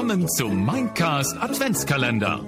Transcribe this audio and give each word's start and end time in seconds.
willkommen 0.00 0.28
zum 0.30 0.64
Mindcast 0.64 1.36
Adventskalender. 1.36 2.42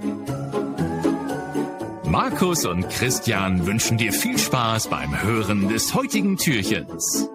Markus 2.04 2.64
und 2.64 2.88
Christian 2.88 3.66
wünschen 3.66 3.98
dir 3.98 4.10
viel 4.14 4.38
Spaß 4.38 4.88
beim 4.88 5.22
Hören 5.22 5.68
des 5.68 5.92
heutigen 5.92 6.38
Türchens. 6.38 7.28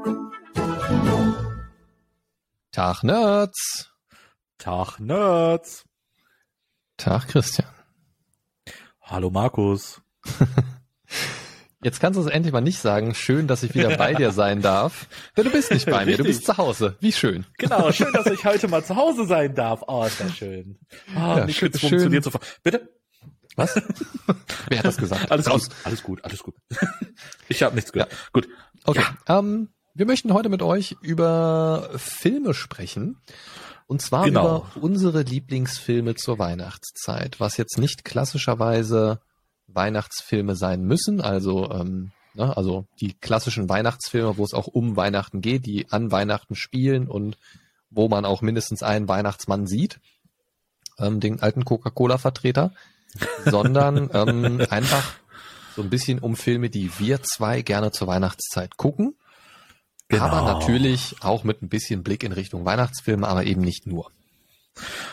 Tag 2.72 3.04
Nerds. 3.04 3.92
Tag 4.58 5.00
Nerds. 5.00 5.86
Tag 6.98 7.28
Christian. 7.28 7.70
Hallo 9.04 9.30
Markus. 9.30 10.02
Jetzt 11.84 12.00
kannst 12.00 12.18
du 12.18 12.22
es 12.24 12.28
endlich 12.28 12.52
mal 12.54 12.62
nicht 12.62 12.80
sagen. 12.80 13.14
Schön, 13.14 13.48
dass 13.48 13.62
ich 13.62 13.76
wieder 13.76 13.96
bei 13.98 14.14
dir 14.16 14.32
sein 14.32 14.62
darf. 14.64 15.08
Denn 15.36 15.44
du 15.46 15.52
bist 15.52 15.72
nicht 15.72 15.86
bei 15.86 16.06
mir, 16.06 16.18
du 16.18 16.24
bist 16.24 16.46
zu 16.46 16.58
Hause. 16.58 16.98
Wie 17.02 17.12
schön. 17.12 17.46
Genau, 17.60 17.92
schön, 17.92 18.12
dass 18.14 18.26
ich 18.26 18.44
heute 18.46 18.68
mal 18.68 18.84
zu 18.84 18.96
Hause 18.96 19.28
sein 19.28 19.54
darf. 19.54 19.84
Oh, 19.88 20.04
ist 20.06 20.20
das 20.20 20.36
schön. 20.36 20.80
Oh, 21.16 21.20
Ja, 21.20 21.46
nicht 21.46 21.58
schön- 21.60 21.72
schön. 21.78 22.22
zu 22.24 22.32
fahren. 22.32 22.46
Bitte? 22.64 22.90
Was? 23.56 23.76
Wer 24.70 24.80
hat 24.80 24.86
das 24.86 24.98
gesagt? 24.98 25.32
Alles 25.32 25.50
Raus. 25.50 25.70
gut, 25.70 25.76
alles 25.84 26.04
gut, 26.04 26.24
alles 26.26 26.44
gut. 26.44 26.56
Ich 27.48 27.62
habe 27.64 27.76
nichts 27.76 27.92
gehört. 27.92 28.12
Gut. 28.34 28.48
Okay. 28.84 29.04
Ähm, 29.28 29.70
wir 29.94 30.06
möchten 30.06 30.34
heute 30.34 30.50
mit 30.50 30.62
euch 30.62 30.96
über 31.02 31.90
Filme 31.98 32.54
sprechen. 32.54 33.22
Und 33.88 34.02
zwar 34.02 34.26
Genau. 34.26 34.66
über 34.74 34.84
unsere 34.84 35.22
Lieblingsfilme 35.22 36.16
zur 36.16 36.40
Weihnachtszeit, 36.40 37.40
was 37.40 37.56
jetzt 37.58 37.78
nicht 37.78 38.04
klassischerweise 38.04 39.22
Weihnachtsfilme 39.68 40.56
sein 40.56 40.84
müssen, 40.84 41.22
also 41.22 41.72
ähm, 41.72 42.12
ne, 42.34 42.56
also 42.56 42.86
die 43.02 43.14
klassischen 43.14 43.70
Weihnachtsfilme, 43.70 44.38
wo 44.38 44.44
es 44.44 44.54
auch 44.54 44.68
um 44.68 44.96
Weihnachten 44.96 45.42
geht, 45.42 45.66
die 45.66 45.92
an 45.92 46.12
Weihnachten 46.12 46.56
spielen 46.56 47.08
und 47.08 47.38
wo 47.90 48.08
man 48.10 48.26
auch 48.26 48.42
mindestens 48.42 48.84
einen 48.84 49.08
Weihnachtsmann 49.08 49.68
sieht, 49.68 50.00
ähm, 51.00 51.20
den 51.20 51.42
alten 51.42 51.66
Coca-Cola-Vertreter, 51.66 52.72
sondern 53.46 54.10
ähm, 54.14 54.66
einfach 54.70 55.14
so 55.76 55.82
ein 55.82 55.90
bisschen 55.90 56.20
um 56.20 56.36
Filme, 56.36 56.70
die 56.70 56.92
wir 57.00 57.22
zwei 57.24 57.62
gerne 57.62 57.92
zur 57.92 58.08
Weihnachtszeit 58.08 58.78
gucken. 58.78 59.16
Aber 60.10 60.40
Genau. 60.40 60.46
natürlich 60.46 61.16
auch 61.22 61.44
mit 61.44 61.62
ein 61.62 61.70
bisschen 61.70 62.02
Blick 62.02 62.24
in 62.24 62.32
Richtung 62.32 62.66
Weihnachtsfilme, 62.66 63.28
aber 63.28 63.44
eben 63.44 63.62
nicht 63.62 63.86
nur. 63.86 64.10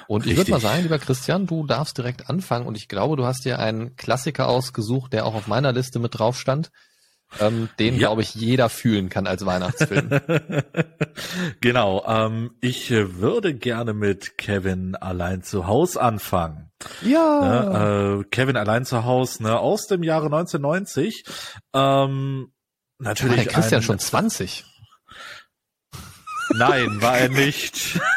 Und 0.06 0.26
ich 0.26 0.36
würde 0.36 0.50
mal 0.50 0.60
sagen, 0.60 0.82
lieber 0.82 0.98
Christian, 0.98 1.46
du 1.46 1.66
darfst 1.66 1.96
direkt 1.98 2.28
anfangen 2.28 2.66
und 2.66 2.76
ich 2.76 2.88
glaube, 2.88 3.16
du 3.16 3.24
hast 3.24 3.44
dir 3.44 3.58
einen 3.58 3.96
Klassiker 3.96 4.48
ausgesucht, 4.48 5.12
der 5.12 5.26
auch 5.26 5.34
auf 5.34 5.46
meiner 5.46 5.72
Liste 5.72 5.98
mit 5.98 6.18
drauf 6.18 6.38
stand, 6.38 6.70
ähm, 7.40 7.68
den, 7.78 7.94
Ja. 7.94 7.98
glaube 8.08 8.22
ich, 8.22 8.34
jeder 8.34 8.68
fühlen 8.68 9.08
kann 9.08 9.26
als 9.26 9.44
Weihnachtsfilm. 9.44 10.10
genau, 11.60 12.04
ähm, 12.06 12.52
ich 12.60 12.90
äh, 12.90 13.16
würde 13.16 13.54
gerne 13.54 13.92
mit 13.94 14.38
Kevin 14.38 14.94
allein 14.94 15.42
zu 15.42 15.66
Haus 15.66 15.96
anfangen. 15.96 16.70
ja. 17.02 17.40
Ne, 17.40 18.20
äh, 18.20 18.24
Kevin 18.30 18.56
allein 18.56 18.84
zu 18.84 19.04
Haus, 19.04 19.40
ne, 19.40 19.58
aus 19.58 19.86
dem 19.86 20.02
Jahre 20.02 20.26
1990. 20.26 21.24
Ähm, 21.72 22.52
War 22.98 23.08
natürlich 23.08 23.44
der 23.44 23.52
Christian 23.52 23.80
ein, 23.80 23.84
schon 23.84 23.98
20. 23.98 24.64
Nein, 26.56 27.00
war 27.00 27.18
er 27.18 27.30
nicht. 27.30 27.98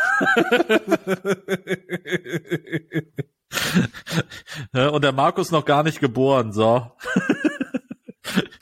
Und 4.73 5.03
der 5.03 5.11
Markus 5.11 5.51
noch 5.51 5.65
gar 5.65 5.83
nicht 5.83 5.99
geboren, 5.99 6.51
so. 6.51 6.91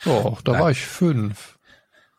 Doch, 0.04 0.42
da 0.42 0.52
Nein. 0.54 0.62
war 0.62 0.72
ich 0.72 0.86
fünf. 0.86 1.58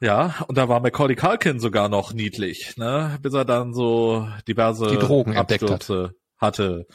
Ja, 0.01 0.45
und 0.49 0.59
da 0.59 0.69
war 0.69 0.81
Macaulay 0.81 1.17
Culkin 1.17 1.59
sogar 1.59 1.89
noch 1.89 2.13
niedlich, 2.13 2.77
ne? 2.77 3.19
Bis 3.23 3.33
er 3.33 3.45
dann 3.45 3.73
so 3.73 4.29
diverse 4.47 4.89
Die 4.89 4.99
Drogen 4.99 5.33
entdeckt 5.33 5.63
hat. 5.63 5.71
Abstürze 5.71 6.15
hatte. 6.39 6.87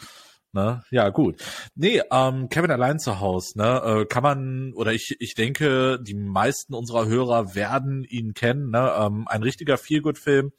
Ne? 0.54 0.84
Ja, 0.92 1.10
gut. 1.10 1.38
Nee, 1.76 2.02
ähm, 2.12 2.50
Kevin 2.50 2.72
allein 2.72 3.00
zu 3.00 3.22
Haus, 3.22 3.56
ne? 3.56 3.82
Äh, 3.84 4.06
kann 4.06 4.22
man, 4.22 4.74
oder 4.76 4.92
ich, 4.92 5.16
ich 5.20 5.34
denke, 5.34 5.98
die 6.02 6.14
meisten 6.14 6.74
unserer 6.74 7.08
Hörer 7.08 7.56
werden 7.56 8.04
ihn 8.04 8.34
kennen, 8.34 8.70
ne? 8.70 8.94
Ähm, 9.00 9.28
ein 9.30 9.44
richtiger 9.44 9.78
Feelgood-Film. 9.78 10.52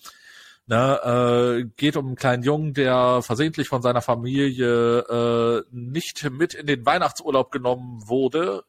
Ne, 0.67 1.65
äh, 1.65 1.65
geht 1.77 1.97
um 1.97 2.07
einen 2.07 2.17
kleinen 2.17 2.45
Jungen, 2.45 2.73
der 2.73 3.21
versehentlich 3.23 3.67
von 3.67 3.83
seiner 3.83 4.01
Familie 4.01 5.01
äh, 5.01 5.63
nicht 5.73 6.31
mit 6.31 6.55
in 6.55 6.67
den 6.67 6.87
Weihnachtsurlaub 6.87 7.51
genommen 7.51 8.01
wurde. 8.07 8.63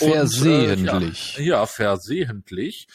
Und, 0.00 0.08
äh, 0.08 0.12
Versehentlich. 0.12 1.36
ja, 1.36 1.44
ja, 1.44 1.66
versehentlich. 1.66 2.86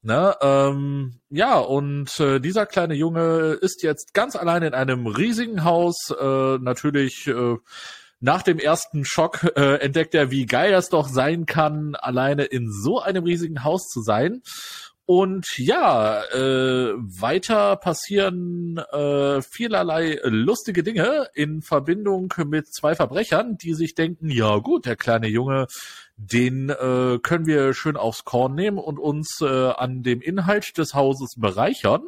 Ne, 0.00 0.34
ähm, 0.40 1.20
ja, 1.30 1.58
und 1.58 2.18
äh, 2.18 2.40
dieser 2.40 2.66
kleine 2.66 2.94
Junge 2.94 3.58
ist 3.60 3.82
jetzt 3.82 4.14
ganz 4.14 4.36
allein 4.36 4.62
in 4.62 4.74
einem 4.74 5.06
riesigen 5.06 5.62
Haus. 5.62 6.10
Äh, 6.18 6.58
natürlich 6.58 7.28
äh, 7.28 7.56
nach 8.18 8.42
dem 8.42 8.58
ersten 8.58 9.04
Schock 9.04 9.44
äh, 9.56 9.76
entdeckt 9.76 10.14
er, 10.14 10.30
wie 10.30 10.46
geil 10.46 10.72
es 10.74 10.88
doch 10.88 11.08
sein 11.08 11.44
kann, 11.44 11.94
alleine 11.96 12.44
in 12.44 12.72
so 12.72 13.00
einem 13.00 13.24
riesigen 13.24 13.64
Haus 13.64 13.88
zu 13.88 14.00
sein. 14.00 14.42
Und 15.04 15.58
ja, 15.58 16.22
äh, 16.32 16.92
weiter 16.96 17.76
passieren 17.76 18.78
äh, 18.78 19.42
vielerlei 19.42 20.20
lustige 20.22 20.84
Dinge 20.84 21.28
in 21.34 21.60
Verbindung 21.60 22.32
mit 22.46 22.72
zwei 22.72 22.94
Verbrechern, 22.94 23.56
die 23.56 23.74
sich 23.74 23.94
denken, 23.94 24.30
ja 24.30 24.58
gut, 24.58 24.86
der 24.86 24.94
kleine 24.96 25.26
Junge, 25.26 25.66
den 26.16 26.70
äh, 26.70 27.18
können 27.20 27.46
wir 27.46 27.74
schön 27.74 27.96
aufs 27.96 28.24
Korn 28.24 28.54
nehmen 28.54 28.78
und 28.78 29.00
uns 29.00 29.40
äh, 29.40 29.70
an 29.70 30.04
dem 30.04 30.20
Inhalt 30.20 30.78
des 30.78 30.94
Hauses 30.94 31.34
bereichern. 31.36 32.02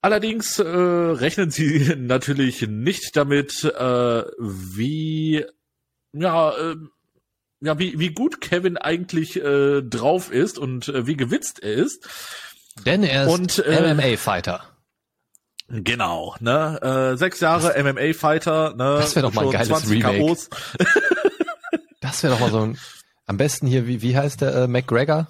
Allerdings 0.00 0.58
äh, 0.58 0.66
rechnen 0.66 1.50
sie 1.50 1.94
natürlich 1.98 2.66
nicht 2.66 3.16
damit, 3.16 3.64
äh, 3.64 4.24
wie 4.38 5.44
ja, 6.12 6.50
äh, 6.56 6.76
ja, 7.60 7.78
wie, 7.78 7.98
wie 7.98 8.10
gut 8.10 8.40
Kevin 8.40 8.76
eigentlich 8.76 9.36
äh, 9.36 9.82
drauf 9.82 10.32
ist 10.32 10.58
und 10.58 10.88
äh, 10.88 11.06
wie 11.06 11.16
gewitzt 11.16 11.62
er 11.62 11.74
ist. 11.74 12.08
Denn 12.86 13.02
er 13.02 13.24
ist 13.24 13.30
Und, 13.30 13.58
äh, 13.66 13.94
MMA-Fighter. 13.94 14.64
Genau, 15.68 16.34
ne? 16.40 17.12
Äh, 17.12 17.16
sechs 17.16 17.40
Jahre 17.40 17.80
MMA-Fighter, 17.80 18.70
ne? 18.70 18.96
das 18.98 19.14
wär 19.14 19.22
doch 19.22 19.32
mal 19.32 19.44
ein 19.44 19.52
geiles 19.52 19.68
20 19.68 20.04
Remake. 20.04 20.36
Das 22.00 22.22
wäre 22.22 22.32
doch 22.32 22.40
mal 22.40 22.50
so 22.50 22.60
ein, 22.60 22.78
am 23.26 23.36
besten 23.36 23.66
hier, 23.66 23.86
wie, 23.86 24.00
wie 24.00 24.16
heißt 24.16 24.40
der, 24.40 24.54
äh, 24.54 24.66
McGregor? 24.66 25.28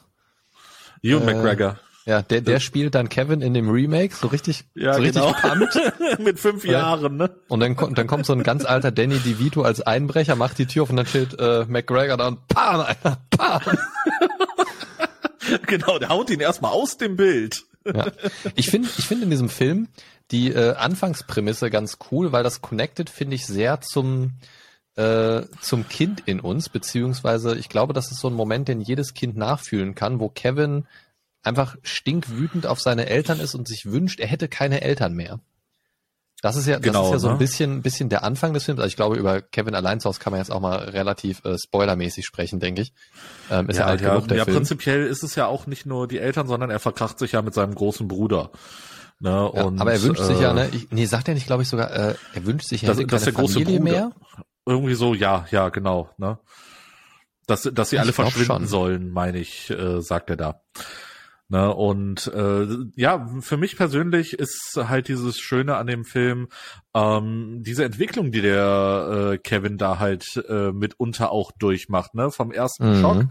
Ewan 1.02 1.28
Äh, 1.28 1.34
McGregor. 1.34 1.80
Ja, 2.06 2.22
der, 2.22 2.40
der 2.40 2.60
spielt 2.60 2.94
dann 2.94 3.08
Kevin 3.10 3.42
in 3.42 3.52
dem 3.54 3.68
Remake, 3.68 4.14
so 4.14 4.28
richtig, 4.28 4.64
Ja, 4.74 4.94
so 4.94 5.02
richtig 5.02 5.22
genau. 5.22 5.34
pumpt. 5.34 5.78
Mit 6.18 6.40
fünf 6.40 6.64
Ja. 6.64 6.72
Jahren, 6.72 7.16
ne? 7.18 7.30
Und 7.48 7.60
dann, 7.60 7.76
kommt- 7.76 7.98
dann 7.98 8.06
kommt 8.06 8.24
so 8.26 8.32
ein 8.32 8.42
ganz 8.42 8.64
alter 8.64 8.90
Danny 8.90 9.18
DeVito 9.18 9.62
als 9.62 9.80
Einbrecher, 9.82 10.34
macht 10.34 10.58
die 10.58 10.66
Tür 10.66 10.84
auf 10.84 10.90
und 10.90 10.96
dann 10.96 11.06
steht 11.06 11.38
äh, 11.38 11.66
McGregor 11.68 12.16
da 12.16 12.28
und 12.28 12.48
pam, 12.48 12.80
Alter, 12.80 13.18
pam. 13.30 13.60
Genau, 15.66 15.98
der 15.98 16.10
haut 16.10 16.30
ihn 16.30 16.40
erstmal 16.40 16.72
aus 16.72 16.96
dem 16.96 17.16
Bild. 17.16 17.64
Ja. 17.84 18.06
Ich 18.56 18.70
finde 18.70 18.88
ich 18.98 19.06
finde 19.06 19.24
in 19.24 19.30
diesem 19.30 19.48
Film 19.48 19.88
die 20.30 20.52
äh, 20.52 20.74
Anfangsprämisse 20.76 21.70
ganz 21.70 21.98
cool, 22.10 22.30
weil 22.30 22.42
das 22.44 22.60
connected, 22.60 23.10
finde 23.10 23.34
ich, 23.36 23.46
sehr 23.46 23.80
zum, 23.80 24.32
äh, 24.96 25.42
zum 25.60 25.88
Kind 25.88 26.22
in 26.26 26.40
uns, 26.40 26.68
beziehungsweise 26.68 27.56
ich 27.56 27.68
glaube, 27.68 27.94
das 27.94 28.12
ist 28.12 28.20
so 28.20 28.28
ein 28.28 28.34
Moment, 28.34 28.68
den 28.68 28.80
jedes 28.80 29.14
Kind 29.14 29.36
nachfühlen 29.36 29.94
kann, 29.94 30.20
wo 30.20 30.28
Kevin 30.28 30.86
einfach 31.42 31.76
stinkwütend 31.82 32.66
auf 32.66 32.80
seine 32.80 33.06
Eltern 33.06 33.40
ist 33.40 33.54
und 33.54 33.66
sich 33.68 33.86
wünscht, 33.86 34.20
er 34.20 34.28
hätte 34.28 34.48
keine 34.48 34.82
Eltern 34.82 35.14
mehr. 35.14 35.40
Das 36.42 36.56
ist 36.56 36.66
ja, 36.66 36.76
das 36.76 36.82
Genau, 36.82 37.04
ist 37.06 37.12
ja 37.12 37.18
so 37.18 37.26
ein 37.28 37.32
ne? 37.34 37.38
bisschen, 37.38 37.82
bisschen 37.82 38.08
der 38.08 38.24
Anfang 38.24 38.54
des 38.54 38.64
Films. 38.64 38.80
Also 38.80 38.88
ich 38.88 38.96
glaube, 38.96 39.16
über 39.18 39.42
Kevin 39.42 39.74
allein 39.74 40.00
zu 40.00 40.08
Hause 40.08 40.20
kann 40.20 40.30
man 40.30 40.40
jetzt 40.40 40.50
auch 40.50 40.60
mal 40.60 40.76
relativ 40.78 41.44
äh, 41.44 41.58
spoilermäßig 41.58 42.24
sprechen, 42.24 42.60
denke 42.60 42.80
ich. 42.80 42.94
Ähm, 43.50 43.68
ist 43.68 43.76
ja, 43.76 43.84
alt 43.84 44.00
ja, 44.00 44.14
genug, 44.14 44.28
der 44.28 44.38
ja 44.38 44.44
Film. 44.44 44.56
prinzipiell 44.56 45.06
ist 45.06 45.22
es 45.22 45.34
ja 45.34 45.46
auch 45.46 45.66
nicht 45.66 45.84
nur 45.84 46.08
die 46.08 46.18
Eltern, 46.18 46.46
sondern 46.46 46.70
er 46.70 46.78
verkracht 46.80 47.18
sich 47.18 47.32
ja 47.32 47.42
mit 47.42 47.52
seinem 47.52 47.74
großen 47.74 48.08
Bruder. 48.08 48.50
Ne? 49.18 49.28
Ja, 49.30 49.42
und, 49.64 49.82
aber 49.82 49.92
er 49.92 50.02
wünscht 50.02 50.22
sich 50.22 50.40
ja, 50.40 50.52
äh, 50.52 50.54
ne, 50.54 50.68
ich, 50.72 50.90
nee, 50.90 51.04
sagt 51.04 51.28
er 51.28 51.34
nicht, 51.34 51.46
glaube 51.46 51.62
ich 51.62 51.68
sogar, 51.68 51.90
äh, 51.92 52.14
er 52.32 52.46
wünscht 52.46 52.68
sich, 52.68 52.84
er 52.84 52.88
Das- 52.88 52.96
hätte 52.98 53.08
das 53.08 53.22
keine 53.24 53.32
der 53.34 53.40
große 53.42 53.52
Familie 53.60 53.78
Bruder. 53.80 53.90
mehr. 53.92 54.12
Irgendwie 54.64 54.94
so, 54.94 55.12
ja, 55.12 55.44
ja, 55.50 55.68
genau. 55.68 56.08
Ne? 56.16 56.38
Dass, 57.46 57.68
dass 57.70 57.90
sie 57.90 57.96
Ich 57.96 58.00
alle 58.00 58.14
verschwinden 58.14 58.46
schon. 58.46 58.66
sollen, 58.66 59.10
meine 59.10 59.38
ich, 59.38 59.68
äh, 59.68 60.00
sagt 60.00 60.30
er 60.30 60.36
da. 60.36 60.62
Ne, 61.52 61.74
und 61.74 62.28
äh, 62.28 62.64
ja, 62.94 63.28
für 63.40 63.56
mich 63.56 63.76
persönlich 63.76 64.34
ist 64.34 64.76
halt 64.76 65.08
dieses 65.08 65.40
Schöne 65.40 65.78
an 65.78 65.88
dem 65.88 66.04
Film, 66.04 66.46
ähm, 66.94 67.64
diese 67.64 67.84
Entwicklung, 67.84 68.30
die 68.30 68.40
der 68.40 69.32
äh, 69.32 69.38
Kevin 69.38 69.76
da 69.76 69.98
halt 69.98 70.40
äh, 70.48 70.70
mitunter 70.70 71.32
auch 71.32 71.50
durchmacht, 71.50 72.14
ne? 72.14 72.30
Vom 72.30 72.52
ersten 72.52 72.90
Mhm. 72.90 73.00
Schock, 73.00 73.24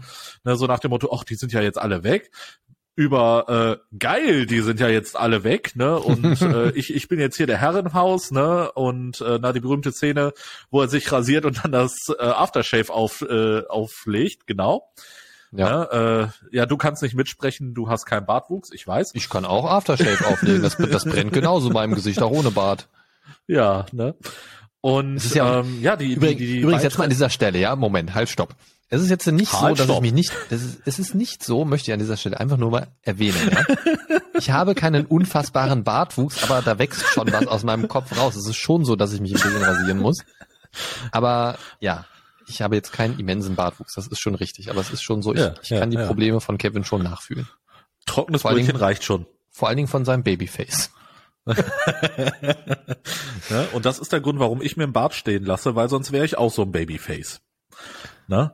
ne, 0.44 0.56
so 0.56 0.66
nach 0.66 0.80
dem 0.80 0.90
Motto, 0.90 1.10
ach, 1.16 1.24
die 1.24 1.34
sind 1.36 1.54
ja 1.54 1.62
jetzt 1.62 1.78
alle 1.78 2.04
weg, 2.04 2.30
über 2.94 3.80
äh, 3.90 3.96
geil, 3.98 4.44
die 4.44 4.60
sind 4.60 4.80
ja 4.80 4.88
jetzt 4.88 5.16
alle 5.16 5.42
weg, 5.42 5.74
ne? 5.74 5.98
Und 5.98 6.22
äh, 6.42 6.72
ich, 6.72 6.94
ich 6.94 7.08
bin 7.08 7.18
jetzt 7.18 7.38
hier 7.38 7.46
der 7.46 7.56
Herr 7.56 7.74
im 7.76 7.94
Haus, 7.94 8.32
ne? 8.32 8.70
Und 8.72 9.22
äh, 9.22 9.38
na 9.40 9.54
die 9.54 9.60
berühmte 9.60 9.92
Szene, 9.92 10.34
wo 10.70 10.82
er 10.82 10.88
sich 10.88 11.10
rasiert 11.10 11.46
und 11.46 11.64
dann 11.64 11.72
das 11.72 11.94
äh, 12.18 12.22
Aftershave 12.22 12.92
auf, 12.92 13.22
äh, 13.22 13.62
auflegt, 13.66 14.46
genau. 14.46 14.92
Ja. 15.52 15.78
Ne? 15.92 16.30
Äh, 16.52 16.56
ja, 16.56 16.66
du 16.66 16.76
kannst 16.76 17.02
nicht 17.02 17.14
mitsprechen, 17.14 17.74
du 17.74 17.88
hast 17.88 18.06
keinen 18.06 18.26
Bartwuchs, 18.26 18.70
ich 18.72 18.86
weiß. 18.86 19.10
Ich 19.14 19.28
kann 19.28 19.44
auch 19.44 19.64
Aftershave 19.68 20.26
auflegen. 20.26 20.62
Das, 20.62 20.76
das 20.76 21.04
brennt 21.04 21.32
genauso 21.32 21.68
in 21.68 21.72
meinem 21.74 21.94
Gesicht, 21.94 22.22
auch 22.22 22.30
ohne 22.30 22.50
Bart. 22.50 22.88
Ja, 23.46 23.86
ne? 23.92 24.14
Und 24.80 25.16
Es 25.16 25.26
ist 25.26 25.34
ja- 25.34 25.60
ähm, 25.60 25.82
ja, 25.82 25.96
die, 25.96 26.12
Übrigens, 26.14 26.38
die, 26.38 26.46
die 26.46 26.58
übrigens 26.60 26.82
jetzt 26.84 26.96
mal 26.98 27.04
an 27.04 27.10
dieser 27.10 27.30
Stelle, 27.30 27.58
ja, 27.58 27.74
Moment, 27.76 28.14
halt, 28.14 28.28
stopp. 28.28 28.54
Es 28.88 29.02
ist 29.02 29.10
jetzt 29.10 29.26
nicht 29.26 29.50
so, 29.52 29.60
Halt, 29.60 29.78
dass 29.78 29.86
ich 29.86 29.90
stopp. 29.92 30.02
mich 30.02 30.12
nicht, 30.12 30.32
das 30.48 30.62
ist, 30.62 30.80
es 30.84 30.98
ist 30.98 31.14
nicht 31.14 31.44
so, 31.44 31.64
möchte 31.64 31.90
ich 31.90 31.92
an 31.92 32.00
dieser 32.00 32.16
Stelle 32.16 32.40
einfach 32.40 32.56
nur 32.56 32.70
mal 32.70 32.88
erwähnen, 33.02 33.36
ja. 33.52 33.64
Ich 34.34 34.50
habe 34.50 34.74
keinen 34.74 35.04
unfassbaren 35.06 35.84
Bartwuchs, 35.84 36.42
aber 36.42 36.62
da 36.62 36.78
wächst 36.78 37.04
schon 37.06 37.30
was 37.32 37.46
aus 37.46 37.62
meinem 37.62 37.88
Kopf 37.88 38.16
raus. 38.18 38.36
Es 38.36 38.46
ist 38.48 38.56
schon 38.56 38.84
so, 38.84 38.96
dass 38.96 39.12
ich 39.12 39.20
mich 39.20 39.32
ein 39.32 39.40
bisschen 39.40 39.62
rasieren 39.62 39.98
muss. 39.98 40.24
Aber 41.12 41.58
ja, 41.80 42.06
ich 42.50 42.62
habe 42.62 42.76
jetzt 42.76 42.92
keinen 42.92 43.18
immensen 43.18 43.54
Bartwuchs, 43.56 43.94
das 43.94 44.06
ist 44.06 44.20
schon 44.20 44.34
richtig. 44.34 44.70
Aber 44.70 44.80
es 44.80 44.90
ist 44.90 45.02
schon 45.02 45.22
so, 45.22 45.32
ich, 45.32 45.40
Ja, 45.40 45.54
ich 45.62 45.70
kann 45.70 45.90
die. 45.90 45.96
Probleme 45.96 46.40
von 46.40 46.58
Kevin 46.58 46.84
schon 46.84 47.02
nachfühlen. 47.02 47.48
trockenes 48.06 48.42
vor 48.42 48.50
Brötchen 48.52 48.66
Dingen- 48.68 48.78
reicht 48.78 49.04
schon. 49.04 49.26
Vor 49.50 49.68
allen 49.68 49.76
Dingen 49.78 49.88
von 49.88 50.04
seinem 50.04 50.22
Babyface. 50.22 50.90
Ne? 53.50 53.68
Und 53.72 53.84
das 53.84 53.98
ist 53.98 54.12
der 54.12 54.20
Grund, 54.20 54.38
warum 54.38 54.62
ich 54.62 54.76
mir 54.76 54.84
einen 54.84 54.92
Bart 54.92 55.14
stehen 55.14 55.44
lasse, 55.44 55.74
weil 55.74 55.88
sonst 55.88 56.12
wäre 56.12 56.24
ich 56.24 56.38
auch 56.38 56.52
so 56.52 56.62
ein 56.62 56.72
Babyface. 56.72 57.40
Ne? 58.28 58.52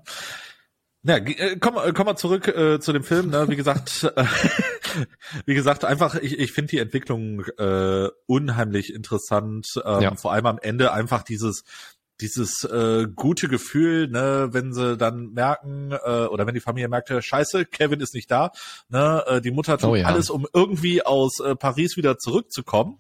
Ja, 1.03 1.19
ge- 1.19 1.37
äh, 1.37 1.57
komm, 1.61 1.77
äh, 1.77 1.93
komm 1.93 2.07
mal 2.07 2.17
zurück 2.17 2.49
äh, 2.49 2.81
zu 2.81 2.93
dem 2.93 3.05
Film. 3.05 3.31
Ne? 3.31 3.49
Wie 3.49 3.57
gesagt, 3.57 4.05
äh, 4.17 4.25
wie 5.47 5.55
gesagt, 5.55 5.85
einfach, 5.85 6.15
ich, 6.17 6.39
ich 6.39 6.53
finde 6.53 6.71
die 6.71 6.79
Entwicklung 6.79 7.45
äh, 7.59 8.09
unheimlich 8.27 8.93
interessant. 8.95 9.81
Ähm, 9.85 10.01
Ja. 10.01 10.15
Vor 10.17 10.33
allem 10.33 10.47
am 10.47 10.59
Ende 10.61 10.93
einfach 10.93 11.23
dieses 11.23 11.65
dieses 12.21 12.65
äh, 12.65 13.07
gute 13.15 13.49
Gefühl, 13.49 14.09
ne, 14.09 14.49
wenn 14.53 14.73
sie 14.73 14.97
dann 14.97 15.33
merken 15.33 15.93
äh, 15.93 16.27
oder 16.27 16.47
wenn 16.47 16.55
die 16.55 16.61
Familie 16.61 16.89
merkte, 16.89 17.21
Scheiße, 17.21 17.67
Kevin 17.67 18.01
ist 18.01 18.15
nicht 18.15 18.31
da, 18.31 18.53
ne, 18.89 19.23
äh, 19.27 19.41
die 19.41 19.51
Mutter 19.51 19.79
tut 19.79 19.91
Oh 19.91 19.95
ja. 19.97 20.07
alles, 20.07 20.31
um 20.31 20.47
irgendwie 20.53 21.05
aus 21.05 21.41
äh, 21.41 21.55
Paris 21.57 21.97
wieder 21.97 22.19
zurückzukommen, 22.19 22.99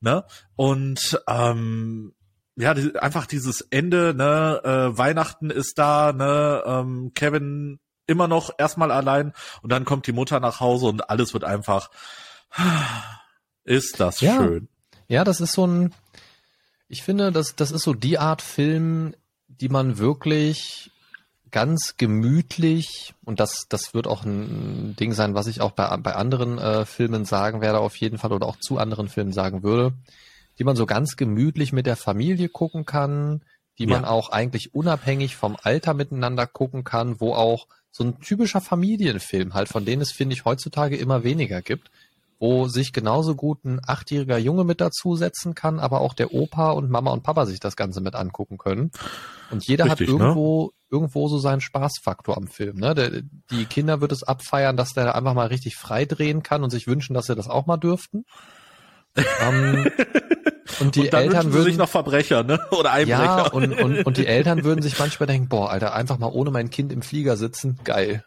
ne, 0.00 0.24
und 0.54 1.20
ähm, 1.28 2.12
ja, 2.56 2.72
die, 2.74 2.96
einfach 2.98 3.26
dieses 3.26 3.60
Ende, 3.62 4.14
ne, 4.14 4.60
äh, 4.64 4.96
Weihnachten 4.96 5.50
ist 5.50 5.78
da, 5.78 6.12
ne, 6.12 6.62
ähm, 6.64 7.12
Kevin 7.14 7.80
immer 8.06 8.28
noch 8.28 8.50
erstmal 8.56 8.92
allein 8.92 9.32
und 9.62 9.72
dann 9.72 9.84
kommt 9.84 10.06
die 10.06 10.12
Mutter 10.12 10.38
nach 10.38 10.60
Hause 10.60 10.86
und 10.86 11.10
alles 11.10 11.34
wird 11.34 11.42
einfach, 11.42 11.90
ist 13.64 13.98
das 14.00 14.20
Ja. 14.20 14.36
schön. 14.36 14.68
Ja, 15.08 15.22
das 15.24 15.40
ist 15.40 15.52
so 15.52 15.66
ein, 15.66 15.94
ich 16.88 17.02
finde, 17.02 17.32
das, 17.32 17.56
das 17.56 17.70
ist 17.70 17.82
so 17.82 17.94
die 17.94 18.18
Art 18.18 18.42
Film, 18.42 19.14
die 19.48 19.68
man 19.68 19.98
wirklich 19.98 20.90
ganz 21.50 21.94
gemütlich, 21.96 23.14
und 23.24 23.40
das, 23.40 23.66
das 23.68 23.94
wird 23.94 24.06
auch 24.06 24.24
ein 24.24 24.96
Ding 24.98 25.12
sein, 25.12 25.34
was 25.34 25.46
ich 25.46 25.60
auch 25.60 25.70
bei, 25.70 25.96
bei 25.96 26.14
anderen 26.14 26.58
äh, 26.58 26.84
Filmen 26.84 27.24
sagen 27.24 27.60
werde, 27.60 27.78
auf 27.78 27.96
jeden 27.96 28.18
Fall, 28.18 28.32
oder 28.32 28.46
auch 28.46 28.56
zu 28.56 28.78
anderen 28.78 29.08
Filmen 29.08 29.32
sagen 29.32 29.62
würde, 29.62 29.92
die 30.58 30.64
man 30.64 30.76
so 30.76 30.86
ganz 30.86 31.16
gemütlich 31.16 31.72
mit 31.72 31.86
der 31.86 31.96
Familie 31.96 32.48
gucken 32.48 32.84
kann, 32.84 33.42
die 33.78 33.86
man 33.86 34.02
Ja. 34.02 34.10
auch 34.10 34.30
eigentlich 34.30 34.74
unabhängig 34.74 35.36
vom 35.36 35.56
Alter 35.62 35.94
miteinander 35.94 36.46
gucken 36.46 36.82
kann, 36.84 37.20
wo 37.20 37.34
auch 37.34 37.66
so 37.90 38.04
ein 38.04 38.20
typischer 38.20 38.60
Familienfilm 38.60 39.54
halt, 39.54 39.68
von 39.68 39.84
denen 39.84 40.02
es, 40.02 40.12
finde 40.12 40.34
ich, 40.34 40.44
heutzutage 40.44 40.96
immer 40.96 41.24
weniger 41.24 41.62
gibt, 41.62 41.90
wo 42.38 42.68
sich 42.68 42.92
genauso 42.92 43.34
gut 43.34 43.64
ein 43.64 43.80
achtjähriger 43.84 44.38
Junge 44.38 44.64
mit 44.64 44.80
dazusetzen 44.80 45.54
kann, 45.54 45.78
aber 45.78 46.00
auch 46.00 46.12
der 46.14 46.34
Opa 46.34 46.70
und 46.70 46.90
Mama 46.90 47.10
und 47.12 47.22
Papa 47.22 47.46
sich 47.46 47.60
das 47.60 47.76
Ganze 47.76 48.00
mit 48.00 48.14
angucken 48.14 48.58
können. 48.58 48.90
Und 49.50 49.66
jeder 49.66 49.86
Richtig, 49.86 50.08
hat 50.08 50.18
ne? 50.18 50.24
irgendwo, 50.24 50.72
irgendwo 50.90 51.28
so 51.28 51.38
seinen 51.38 51.60
Spaßfaktor 51.60 52.36
am 52.36 52.48
Film. 52.48 52.76
Ne? 52.76 52.94
Der, 52.94 53.22
die 53.50 53.64
Kinder 53.64 54.00
wird 54.00 54.12
es 54.12 54.22
abfeiern, 54.22 54.76
dass 54.76 54.92
der 54.92 55.14
einfach 55.14 55.34
mal 55.34 55.46
richtig 55.46 55.76
frei 55.76 56.04
drehen 56.04 56.42
kann 56.42 56.62
und 56.62 56.70
sich 56.70 56.86
wünschen, 56.86 57.14
dass 57.14 57.26
sie 57.26 57.34
das 57.34 57.48
auch 57.48 57.66
mal 57.66 57.78
dürften. 57.78 58.24
ähm, 59.16 59.90
und 60.80 60.94
die 60.94 61.00
und 61.00 61.14
Eltern 61.14 61.54
würden 61.54 61.64
sich 61.64 61.78
noch 61.78 61.88
Verbrecher, 61.88 62.42
ne? 62.42 62.60
Oder 62.70 62.92
Einbrecher. 62.92 63.24
ja, 63.24 63.48
und, 63.48 63.72
und, 63.72 64.04
und 64.04 64.16
die 64.18 64.26
Eltern 64.26 64.62
würden 64.62 64.82
sich 64.82 64.98
manchmal 64.98 65.26
denken, 65.26 65.48
boah, 65.48 65.70
Alter, 65.70 65.94
einfach 65.94 66.18
mal 66.18 66.30
ohne 66.30 66.50
mein 66.50 66.68
Kind 66.68 66.92
im 66.92 67.00
Flieger 67.00 67.38
sitzen, 67.38 67.78
geil. 67.84 68.24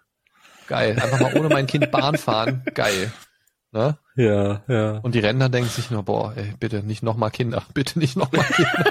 Geil. 0.66 1.00
Einfach 1.00 1.20
mal 1.20 1.36
ohne 1.36 1.50
mein 1.50 1.68
Kind 1.68 1.92
Bahn 1.92 2.18
fahren, 2.18 2.64
geil. 2.74 3.12
Ne? 3.72 3.98
ja, 4.16 4.64
ja. 4.68 4.98
Und 4.98 5.14
die 5.14 5.20
Rentner 5.20 5.48
denken 5.50 5.70
sich 5.70 5.92
nur, 5.92 6.04
boah, 6.04 6.34
ey, 6.36 6.54
bitte 6.60 6.82
nicht 6.84 7.04
nochmal 7.04 7.30
Kinder, 7.32 7.64
bitte 7.74 8.00
nicht 8.00 8.16
nochmal 8.16 8.46
Kinder. 8.46 8.86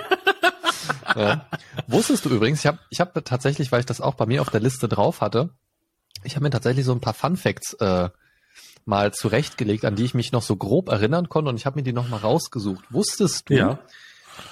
ja. 1.17 1.47
Wusstest 1.89 2.25
du 2.25 2.31
übrigens, 2.31 2.61
ich 2.61 2.67
habe 2.67 2.79
ich 2.91 3.01
hab 3.01 3.25
tatsächlich, 3.25 3.73
weil 3.73 3.81
ich 3.81 3.87
das 3.87 4.01
auch 4.01 4.15
bei 4.15 4.27
mir 4.27 4.41
auf 4.41 4.51
der 4.51 4.61
Liste 4.61 4.89
drauf 4.89 5.21
hatte, 5.21 5.51
ich 6.25 6.35
habe 6.37 6.45
mir 6.45 6.51
tatsächlich 6.51 6.85
so 6.85 6.93
ein 6.93 7.01
paar 7.01 7.15
Fun 7.15 7.37
Facts 7.37 7.75
äh, 7.75 8.09
mal 8.85 9.13
zurechtgelegt, 9.13 9.85
an 9.85 9.97
die 9.97 10.05
ich 10.05 10.15
mich 10.15 10.33
noch 10.33 10.43
so 10.43 10.57
grob 10.57 10.89
erinnern 10.89 11.29
konnte 11.29 11.51
und 11.51 11.57
ich 11.57 11.67
habe 11.67 11.77
mir 11.79 11.83
die 11.83 11.93
noch 11.93 12.09
mal 12.09 12.17
rausgesucht. 12.19 12.85
Wusstest 12.91 13.49
du, 13.51 13.55
Ja. 13.55 13.79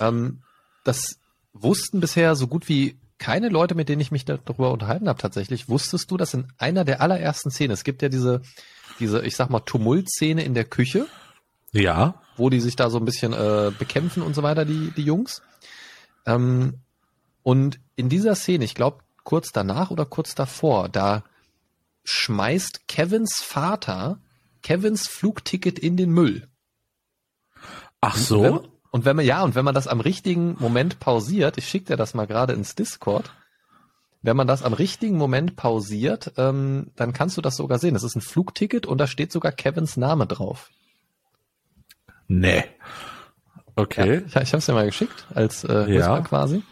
ähm, 0.01 0.43
das 0.85 1.19
wussten 1.53 2.01
bisher 2.01 2.37
so 2.37 2.47
gut 2.47 2.69
wie 2.69 2.99
keine 3.19 3.49
Leute, 3.49 3.75
mit 3.75 3.89
denen 3.89 4.01
ich 4.01 4.11
mich 4.11 4.25
darüber 4.27 4.73
unterhalten 4.73 5.09
habe 5.09 5.19
tatsächlich, 5.21 5.69
wusstest 5.69 6.11
du, 6.11 6.17
dass 6.17 6.35
in 6.35 6.53
einer 6.59 6.85
der 6.85 7.01
allerersten 7.01 7.51
Szenen, 7.51 7.73
es 7.73 7.83
gibt 7.83 8.03
ja 8.03 8.09
diese, 8.11 8.43
diese, 9.01 9.25
ich 9.25 9.37
sag 9.37 9.51
mal, 9.51 9.61
Tumultszene 9.61 10.43
in 10.45 10.55
der 10.55 10.65
Küche, 10.65 11.07
Ja. 11.73 12.23
wo 12.37 12.51
die 12.51 12.61
sich 12.61 12.77
da 12.77 12.91
so 12.91 12.99
ein 12.99 13.05
bisschen 13.05 13.33
äh, 13.33 13.73
bekämpfen 13.79 14.23
und 14.23 14.35
so 14.35 14.43
weiter, 14.43 14.65
die, 14.65 14.91
die 14.97 15.03
Jungs. 15.05 15.43
Ähm, 16.27 16.81
und 17.43 17.79
in 17.95 18.09
dieser 18.09 18.35
Szene, 18.35 18.65
ich 18.65 18.75
glaube 18.75 18.99
kurz 19.25 19.53
danach 19.53 19.91
oder 19.91 20.05
kurz 20.07 20.35
davor, 20.35 20.89
da 20.89 21.25
schmeißt 22.05 22.87
Kevins 22.89 23.41
Vater 23.43 24.21
Kevins 24.63 25.07
Flugticket 25.09 25.79
in 25.79 25.97
den 25.97 26.11
Müll. 26.11 26.49
Ach 28.01 28.15
Und 28.31 28.43
wenn, 28.43 28.55
so. 28.55 28.69
und 28.91 29.05
wenn 29.05 29.17
man, 29.17 29.25
ja, 29.25 29.43
und 29.43 29.55
wenn 29.55 29.65
man 29.65 29.75
das 29.75 29.87
am 29.89 30.01
richtigen 30.01 30.57
Moment 30.59 30.99
pausiert, 31.01 31.59
ich 31.59 31.69
schicke 31.69 31.87
dir 31.93 31.97
das 31.97 32.15
mal 32.15 32.27
gerade 32.27 32.53
ins 32.53 32.75
Discord, 32.75 33.33
wenn 34.27 34.37
man 34.37 34.47
das 34.47 34.63
am 34.63 34.73
richtigen 34.75 35.17
Moment 35.17 35.57
pausiert, 35.57 36.33
ähm, 36.37 36.91
dann 36.97 37.13
kannst 37.15 37.37
du 37.37 37.41
das 37.41 37.57
sogar 37.57 37.79
sehen. 37.79 37.95
Das 37.95 38.03
ist 38.03 38.15
ein 38.17 38.21
Flugticket 38.21 38.85
und 38.87 38.99
da 38.99 39.07
steht 39.07 39.33
sogar 39.33 39.53
Kevins 39.53 39.97
Name 39.97 40.27
drauf. 40.27 40.71
Nee. 42.29 42.65
Okay. 43.77 44.25
Ja, 44.29 44.41
ich, 44.43 44.49
ich 44.49 44.53
habe 44.53 44.59
es 44.59 44.67
dir 44.67 44.73
mal 44.73 44.87
geschickt, 44.87 45.27
als 45.35 45.65
äh, 45.65 45.73
Ja. 45.73 45.87
Whisper 45.87 46.23
quasi. 46.23 46.63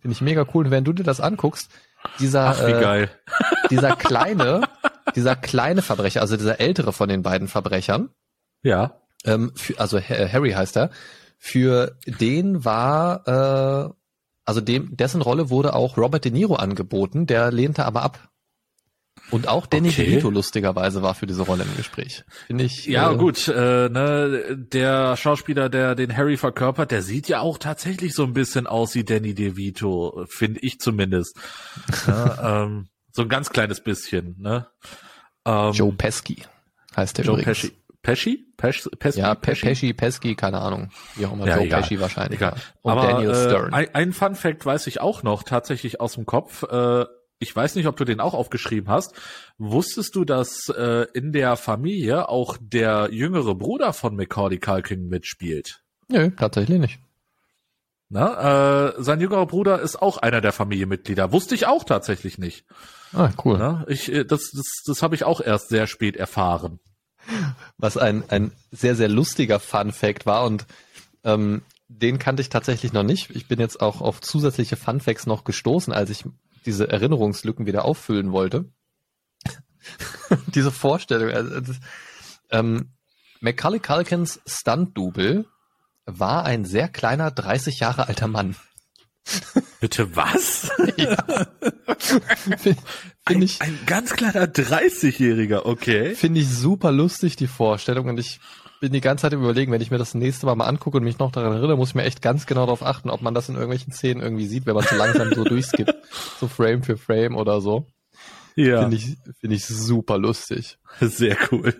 Finde 0.00 0.12
ich 0.14 0.20
mega 0.20 0.44
cool. 0.54 0.64
Und 0.66 0.70
wenn 0.70 0.84
du 0.84 0.92
dir 0.92 1.04
das 1.04 1.20
anguckst, 1.20 1.70
dieser, 2.18 2.48
Ach, 2.48 2.60
äh, 2.60 3.08
dieser 3.70 3.94
kleine, 3.96 4.62
dieser 5.14 5.36
kleine 5.36 5.82
Verbrecher, 5.82 6.20
also 6.20 6.36
dieser 6.36 6.60
ältere 6.60 6.92
von 6.92 7.08
den 7.08 7.22
beiden 7.22 7.48
Verbrechern, 7.48 8.10
Ja. 8.62 9.00
ähm, 9.24 9.52
für, 9.54 9.78
also 9.78 9.98
Ha- 9.98 10.28
Harry 10.32 10.50
heißt 10.52 10.76
er, 10.76 10.90
für 11.38 11.96
den 12.06 12.64
war, 12.64 13.88
äh, 13.88 13.94
also 14.44 14.60
dem, 14.60 14.96
dessen 14.96 15.22
Rolle 15.22 15.50
wurde 15.50 15.74
auch 15.74 15.96
Robert 15.96 16.24
De 16.24 16.32
Niro 16.32 16.54
angeboten, 16.54 17.26
der 17.26 17.50
lehnte 17.50 17.84
aber 17.84 18.02
ab. 18.02 18.28
Und 19.30 19.48
auch 19.48 19.66
Danny 19.66 19.88
Okay. 19.88 20.06
DeVito 20.06 20.30
lustigerweise 20.30 21.02
war 21.02 21.14
für 21.14 21.26
diese 21.26 21.42
Rolle 21.42 21.64
im 21.64 21.76
Gespräch. 21.76 22.24
Finde 22.46 22.64
ich. 22.64 22.86
Ja, 22.86 23.12
äh, 23.12 23.16
gut, 23.16 23.48
äh, 23.48 23.88
ne, 23.88 24.56
der 24.58 25.16
Schauspieler, 25.16 25.68
der 25.68 25.94
den 25.94 26.16
Harry 26.16 26.36
verkörpert, 26.36 26.90
der 26.90 27.02
sieht 27.02 27.28
ja 27.28 27.40
auch 27.40 27.58
tatsächlich 27.58 28.14
so 28.14 28.24
ein 28.24 28.32
bisschen 28.32 28.66
aus 28.66 28.94
wie 28.94 29.04
Danny 29.04 29.34
DeVito, 29.34 30.26
finde 30.28 30.60
ich 30.60 30.80
zumindest. 30.80 31.38
ja, 32.06 32.62
ähm, 32.64 32.88
so 33.12 33.22
ein 33.22 33.28
ganz 33.28 33.50
kleines 33.50 33.82
bisschen, 33.82 34.36
ne? 34.38 34.66
Ähm, 35.46 35.72
Joe 35.72 35.92
Pesci 35.92 36.42
heißt 36.96 37.18
der 37.18 37.24
Joe 37.24 37.38
übrigens. 37.40 37.60
Pesci. 37.60 37.72
Pesci? 38.02 38.52
Pesci? 38.56 38.90
Pesci? 38.98 39.20
Ja, 39.20 39.34
Pe 39.34 39.54
Pesci, 39.54 39.92
Pesci, 39.92 40.34
keine 40.34 40.60
Ahnung. 40.60 40.90
Wie 41.14 41.24
auch 41.24 41.32
immer. 41.32 41.46
Ja, 41.46 41.56
Joe 41.56 41.66
egal. 41.66 41.82
Pesci 41.82 42.00
wahrscheinlich. 42.00 42.40
Egal. 42.40 42.56
Und 42.82 42.92
Aber 42.92 43.06
Daniel 43.06 43.34
Stern. 43.34 43.72
Äh, 43.72 43.76
ein, 43.76 43.94
ein 43.94 44.12
Fun 44.12 44.34
Fact 44.34 44.66
weiß 44.66 44.86
ich 44.88 45.00
auch 45.00 45.22
noch 45.22 45.44
tatsächlich 45.44 46.00
aus 46.00 46.14
dem 46.14 46.26
Kopf. 46.26 46.64
Äh, 46.64 47.04
ich 47.38 47.54
weiß 47.54 47.74
nicht, 47.74 47.86
ob 47.86 47.96
du 47.96 48.04
den 48.04 48.20
auch 48.20 48.34
aufgeschrieben 48.34 48.88
hast. 48.88 49.14
Wusstest 49.58 50.14
du, 50.14 50.24
dass 50.24 50.68
äh, 50.68 51.06
in 51.12 51.32
der 51.32 51.56
Familie 51.56 52.28
auch 52.28 52.56
der 52.60 53.08
jüngere 53.12 53.54
Bruder 53.54 53.92
von 53.92 54.16
Macaulay 54.16 54.58
Culkin 54.58 55.08
mitspielt? 55.08 55.82
Nö, 56.08 56.30
tatsächlich 56.30 56.78
nicht. 56.78 57.00
Na, 58.08 58.88
äh, 58.88 59.02
sein 59.02 59.20
jüngerer 59.20 59.46
Bruder 59.46 59.80
ist 59.80 60.00
auch 60.00 60.18
einer 60.18 60.40
der 60.40 60.52
Familienmitglieder. 60.52 61.32
Wusste 61.32 61.54
ich 61.54 61.66
auch 61.66 61.84
tatsächlich 61.84 62.36
nicht. 62.36 62.66
Ah, 63.14 63.30
cool. 63.44 63.56
Na, 63.58 63.84
ich, 63.88 64.12
äh, 64.12 64.24
das, 64.24 64.50
das, 64.50 64.82
das 64.86 65.02
habe 65.02 65.14
ich 65.14 65.24
auch 65.24 65.40
erst 65.40 65.70
sehr 65.70 65.86
spät 65.86 66.16
erfahren. 66.16 66.78
Was 67.78 67.96
ein, 67.96 68.24
ein 68.28 68.52
sehr, 68.70 68.96
sehr 68.96 69.08
lustiger 69.08 69.60
Fun 69.60 69.92
Fact 69.92 70.26
war 70.26 70.44
und 70.44 70.66
ähm, 71.24 71.62
den 71.88 72.18
kannte 72.18 72.40
ich 72.40 72.48
tatsächlich 72.48 72.92
noch 72.92 73.02
nicht. 73.02 73.30
Ich 73.30 73.48
bin 73.48 73.60
jetzt 73.60 73.80
auch 73.80 74.00
auf 74.00 74.20
zusätzliche 74.20 74.76
Fun 74.76 75.00
Facts 75.00 75.26
noch 75.26 75.44
gestoßen, 75.44 75.92
als 75.92 76.10
ich 76.10 76.24
diese 76.64 76.88
Erinnerungslücken 76.88 77.66
wieder 77.66 77.84
auffüllen 77.84 78.32
wollte. 78.32 78.64
diese 80.54 80.70
Vorstellung. 80.70 81.30
Also, 81.30 81.60
das, 81.60 81.80
ähm, 82.50 82.92
Macaulay 83.40 83.80
Culkins 83.80 84.40
Stunt-Double 84.46 85.46
war 86.06 86.44
ein 86.44 86.64
sehr 86.64 86.88
kleiner, 86.88 87.30
30 87.30 87.80
Jahre 87.80 88.08
alter 88.08 88.28
Mann. 88.28 88.56
Bitte 89.80 90.14
was? 90.16 90.70
Ja. 90.96 91.16
Finde 91.98 92.78
Ein, 93.24 93.42
ich, 93.42 93.62
ein 93.62 93.78
ganz 93.86 94.14
kleiner 94.14 94.46
30-Jähriger, 94.46 95.64
okay. 95.64 96.14
finde 96.14 96.40
ich 96.40 96.48
super 96.48 96.90
lustig, 96.92 97.36
die 97.36 97.46
Vorstellung. 97.46 98.08
Und 98.08 98.18
ich 98.18 98.40
bin 98.80 98.92
die 98.92 99.00
ganze 99.00 99.22
Zeit 99.22 99.32
im 99.32 99.42
Überlegen, 99.42 99.70
wenn 99.70 99.80
ich 99.80 99.90
mir 99.92 99.98
das 99.98 100.14
nächste 100.14 100.46
Mal 100.46 100.56
mal 100.56 100.66
angucke 100.66 100.96
und 100.96 101.04
mich 101.04 101.18
noch 101.18 101.30
daran 101.30 101.52
erinnere, 101.52 101.76
muss 101.76 101.90
ich 101.90 101.94
mir 101.94 102.02
echt 102.02 102.20
ganz 102.20 102.46
genau 102.46 102.66
darauf 102.66 102.82
achten, 102.82 103.10
ob 103.10 103.22
man 103.22 103.34
das 103.34 103.48
in 103.48 103.54
irgendwelchen 103.54 103.92
Szenen 103.92 104.20
irgendwie 104.20 104.46
sieht, 104.46 104.66
wenn 104.66 104.74
man 104.74 104.84
so 104.84 104.96
langsam 104.96 105.32
so 105.32 105.44
durchskippt. 105.44 105.94
So 106.40 106.48
Frame 106.48 106.82
für 106.82 106.96
Frame 106.96 107.36
oder 107.36 107.60
so. 107.60 107.86
Ja, 108.56 108.80
Finde 108.80 108.96
ich, 108.96 109.16
finde 109.40 109.56
ich 109.56 109.64
super 109.64 110.18
lustig. 110.18 110.78
sehr 111.00 111.36
cool. 111.50 111.72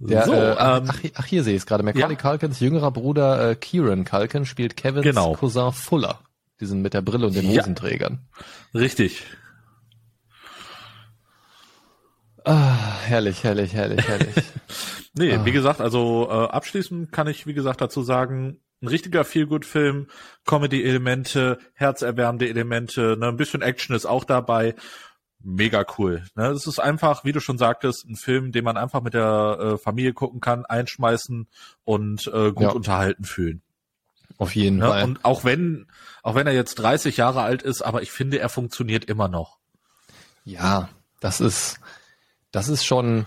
Der, 0.00 0.24
so, 0.26 0.32
äh, 0.32 0.50
ähm, 0.52 0.56
ach, 0.88 1.00
ach, 1.14 1.24
hier 1.26 1.42
sehe 1.42 1.54
ich 1.54 1.62
es 1.62 1.66
gerade. 1.66 1.82
Macaulay 1.82 2.14
ja. 2.14 2.18
Culkins 2.20 2.60
jüngerer 2.60 2.92
Bruder 2.92 3.50
äh, 3.50 3.54
Kieran 3.56 4.04
Culkin 4.04 4.46
spielt 4.46 4.76
Kevins 4.76 5.02
Genau. 5.04 5.34
Cousin 5.34 5.72
Fuller. 5.72 6.20
Diesen 6.60 6.82
mit 6.82 6.94
der 6.94 7.02
Brille 7.02 7.26
und 7.26 7.34
den 7.36 7.50
Ja. 7.50 7.60
Hosenträgern. 7.62 8.20
richtig. 8.74 9.24
Ah, 12.44 12.76
herrlich, 13.04 13.44
herrlich, 13.44 13.74
herrlich, 13.74 14.06
herrlich. 14.06 14.34
Nee, 15.14 15.34
Ah. 15.34 15.44
wie 15.44 15.50
gesagt, 15.52 15.80
also 15.80 16.28
äh, 16.30 16.32
abschließend 16.48 17.10
kann 17.10 17.26
ich, 17.26 17.46
wie 17.46 17.54
gesagt, 17.54 17.80
dazu 17.80 18.02
sagen, 18.02 18.60
ein 18.80 18.86
richtiger 18.88 19.24
Feel-Good-Film, 19.24 20.06
Comedy-Elemente, 20.46 21.58
herzerwärmende 21.74 22.48
Elemente, 22.48 23.16
ne, 23.18 23.26
ein 23.26 23.36
bisschen 23.36 23.60
Action 23.62 23.96
ist 23.96 24.06
auch 24.06 24.22
dabei. 24.22 24.76
Mega 25.42 25.84
cool. 25.98 26.24
Ne? 26.34 26.46
Es 26.48 26.66
ist 26.66 26.78
einfach, 26.80 27.24
wie 27.24 27.32
du 27.32 27.40
schon 27.40 27.58
sagtest, 27.58 28.04
ein 28.08 28.16
Film, 28.16 28.50
den 28.52 28.64
man 28.64 28.76
einfach 28.76 29.02
mit 29.02 29.14
der 29.14 29.58
äh, 29.60 29.78
Familie 29.78 30.12
gucken 30.12 30.40
kann, 30.40 30.66
einschmeißen 30.66 31.46
und 31.84 32.26
äh, 32.26 32.52
gut 32.52 32.62
Ja. 32.62 32.70
unterhalten 32.70 33.24
fühlen. 33.24 33.62
Auf 34.36 34.54
jeden 34.54 34.78
Ne? 34.78 34.86
Fall. 34.88 35.04
Und 35.04 35.24
auch 35.24 35.44
wenn, 35.44 35.86
auch 36.22 36.34
wenn 36.34 36.46
er 36.46 36.52
jetzt 36.54 36.76
30 36.76 37.16
Jahre 37.16 37.42
alt 37.42 37.62
ist, 37.62 37.82
aber 37.82 38.02
ich 38.02 38.10
finde, 38.10 38.38
er 38.40 38.48
funktioniert 38.48 39.04
immer 39.04 39.28
noch. 39.28 39.58
Ja, 40.44 40.88
das 41.20 41.40
ist, 41.40 41.78
das 42.50 42.68
ist 42.68 42.84
schon, 42.84 43.26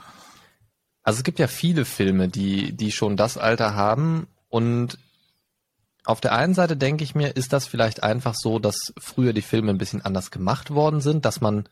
also 1.04 1.18
es 1.20 1.24
gibt 1.24 1.40
ja 1.40 1.48
viele 1.48 1.86
Filme, 1.86 2.28
die, 2.28 2.74
die 2.74 2.92
schon 2.92 3.16
das 3.18 3.38
Alter 3.38 3.74
haben 3.76 4.28
und 4.50 4.98
auf 6.04 6.20
der 6.20 6.34
einen 6.34 6.56
Seite 6.56 6.76
denke 6.78 7.04
ich 7.04 7.14
mir, 7.16 7.36
ist 7.36 7.54
das 7.54 7.68
vielleicht 7.68 8.04
einfach 8.04 8.34
so, 8.36 8.58
dass 8.60 8.94
früher 9.00 9.34
die 9.34 9.42
Filme 9.44 9.70
ein 9.72 9.78
bisschen 9.78 10.02
anders 10.02 10.32
gemacht 10.32 10.72
worden 10.72 11.00
sind, 11.00 11.26
dass 11.26 11.42
man, 11.42 11.70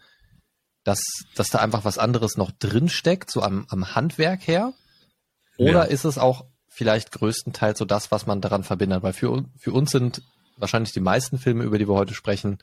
dass, 0.83 1.01
dass 1.35 1.49
da 1.49 1.59
einfach 1.59 1.85
was 1.85 1.97
anderes 1.97 2.37
noch 2.37 2.51
drin 2.51 2.89
steckt, 2.89 3.31
so 3.31 3.41
am, 3.41 3.65
am 3.69 3.95
Handwerk 3.95 4.47
her? 4.47 4.73
Oder 5.57 5.71
Ja. 5.71 5.83
ist 5.83 6.05
es 6.05 6.17
auch 6.17 6.45
vielleicht 6.67 7.11
größtenteils 7.11 7.77
so 7.79 7.85
das, 7.85 8.11
was 8.11 8.25
man 8.25 8.41
daran 8.41 8.63
verbindet? 8.63 9.03
Weil 9.03 9.13
für, 9.13 9.43
für 9.57 9.71
uns 9.73 9.91
sind 9.91 10.21
wahrscheinlich 10.57 10.93
die 10.93 10.99
meisten 11.01 11.37
Filme, 11.37 11.63
über 11.63 11.77
die 11.77 11.87
wir 11.87 11.95
heute 11.95 12.13
sprechen, 12.13 12.59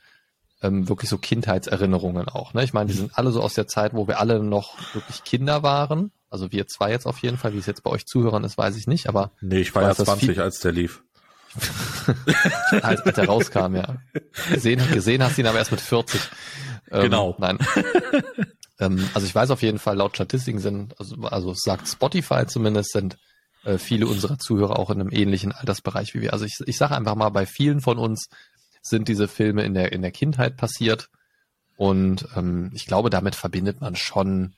ähm, 0.63 0.89
wirklich 0.89 1.11
so 1.11 1.19
Kindheitserinnerungen 1.19 2.29
auch. 2.29 2.55
Ne? 2.55 2.65
Ich 2.65 2.73
meine, 2.73 2.91
die 2.91 2.97
sind 2.97 3.17
alle 3.19 3.31
so 3.31 3.43
aus 3.43 3.53
der 3.55 3.67
Zeit, 3.69 3.93
wo 3.93 4.09
wir 4.09 4.19
alle 4.21 4.43
noch 4.43 4.77
wirklich 4.95 5.23
Kinder 5.25 5.63
waren. 5.63 6.11
Also 6.31 6.51
wir 6.53 6.67
zwei 6.67 6.91
jetzt 6.91 7.07
auf 7.07 7.19
jeden 7.19 7.37
Fall, 7.37 7.53
wie 7.53 7.59
es 7.59 7.67
jetzt 7.67 7.83
bei 7.83 7.91
euch 7.91 8.07
Zuhörern 8.07 8.43
ist, 8.45 8.57
weiß 8.57 8.77
ich 8.77 8.87
nicht, 8.87 9.09
aber 9.09 9.33
Nee, 9.43 9.61
ich 9.61 9.75
war 9.75 9.83
ja 9.83 9.89
dass 9.89 9.99
20, 9.99 10.31
viel- 10.31 10.41
als 10.43 10.59
der 10.61 10.73
lief. 10.73 11.03
als, 12.83 13.01
als 13.03 13.19
er 13.19 13.27
rauskam, 13.27 13.77
ja. 13.77 13.97
Gesehen, 14.51 14.83
gesehen 14.93 15.23
hast 15.23 15.37
du 15.37 15.43
ihn 15.43 15.47
aber 15.47 15.59
erst 15.59 15.71
mit 15.71 15.81
40. 15.81 16.21
Ähm, 16.91 17.03
Genau. 17.03 17.35
Nein. 17.39 17.59
ähm, 18.81 19.09
also 19.15 19.27
ich 19.27 19.35
weiß 19.35 19.51
auf 19.51 19.63
jeden 19.63 19.79
Fall, 19.79 19.97
laut 19.97 20.15
Statistiken 20.15 20.59
sind, 20.59 20.99
also, 20.99 21.17
also 21.23 21.55
sagt 21.55 21.89
Spotify 21.89 22.47
zumindest, 22.47 22.93
sind 22.93 23.19
äh, 23.65 23.79
viele 23.79 24.07
unserer 24.07 24.39
Zuhörer 24.39 24.79
auch 24.79 24.91
in 24.91 25.01
einem 25.01 25.11
ähnlichen 25.11 25.53
Altersbereich 25.53 26.15
wie 26.15 26.21
wir. 26.21 26.33
Also 26.33 26.45
ich, 26.45 26.59
ich 26.67 26.77
sage 26.79 26.95
einfach 26.97 27.15
mal, 27.15 27.31
bei 27.31 27.47
vielen 27.47 27.81
von 27.81 27.99
uns 27.99 28.29
sind 28.83 29.09
diese 29.09 29.29
Filme 29.29 29.65
in 29.65 29.75
der, 29.75 29.93
in 29.93 30.03
der 30.03 30.13
Kindheit 30.13 30.57
passiert. 30.57 31.09
Und 31.77 32.27
ähm, 32.37 32.71
ich 32.75 32.87
glaube, 32.87 33.11
damit 33.11 33.35
verbindet 33.35 33.81
man 33.81 33.97
schon, 33.97 34.55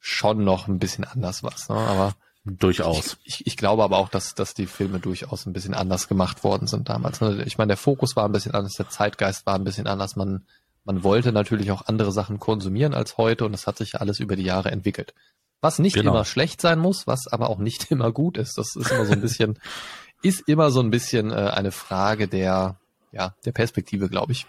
schon 0.00 0.44
noch 0.44 0.68
ein 0.68 0.78
bisschen 0.78 1.04
anders 1.04 1.42
was. 1.42 1.68
Ne? 1.68 1.76
Aber 1.76 2.14
Durchaus. 2.44 3.18
ich, 3.22 3.46
ich 3.46 3.56
glaube 3.56 3.84
aber 3.84 3.98
auch, 3.98 4.08
dass, 4.08 4.34
dass 4.34 4.52
die 4.52 4.66
Filme 4.66 4.98
durchaus 4.98 5.46
ein 5.46 5.52
bisschen 5.52 5.74
anders 5.74 6.08
gemacht 6.08 6.42
worden 6.42 6.66
sind 6.66 6.88
damals. 6.88 7.20
ne? 7.20 7.44
Ich 7.46 7.56
meine, 7.56 7.68
der 7.68 7.76
Fokus 7.76 8.16
war 8.16 8.24
ein 8.24 8.32
bisschen 8.32 8.52
anders, 8.52 8.72
der 8.72 8.88
Zeitgeist 8.88 9.46
war 9.46 9.54
ein 9.54 9.64
bisschen 9.64 9.86
anders. 9.86 10.16
Man, 10.16 10.44
man 10.84 11.02
wollte 11.04 11.32
natürlich 11.32 11.70
auch 11.70 11.86
andere 11.86 12.12
Sachen 12.12 12.38
konsumieren 12.40 12.94
als 12.94 13.16
heute 13.18 13.44
und 13.44 13.52
das 13.52 13.66
hat 13.66 13.78
sich 13.78 13.92
ja 13.92 14.00
alles 14.00 14.20
über 14.20 14.36
die 14.36 14.42
Jahre 14.44 14.70
entwickelt. 14.70 15.14
Was 15.60 15.78
nicht 15.78 15.94
Genau. 15.94 16.10
immer 16.12 16.24
schlecht 16.24 16.60
sein 16.60 16.78
muss, 16.78 17.06
was 17.06 17.28
aber 17.28 17.48
auch 17.50 17.58
nicht 17.58 17.84
immer 17.90 18.10
gut 18.12 18.36
ist. 18.38 18.58
Das 18.58 18.74
ist 18.76 18.90
immer 18.90 19.06
so 19.06 19.12
ein 19.12 19.20
bisschen, 19.20 19.58
ist 20.22 20.48
immer 20.48 20.70
so 20.70 20.80
ein 20.80 20.90
bisschen 20.90 21.30
äh, 21.30 21.34
eine 21.34 21.70
Frage 21.72 22.26
der, 22.28 22.76
ja, 23.12 23.34
der 23.44 23.52
Perspektive, 23.52 24.08
glaube 24.08 24.32
ich. 24.32 24.46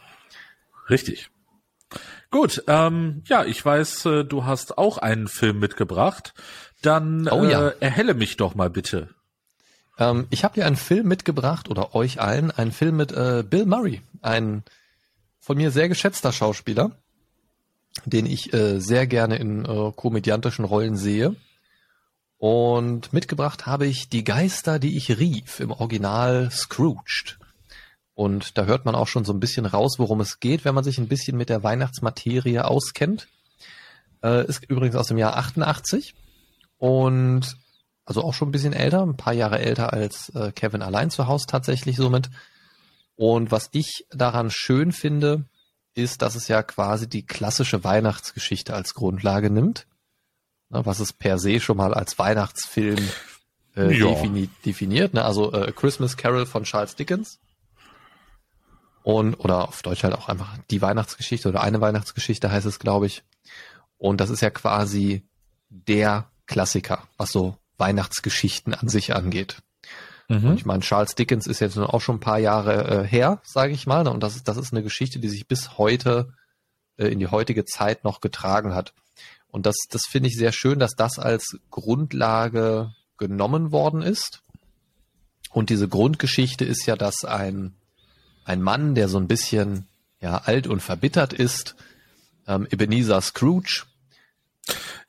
Richtig. 0.89 1.29
Gut, 2.31 2.63
ähm, 2.67 3.21
ja, 3.27 3.45
ich 3.45 3.63
weiß, 3.63 4.05
äh, 4.07 4.23
du 4.25 4.45
hast 4.45 4.77
auch 4.79 4.97
einen 4.97 5.27
Film 5.27 5.59
mitgebracht. 5.59 6.33
Dann 6.81 7.27
Oh 7.29 7.43
ja. 7.43 7.67
äh, 7.69 7.75
erhelle 7.79 8.15
mich 8.15 8.35
doch 8.37 8.55
mal 8.55 8.71
bitte. 8.71 9.09
Ähm, 9.99 10.25
ich 10.31 10.43
habe 10.43 10.55
hier 10.55 10.65
einen 10.65 10.75
Film 10.75 11.07
mitgebracht 11.07 11.69
oder 11.69 11.93
euch 11.93 12.19
allen 12.19 12.49
einen 12.49 12.71
Film 12.71 12.97
mit 12.97 13.11
äh, 13.11 13.43
Bill 13.47 13.67
Murray, 13.67 14.01
ein 14.23 14.63
von 15.43 15.57
mir 15.57 15.71
sehr 15.71 15.89
geschätzter 15.89 16.31
Schauspieler, 16.31 16.91
den 18.05 18.25
ich 18.25 18.53
äh, 18.53 18.79
sehr 18.79 19.07
gerne 19.07 19.35
in 19.35 19.65
äh, 19.65 19.91
komödiantischen 19.93 20.63
Rollen 20.63 20.95
sehe. 20.95 21.35
Und 22.37 23.11
mitgebracht 23.11 23.65
habe 23.65 23.85
ich 23.85 24.07
Die 24.07 24.23
Geister, 24.23 24.79
die 24.79 24.95
ich 24.95 25.19
rief, 25.19 25.59
im 25.59 25.71
Original 25.71 26.49
Scrooged. 26.49 27.39
Und 28.13 28.57
da 28.57 28.63
hört 28.63 28.85
man 28.85 28.95
auch 28.95 29.07
schon 29.07 29.25
so 29.25 29.33
ein 29.33 29.41
bisschen 29.41 29.65
raus, 29.65 29.95
worum 29.97 30.21
es 30.21 30.39
geht, 30.39 30.63
wenn 30.63 30.75
man 30.75 30.85
sich 30.85 30.97
ein 30.97 31.09
bisschen 31.09 31.35
mit 31.35 31.49
der 31.49 31.61
Weihnachtsmaterie 31.61 32.59
auskennt. 32.59 33.27
Äh, 34.23 34.47
ist 34.47 34.63
übrigens 34.69 34.95
aus 34.95 35.07
dem 35.07 35.17
Jahr 35.17 35.35
88 35.35 36.15
und 36.77 37.57
also 38.05 38.23
auch 38.23 38.33
schon 38.33 38.47
ein 38.47 38.53
bisschen 38.53 38.73
älter, 38.73 39.05
ein 39.05 39.17
paar 39.17 39.33
Jahre 39.33 39.59
älter 39.59 39.91
als 39.91 40.29
äh, 40.35 40.53
Kevin 40.53 40.81
allein 40.81 41.09
zu 41.09 41.27
Hause 41.27 41.47
tatsächlich 41.47 41.97
somit. 41.97 42.29
Und 43.15 43.51
was 43.51 43.69
ich 43.71 44.05
daran 44.11 44.49
schön 44.51 44.91
finde, 44.91 45.45
ist, 45.93 46.21
dass 46.21 46.35
es 46.35 46.47
ja 46.47 46.63
quasi 46.63 47.07
die 47.07 47.25
klassische 47.25 47.83
Weihnachtsgeschichte 47.83 48.73
als 48.73 48.93
Grundlage 48.95 49.49
nimmt, 49.49 49.85
ne, 50.69 50.85
was 50.85 50.99
es 50.99 51.13
per 51.13 51.37
se 51.37 51.59
schon 51.59 51.77
mal 51.77 51.93
als 51.93 52.17
Weihnachtsfilm 52.17 52.97
äh, 53.75 53.95
Ja. 53.97 54.07
defini 54.07 54.49
definiert. 54.65 55.13
Ne? 55.13 55.23
Also 55.23 55.53
äh, 55.53 55.67
A 55.67 55.71
Christmas 55.71 56.17
Carol 56.17 56.45
von 56.47 56.63
Charles 56.63 56.95
Dickens. 56.95 57.39
Und, 59.03 59.35
oder 59.35 59.67
auf 59.67 59.81
Deutsch 59.83 60.03
halt 60.03 60.15
auch 60.15 60.29
einfach 60.29 60.57
die 60.71 60.81
Weihnachtsgeschichte 60.81 61.49
oder 61.49 61.61
eine 61.61 61.81
Weihnachtsgeschichte 61.81 62.49
heißt 62.51 62.65
es, 62.65 62.79
glaube 62.79 63.05
ich. 63.05 63.23
Und 63.97 64.21
das 64.21 64.29
ist 64.29 64.41
ja 64.41 64.49
quasi 64.49 65.23
der 65.69 66.29
Klassiker, 66.45 67.07
was 67.17 67.31
so 67.31 67.57
Weihnachtsgeschichten 67.77 68.73
an 68.73 68.87
sich 68.87 69.13
angeht. 69.13 69.57
Und 70.29 70.55
ich 70.55 70.65
meine, 70.65 70.81
Charles 70.81 71.15
Dickens 71.15 71.45
ist 71.47 71.59
jetzt 71.59 71.77
auch 71.77 72.01
schon 72.01 72.15
ein 72.15 72.21
paar 72.21 72.39
Jahre 72.39 73.03
äh, 73.03 73.07
her, 73.07 73.41
sage 73.43 73.73
ich 73.73 73.85
mal. 73.85 74.03
Ne? 74.03 74.09
Und 74.11 74.23
das 74.23 74.35
ist, 74.35 74.47
das 74.47 74.57
ist 74.57 74.71
eine 74.73 74.81
Geschichte, 74.81 75.19
die 75.19 75.29
sich 75.29 75.47
bis 75.47 75.77
heute 75.77 76.33
äh, 76.97 77.07
in 77.07 77.19
die 77.19 77.27
heutige 77.27 77.65
Zeit 77.65 78.03
noch 78.03 78.19
getragen 78.21 78.73
hat. 78.73 78.93
Und 79.49 79.65
das, 79.65 79.75
das 79.91 80.03
finde 80.09 80.29
ich 80.29 80.35
sehr 80.37 80.51
schön, 80.51 80.79
dass 80.79 80.95
das 80.95 81.19
als 81.19 81.57
Grundlage 81.69 82.93
genommen 83.17 83.71
worden 83.71 84.01
ist. 84.01 84.41
Und 85.51 85.69
diese 85.69 85.87
Grundgeschichte 85.87 86.65
ist 86.65 86.85
ja, 86.87 86.95
dass 86.95 87.25
ein, 87.25 87.75
ein 88.45 88.61
Mann, 88.63 88.95
der 88.95 89.09
so 89.09 89.19
ein 89.19 89.27
bisschen 89.27 89.87
ja, 90.19 90.37
alt 90.37 90.65
und 90.65 90.81
verbittert 90.81 91.33
ist, 91.33 91.75
ähm, 92.47 92.65
Ebenezer 92.71 93.21
Scrooge, 93.21 93.83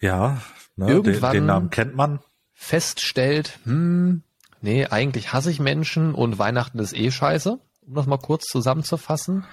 Ja, 0.01 0.43
ne, 0.77 0.87
den, 0.87 0.95
Irgendwann- 0.97 1.33
den 1.33 1.47
Namen 1.47 1.71
kennt 1.71 1.95
man. 1.95 2.19
feststellt, 2.53 3.59
hm, 3.65 4.23
nee, 4.65 4.87
eigentlich 4.87 5.33
hasse 5.33 5.51
ich 5.51 5.61
Menschen 5.61 6.15
und 6.15 6.39
Weihnachten 6.39 6.79
ist 6.79 6.97
eh 6.97 7.11
scheiße, 7.11 7.61
um 7.87 7.95
das 7.95 8.07
mal 8.07 8.19
kurz 8.19 8.47
zusammenzufassen. 8.47 9.45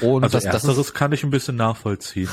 Und 0.00 0.22
Also 0.22 0.38
das, 0.38 0.62
das, 0.62 0.78
ist, 0.78 0.94
kann 0.94 1.12
ich 1.12 1.24
ein 1.24 1.30
bisschen 1.30 1.56
nachvollziehen. 1.56 2.28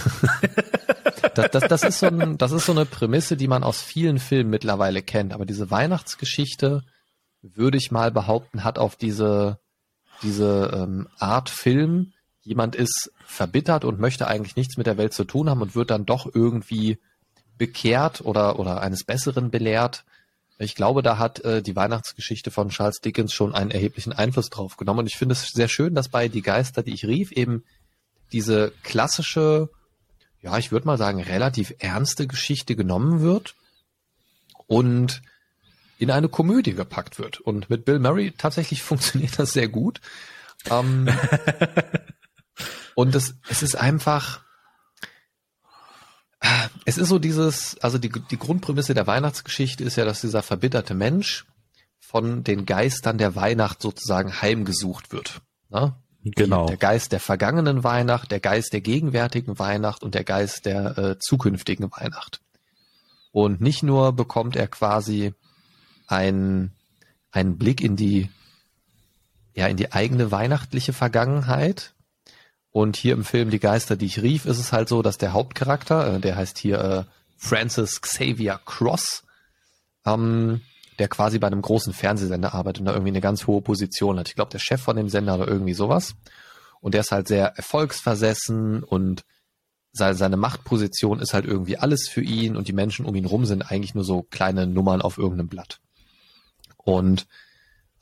das, 1.35 1.51
das, 1.51 1.67
das, 1.67 1.83
ist 1.83 1.99
so 1.99 2.07
ein, 2.07 2.37
das 2.37 2.51
ist 2.51 2.67
so 2.67 2.71
eine 2.71 2.85
Prämisse, 2.85 3.37
die 3.37 3.47
man 3.47 3.63
aus 3.63 3.81
vielen 3.81 4.19
Filmen 4.19 4.49
mittlerweile 4.49 5.01
kennt. 5.01 5.33
Aber 5.33 5.45
diese 5.45 5.69
Weihnachtsgeschichte, 5.69 6.83
würde 7.41 7.77
ich 7.77 7.91
mal 7.91 8.11
behaupten, 8.11 8.63
hat 8.63 8.77
auf 8.77 8.95
diese, 8.95 9.59
diese 10.21 10.71
ähm, 10.73 11.07
Art 11.17 11.49
Film, 11.49 12.13
jemand 12.41 12.75
ist 12.75 13.11
verbittert 13.25 13.83
und 13.83 13.99
möchte 13.99 14.27
eigentlich 14.27 14.55
nichts 14.55 14.77
mit 14.77 14.85
der 14.85 14.97
Welt 14.97 15.13
zu 15.13 15.23
tun 15.23 15.49
haben 15.49 15.61
und 15.61 15.75
wird 15.75 15.89
dann 15.89 16.05
doch 16.05 16.29
irgendwie 16.31 16.99
bekehrt 17.57 18.21
oder, 18.21 18.59
oder 18.59 18.81
eines 18.81 19.03
Besseren 19.03 19.49
belehrt. 19.49 20.05
Ich 20.61 20.75
glaube, 20.75 21.01
da 21.01 21.17
hat 21.17 21.39
äh, 21.43 21.61
die 21.61 21.75
Weihnachtsgeschichte 21.75 22.51
von 22.51 22.69
Charles 22.69 23.01
Dickens 23.01 23.33
schon 23.33 23.55
einen 23.55 23.71
erheblichen 23.71 24.13
Einfluss 24.13 24.49
drauf 24.49 24.77
genommen. 24.77 24.99
Und 24.99 25.07
ich 25.07 25.17
finde 25.17 25.33
es 25.33 25.47
sehr 25.47 25.67
schön, 25.67 25.95
dass 25.95 26.09
bei 26.09 26.27
Die 26.27 26.43
Geister, 26.43 26.83
die 26.83 26.93
ich 26.93 27.05
rief, 27.05 27.31
eben 27.31 27.63
diese 28.31 28.71
klassische, 28.83 29.69
ja, 30.41 30.57
ich 30.57 30.71
würde 30.71 30.85
mal 30.85 30.97
sagen, 30.97 31.21
relativ 31.21 31.73
ernste 31.79 32.27
Geschichte 32.27 32.75
genommen 32.75 33.21
wird 33.21 33.55
und 34.67 35.21
in 35.97 36.11
eine 36.11 36.29
Komödie 36.29 36.73
gepackt 36.73 37.17
wird. 37.17 37.39
Und 37.39 37.69
mit 37.69 37.85
Bill 37.85 37.99
Murray 37.99 38.31
tatsächlich 38.37 38.83
funktioniert 38.83 39.39
das 39.39 39.53
sehr 39.53 39.67
gut. 39.67 39.99
Ähm, 40.69 41.09
und 42.95 43.15
es, 43.15 43.33
es 43.49 43.63
ist 43.63 43.75
einfach, 43.75 44.43
es 46.85 46.97
ist 46.97 47.09
so 47.09 47.19
dieses, 47.19 47.77
also 47.79 47.97
die, 47.97 48.09
die 48.09 48.37
Grundprämisse 48.37 48.93
der 48.93 49.07
Weihnachtsgeschichte 49.07 49.83
ist 49.83 49.95
ja, 49.95 50.05
dass 50.05 50.21
dieser 50.21 50.43
verbitterte 50.43 50.93
Mensch 50.93 51.45
von 51.99 52.43
den 52.43 52.65
Geistern 52.65 53.17
der 53.17 53.35
Weihnacht 53.35 53.81
sozusagen 53.81 54.41
heimgesucht 54.41 55.11
wird. 55.11 55.41
Ne? 55.69 55.95
Genau. 56.23 56.67
Der 56.67 56.77
Geist 56.77 57.11
der 57.13 57.19
vergangenen 57.19 57.83
Weihnacht, 57.83 58.31
der 58.31 58.39
Geist 58.39 58.73
der 58.73 58.81
gegenwärtigen 58.81 59.57
Weihnacht 59.57 60.03
und 60.03 60.13
der 60.13 60.23
Geist 60.23 60.65
der 60.65 60.97
äh, 60.97 61.19
zukünftigen 61.19 61.91
Weihnacht. 61.91 62.41
Und 63.31 63.61
nicht 63.61 63.81
nur 63.81 64.13
bekommt 64.13 64.55
er 64.55 64.67
quasi 64.67 65.33
ein, 66.07 66.71
einen 67.31 67.57
Blick 67.57 67.81
in 67.81 67.95
die, 67.95 68.29
ja, 69.55 69.67
in 69.67 69.77
die 69.77 69.93
eigene 69.93 70.31
weihnachtliche 70.31 70.93
Vergangenheit. 70.93 71.93
Und 72.71 72.95
hier 72.95 73.13
im 73.13 73.25
Film 73.25 73.49
Die 73.49 73.59
Geister, 73.59 73.95
die 73.95 74.05
ich 74.05 74.21
rief, 74.21 74.45
ist 74.45 74.59
es 74.59 74.71
halt 74.71 74.87
so, 74.87 75.01
dass 75.01 75.17
der 75.17 75.33
Hauptcharakter, 75.33 76.15
äh, 76.15 76.19
der 76.19 76.35
heißt 76.35 76.57
hier 76.57 76.79
äh, 76.79 77.03
Francis 77.37 78.01
Xavier 78.01 78.59
Cross, 78.65 79.23
ähm, 80.05 80.61
der 80.99 81.07
quasi 81.07 81.39
bei 81.39 81.47
einem 81.47 81.61
großen 81.61 81.93
Fernsehsender 81.93 82.53
arbeitet 82.53 82.81
und 82.81 82.85
da 82.85 82.93
irgendwie 82.93 83.09
eine 83.09 83.21
ganz 83.21 83.47
hohe 83.47 83.61
Position 83.61 84.19
hat. 84.19 84.29
Ich 84.29 84.35
glaube, 84.35 84.51
der 84.51 84.59
Chef 84.59 84.81
von 84.81 84.95
dem 84.95 85.09
Sender 85.09 85.35
oder 85.35 85.47
irgendwie 85.47 85.73
sowas. 85.73 86.15
Und 86.79 86.93
der 86.93 87.01
ist 87.01 87.11
halt 87.11 87.27
sehr 87.27 87.47
erfolgsversessen 87.57 88.83
und 88.83 89.23
seine 89.93 90.37
Machtposition 90.37 91.19
ist 91.19 91.33
halt 91.33 91.45
irgendwie 91.45 91.77
alles 91.77 92.07
für 92.07 92.21
ihn 92.21 92.55
und 92.55 92.67
die 92.69 92.73
Menschen 92.73 93.05
um 93.05 93.13
ihn 93.15 93.25
rum 93.25 93.45
sind 93.45 93.69
eigentlich 93.69 93.93
nur 93.93 94.05
so 94.05 94.23
kleine 94.23 94.65
Nummern 94.65 95.01
auf 95.01 95.17
irgendeinem 95.17 95.49
Blatt. 95.49 95.81
Und 96.77 97.27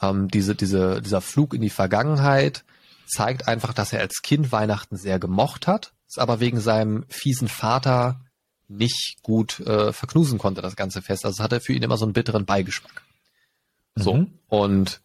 ähm, 0.01 0.27
diese, 0.27 0.55
diese, 0.55 1.01
dieser 1.01 1.21
Flug 1.21 1.53
in 1.53 1.61
die 1.61 1.71
Vergangenheit 1.71 2.63
zeigt 3.09 3.47
einfach, 3.47 3.73
dass 3.73 3.93
er 3.93 3.99
als 3.99 4.21
Kind 4.21 4.51
Weihnachten 4.51 4.95
sehr 4.95 5.19
gemocht 5.19 5.67
hat, 5.67 5.93
es 6.07 6.17
aber 6.17 6.39
wegen 6.39 6.59
seinem 6.59 7.05
fiesen 7.09 7.47
Vater 7.47 8.21
nicht 8.67 9.17
gut 9.23 9.59
äh, 9.61 9.91
verknusen 9.91 10.37
konnte, 10.37 10.61
das 10.61 10.75
ganze 10.75 11.01
Fest. 11.01 11.25
Also 11.25 11.43
hat 11.43 11.51
er 11.51 11.61
für 11.61 11.73
ihn 11.73 11.83
immer 11.83 11.97
so 11.97 12.05
einen 12.05 12.13
bitteren 12.13 12.45
Beigeschmack. 12.45 13.03
Mhm. 13.95 14.01
So. 14.01 14.25
Und 14.47 15.01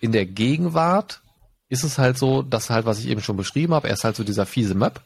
in 0.00 0.12
der 0.12 0.26
Gegenwart 0.26 1.22
ist 1.68 1.84
es 1.84 1.98
halt 1.98 2.18
so, 2.18 2.42
dass 2.42 2.70
halt, 2.70 2.84
was 2.86 2.98
ich 2.98 3.06
eben 3.06 3.22
schon 3.22 3.36
beschrieben 3.36 3.72
habe, 3.72 3.88
er 3.88 3.94
ist 3.94 4.04
halt 4.04 4.16
so 4.16 4.24
dieser 4.24 4.46
fiese 4.46 4.74
Möb. 4.74 5.00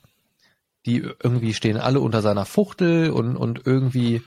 Die 0.87 0.99
irgendwie 0.99 1.53
stehen 1.53 1.77
alle 1.77 2.01
unter 2.01 2.23
seiner 2.23 2.45
Fuchtel 2.45 3.11
und, 3.11 3.37
und 3.37 3.67
irgendwie 3.67 4.23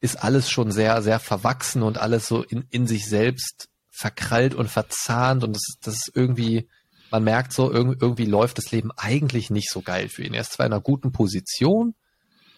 ist 0.00 0.22
alles 0.22 0.50
schon 0.50 0.70
sehr, 0.70 1.02
sehr 1.02 1.20
verwachsen 1.20 1.82
und 1.82 1.98
alles 1.98 2.28
so 2.28 2.42
in, 2.42 2.64
in 2.70 2.86
sich 2.86 3.06
selbst 3.06 3.68
verkrallt 3.90 4.54
und 4.54 4.68
verzahnt 4.68 5.44
und 5.44 5.54
das, 5.54 5.62
das 5.82 5.94
ist 5.94 6.12
irgendwie, 6.14 6.68
man 7.10 7.24
merkt 7.24 7.52
so, 7.52 7.70
irgendwie, 7.70 7.98
irgendwie 8.00 8.26
läuft 8.26 8.58
das 8.58 8.70
Leben 8.70 8.90
eigentlich 8.96 9.50
nicht 9.50 9.70
so 9.70 9.80
geil 9.80 10.08
für 10.08 10.24
ihn. 10.24 10.34
Er 10.34 10.42
ist 10.42 10.52
zwar 10.52 10.66
in 10.66 10.72
einer 10.72 10.82
guten 10.82 11.12
Position, 11.12 11.94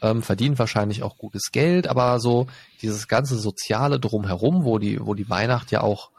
ähm, 0.03 0.23
verdient 0.23 0.59
wahrscheinlich 0.59 1.03
auch 1.03 1.19
gutes 1.19 1.51
Geld, 1.53 1.87
aber 1.87 2.21
so 2.21 2.47
dieses 2.83 3.09
ganze 3.09 3.37
Soziale 3.37 4.01
drumherum, 4.01 4.65
wo 4.65 4.79
die, 4.79 5.05
wo 5.05 5.15
die 5.15 5.29
Weihnacht 5.29 5.71
ja 5.71 5.83
auch, 5.83 6.11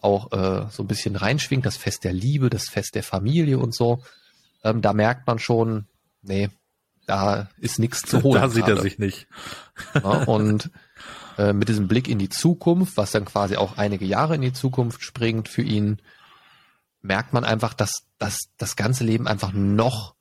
auch 0.00 0.32
äh, 0.32 0.66
so 0.70 0.82
ein 0.82 0.86
bisschen 0.88 1.16
reinschwingt, 1.16 1.66
das 1.66 1.76
Fest 1.76 2.04
der 2.04 2.12
Liebe, 2.12 2.50
das 2.50 2.68
Fest 2.68 2.94
der 2.94 3.02
Familie 3.02 3.58
und 3.58 3.74
so, 3.74 4.00
ähm, 4.64 4.80
da 4.82 4.92
merkt 4.92 5.26
man 5.26 5.38
schon, 5.38 5.86
nee, 6.22 6.48
da 7.06 7.48
ist 7.58 7.78
nichts 7.78 8.02
zu 8.02 8.22
holen. 8.22 8.40
Da 8.40 8.48
sieht 8.48 8.66
gerade. 8.66 8.80
er 8.80 8.82
sich 8.82 8.98
nicht. 8.98 9.26
Ja, 9.94 10.24
und 10.24 10.70
äh, 11.38 11.52
mit 11.52 11.68
diesem 11.68 11.88
Blick 11.88 12.08
in 12.08 12.18
die 12.18 12.28
Zukunft, 12.28 12.96
was 12.96 13.12
dann 13.12 13.24
quasi 13.24 13.56
auch 13.56 13.76
einige 13.76 14.04
Jahre 14.04 14.34
in 14.34 14.40
die 14.40 14.52
Zukunft 14.52 15.02
springt 15.02 15.48
für 15.48 15.62
ihn, 15.62 15.98
merkt 17.06 17.32
man 17.32 17.44
einfach, 17.44 17.74
dass, 17.74 18.06
dass 18.18 18.38
das 18.58 18.76
ganze 18.76 19.04
Leben 19.04 19.26
einfach 19.26 19.52
noch, 19.52 20.14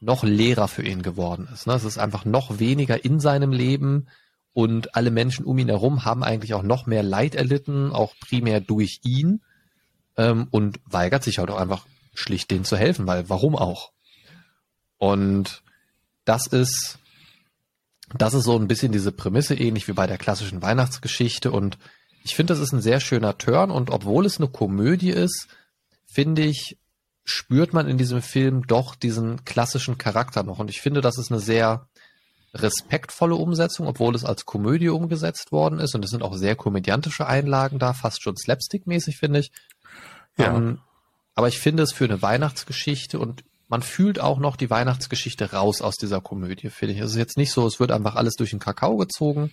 noch 0.00 0.24
leerer 0.24 0.68
für 0.68 0.82
ihn 0.82 1.02
geworden 1.02 1.48
ist. 1.52 1.66
Ne? 1.66 1.74
Es 1.74 1.84
ist 1.84 1.98
einfach 1.98 2.24
noch 2.24 2.58
weniger 2.58 3.04
in 3.04 3.20
seinem 3.20 3.52
Leben 3.52 4.08
und 4.52 4.94
alle 4.94 5.10
Menschen 5.10 5.44
um 5.44 5.58
ihn 5.58 5.68
herum 5.68 6.04
haben 6.04 6.22
eigentlich 6.22 6.54
auch 6.54 6.62
noch 6.62 6.86
mehr 6.86 7.02
Leid 7.02 7.34
erlitten, 7.34 7.92
auch 7.92 8.14
primär 8.20 8.60
durch 8.60 9.00
ihn 9.02 9.40
ähm, 10.16 10.48
und 10.50 10.80
weigert 10.84 11.24
sich 11.24 11.38
halt 11.38 11.50
auch 11.50 11.58
einfach 11.58 11.86
schlicht 12.14 12.50
denen 12.50 12.64
zu 12.64 12.76
helfen, 12.76 13.06
weil 13.06 13.28
warum 13.28 13.56
auch? 13.56 13.92
Und 14.98 15.62
das 16.24 16.46
ist, 16.46 16.98
das 18.16 18.34
ist 18.34 18.44
so 18.44 18.56
ein 18.56 18.68
bisschen 18.68 18.92
diese 18.92 19.12
Prämisse, 19.12 19.54
ähnlich 19.54 19.88
wie 19.88 19.92
bei 19.92 20.06
der 20.06 20.18
klassischen 20.18 20.62
Weihnachtsgeschichte. 20.62 21.50
Und 21.50 21.78
ich 22.24 22.36
finde, 22.36 22.52
das 22.52 22.60
ist 22.60 22.72
ein 22.72 22.82
sehr 22.82 23.00
schöner 23.00 23.38
Turn. 23.38 23.70
Und 23.70 23.90
obwohl 23.90 24.26
es 24.26 24.38
eine 24.38 24.48
Komödie 24.48 25.10
ist, 25.10 25.48
finde 26.12 26.42
ich, 26.42 26.78
spürt 27.24 27.72
man 27.72 27.88
in 27.88 27.98
diesem 27.98 28.22
Film 28.22 28.66
doch 28.66 28.94
diesen 28.94 29.44
klassischen 29.44 29.98
Charakter 29.98 30.42
noch. 30.42 30.58
Und 30.58 30.70
ich 30.70 30.80
finde, 30.80 31.00
das 31.00 31.18
ist 31.18 31.30
eine 31.30 31.40
sehr 31.40 31.88
respektvolle 32.54 33.34
Umsetzung, 33.34 33.86
obwohl 33.86 34.14
es 34.14 34.24
als 34.24 34.44
Komödie 34.44 34.88
umgesetzt 34.88 35.52
worden 35.52 35.78
ist. 35.78 35.94
Und 35.94 36.04
es 36.04 36.10
sind 36.10 36.22
auch 36.22 36.36
sehr 36.36 36.56
komödiantische 36.56 37.26
Einlagen 37.26 37.78
da, 37.78 37.92
fast 37.92 38.22
schon 38.22 38.36
slapstick-mäßig, 38.36 39.16
finde 39.16 39.40
ich. 39.40 39.52
Ja. 40.36 40.54
Ähm, 40.54 40.80
aber 41.34 41.48
ich 41.48 41.58
finde 41.58 41.82
es 41.82 41.92
für 41.92 42.04
eine 42.04 42.20
Weihnachtsgeschichte 42.20 43.18
und 43.18 43.44
man 43.68 43.80
fühlt 43.80 44.20
auch 44.20 44.38
noch 44.38 44.56
die 44.56 44.68
Weihnachtsgeschichte 44.68 45.52
raus 45.52 45.80
aus 45.80 45.96
dieser 45.96 46.20
Komödie, 46.20 46.68
finde 46.68 46.94
ich. 46.94 47.00
Es 47.00 47.12
ist 47.12 47.16
jetzt 47.16 47.38
nicht 47.38 47.52
so, 47.52 47.66
es 47.66 47.80
wird 47.80 47.90
einfach 47.90 48.16
alles 48.16 48.34
durch 48.34 48.50
den 48.50 48.58
Kakao 48.58 48.98
gezogen. 48.98 49.50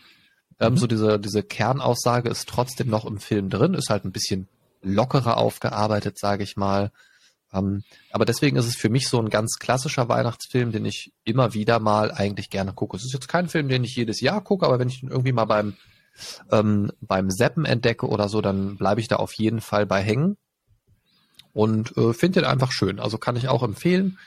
Ähm, 0.59 0.73
mhm. 0.73 0.77
So 0.77 0.87
diese, 0.87 1.19
diese 1.19 1.41
Kernaussage 1.41 2.27
ist 2.27 2.49
trotzdem 2.49 2.89
noch 2.89 3.05
im 3.05 3.19
Film 3.19 3.49
drin, 3.49 3.75
ist 3.75 3.89
halt 3.89 4.03
ein 4.03 4.11
bisschen 4.11 4.49
lockerer 4.81 5.37
aufgearbeitet, 5.37 6.17
sage 6.17 6.43
ich 6.43 6.57
mal. 6.57 6.91
Ähm, 7.53 7.83
aber 8.11 8.25
deswegen 8.25 8.57
ist 8.57 8.67
es 8.67 8.75
für 8.75 8.89
mich 8.89 9.07
so 9.07 9.19
ein 9.19 9.29
ganz 9.29 9.57
klassischer 9.59 10.07
Weihnachtsfilm, 10.07 10.71
den 10.71 10.85
ich 10.85 11.13
immer 11.23 11.53
wieder 11.53 11.79
mal 11.79 12.11
eigentlich 12.11 12.49
gerne 12.49 12.73
gucke. 12.73 12.97
Es 12.97 13.05
ist 13.05 13.13
jetzt 13.13 13.27
kein 13.27 13.49
Film, 13.49 13.67
den 13.67 13.83
ich 13.83 13.95
jedes 13.95 14.21
Jahr 14.21 14.41
gucke, 14.41 14.65
aber 14.65 14.79
wenn 14.79 14.89
ich 14.89 14.99
den 15.01 15.09
irgendwie 15.09 15.31
mal 15.31 15.45
beim, 15.45 15.75
ähm, 16.51 16.91
beim 17.01 17.31
Seppen 17.31 17.65
entdecke 17.65 18.07
oder 18.07 18.29
so, 18.29 18.41
dann 18.41 18.77
bleibe 18.77 19.01
ich 19.01 19.07
da 19.07 19.15
auf 19.15 19.33
jeden 19.33 19.61
Fall 19.61 19.85
bei 19.85 20.01
hängen 20.01 20.37
und 21.53 21.95
äh, 21.97 22.13
finde 22.13 22.41
den 22.41 22.49
einfach 22.49 22.71
schön. 22.71 22.99
Also 22.99 23.17
kann 23.17 23.35
ich 23.35 23.47
auch 23.47 23.63
empfehlen. 23.63 24.19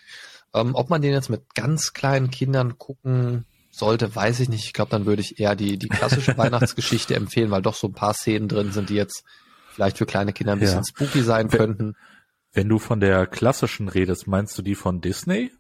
Ähm, 0.55 0.75
ob 0.75 0.91
man 0.91 1.01
den 1.01 1.13
jetzt 1.13 1.31
mit 1.31 1.55
ganz 1.55 1.93
kleinen 1.93 2.31
Kindern 2.31 2.77
gucken 2.77 3.47
sollte, 3.71 4.15
weiß 4.15 4.41
ich 4.41 4.49
nicht. 4.49 4.65
Ich 4.65 4.73
glaube, 4.73 4.91
dann 4.91 5.07
würde 5.07 5.23
ich 5.23 5.41
eher 5.41 5.57
die, 5.57 5.79
die 5.79 5.89
klassische 5.89 6.37
Weihnachtsgeschichte 6.37 7.15
empfehlen, 7.15 7.51
weil 7.51 7.63
doch 7.63 7.75
so 7.75 7.87
ein 7.87 7.95
paar 7.95 8.15
Szenen 8.15 8.49
drin 8.49 8.73
sind, 8.73 8.91
die 8.91 8.95
jetzt 8.95 9.25
vielleicht 9.73 9.99
für 9.99 10.07
kleine 10.07 10.33
Kinder 10.33 10.53
ein 10.53 10.61
bisschen 10.61 10.79
ja. 10.79 10.85
spooky 10.85 11.23
sein 11.23 11.53
wenn, 11.53 11.59
könnten. 11.59 11.97
Wenn 12.53 12.69
du 12.69 12.79
von 12.79 13.01
der 13.01 13.27
klassischen 13.27 13.89
redest, 13.89 14.27
meinst 14.27 14.57
du 14.59 14.63
die 14.63 14.75
von 14.75 15.01
Disney? 15.01 15.51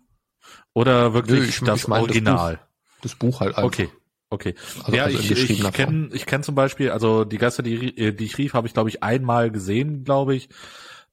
Oder 0.75 1.15
wirklich 1.15 1.41
Nö, 1.41 1.47
ich, 1.47 1.61
das 1.61 1.81
ich 1.81 1.89
mein, 1.89 2.03
Original? 2.03 2.55
Das 2.55 2.61
Buch, 2.61 3.01
das 3.03 3.15
Buch 3.15 3.41
halt 3.41 3.57
einfach. 3.57 3.65
Okay. 3.65 3.89
Okay. 4.31 4.55
Also 4.85 4.97
ja, 4.97 5.09
ich, 5.09 5.31
ich 5.31 5.73
kenne 5.73 6.09
ich 6.13 6.25
kenn 6.25 6.43
zum 6.43 6.55
Beispiel, 6.55 6.91
also 6.91 7.25
die 7.25 7.37
Geister, 7.37 7.63
die, 7.63 8.17
die 8.17 8.25
ich 8.25 8.39
rief, 8.39 8.55
habe 8.55 8.67
ich, 8.67 8.73
glaube 8.73 8.89
ich, 8.89 9.03
einmal 9.03 9.51
gesehen, 9.51 10.05
glaube 10.05 10.35
ich. 10.35 10.49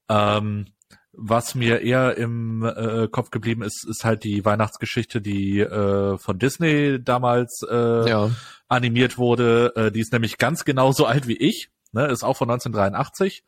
Ähm, 0.08 0.68
was 1.12 1.54
mir 1.54 1.82
eher 1.82 2.16
im 2.16 2.64
äh, 2.64 3.08
Kopf 3.08 3.30
geblieben 3.30 3.62
ist, 3.62 3.86
ist 3.86 4.04
halt 4.04 4.24
die 4.24 4.44
Weihnachtsgeschichte, 4.46 5.20
die 5.20 5.60
äh, 5.60 6.16
von 6.16 6.38
Disney 6.38 6.98
damals 7.02 7.60
äh, 7.68 8.08
ja. 8.08 8.30
animiert 8.68 9.18
wurde. 9.18 9.72
Äh, 9.76 9.92
die 9.92 10.00
ist 10.00 10.12
nämlich 10.12 10.38
ganz 10.38 10.64
genauso 10.64 11.04
alt 11.04 11.28
wie 11.28 11.36
ich, 11.36 11.68
ne? 11.92 12.06
ist 12.06 12.22
auch 12.22 12.36
von 12.36 12.50
1983. 12.50 13.44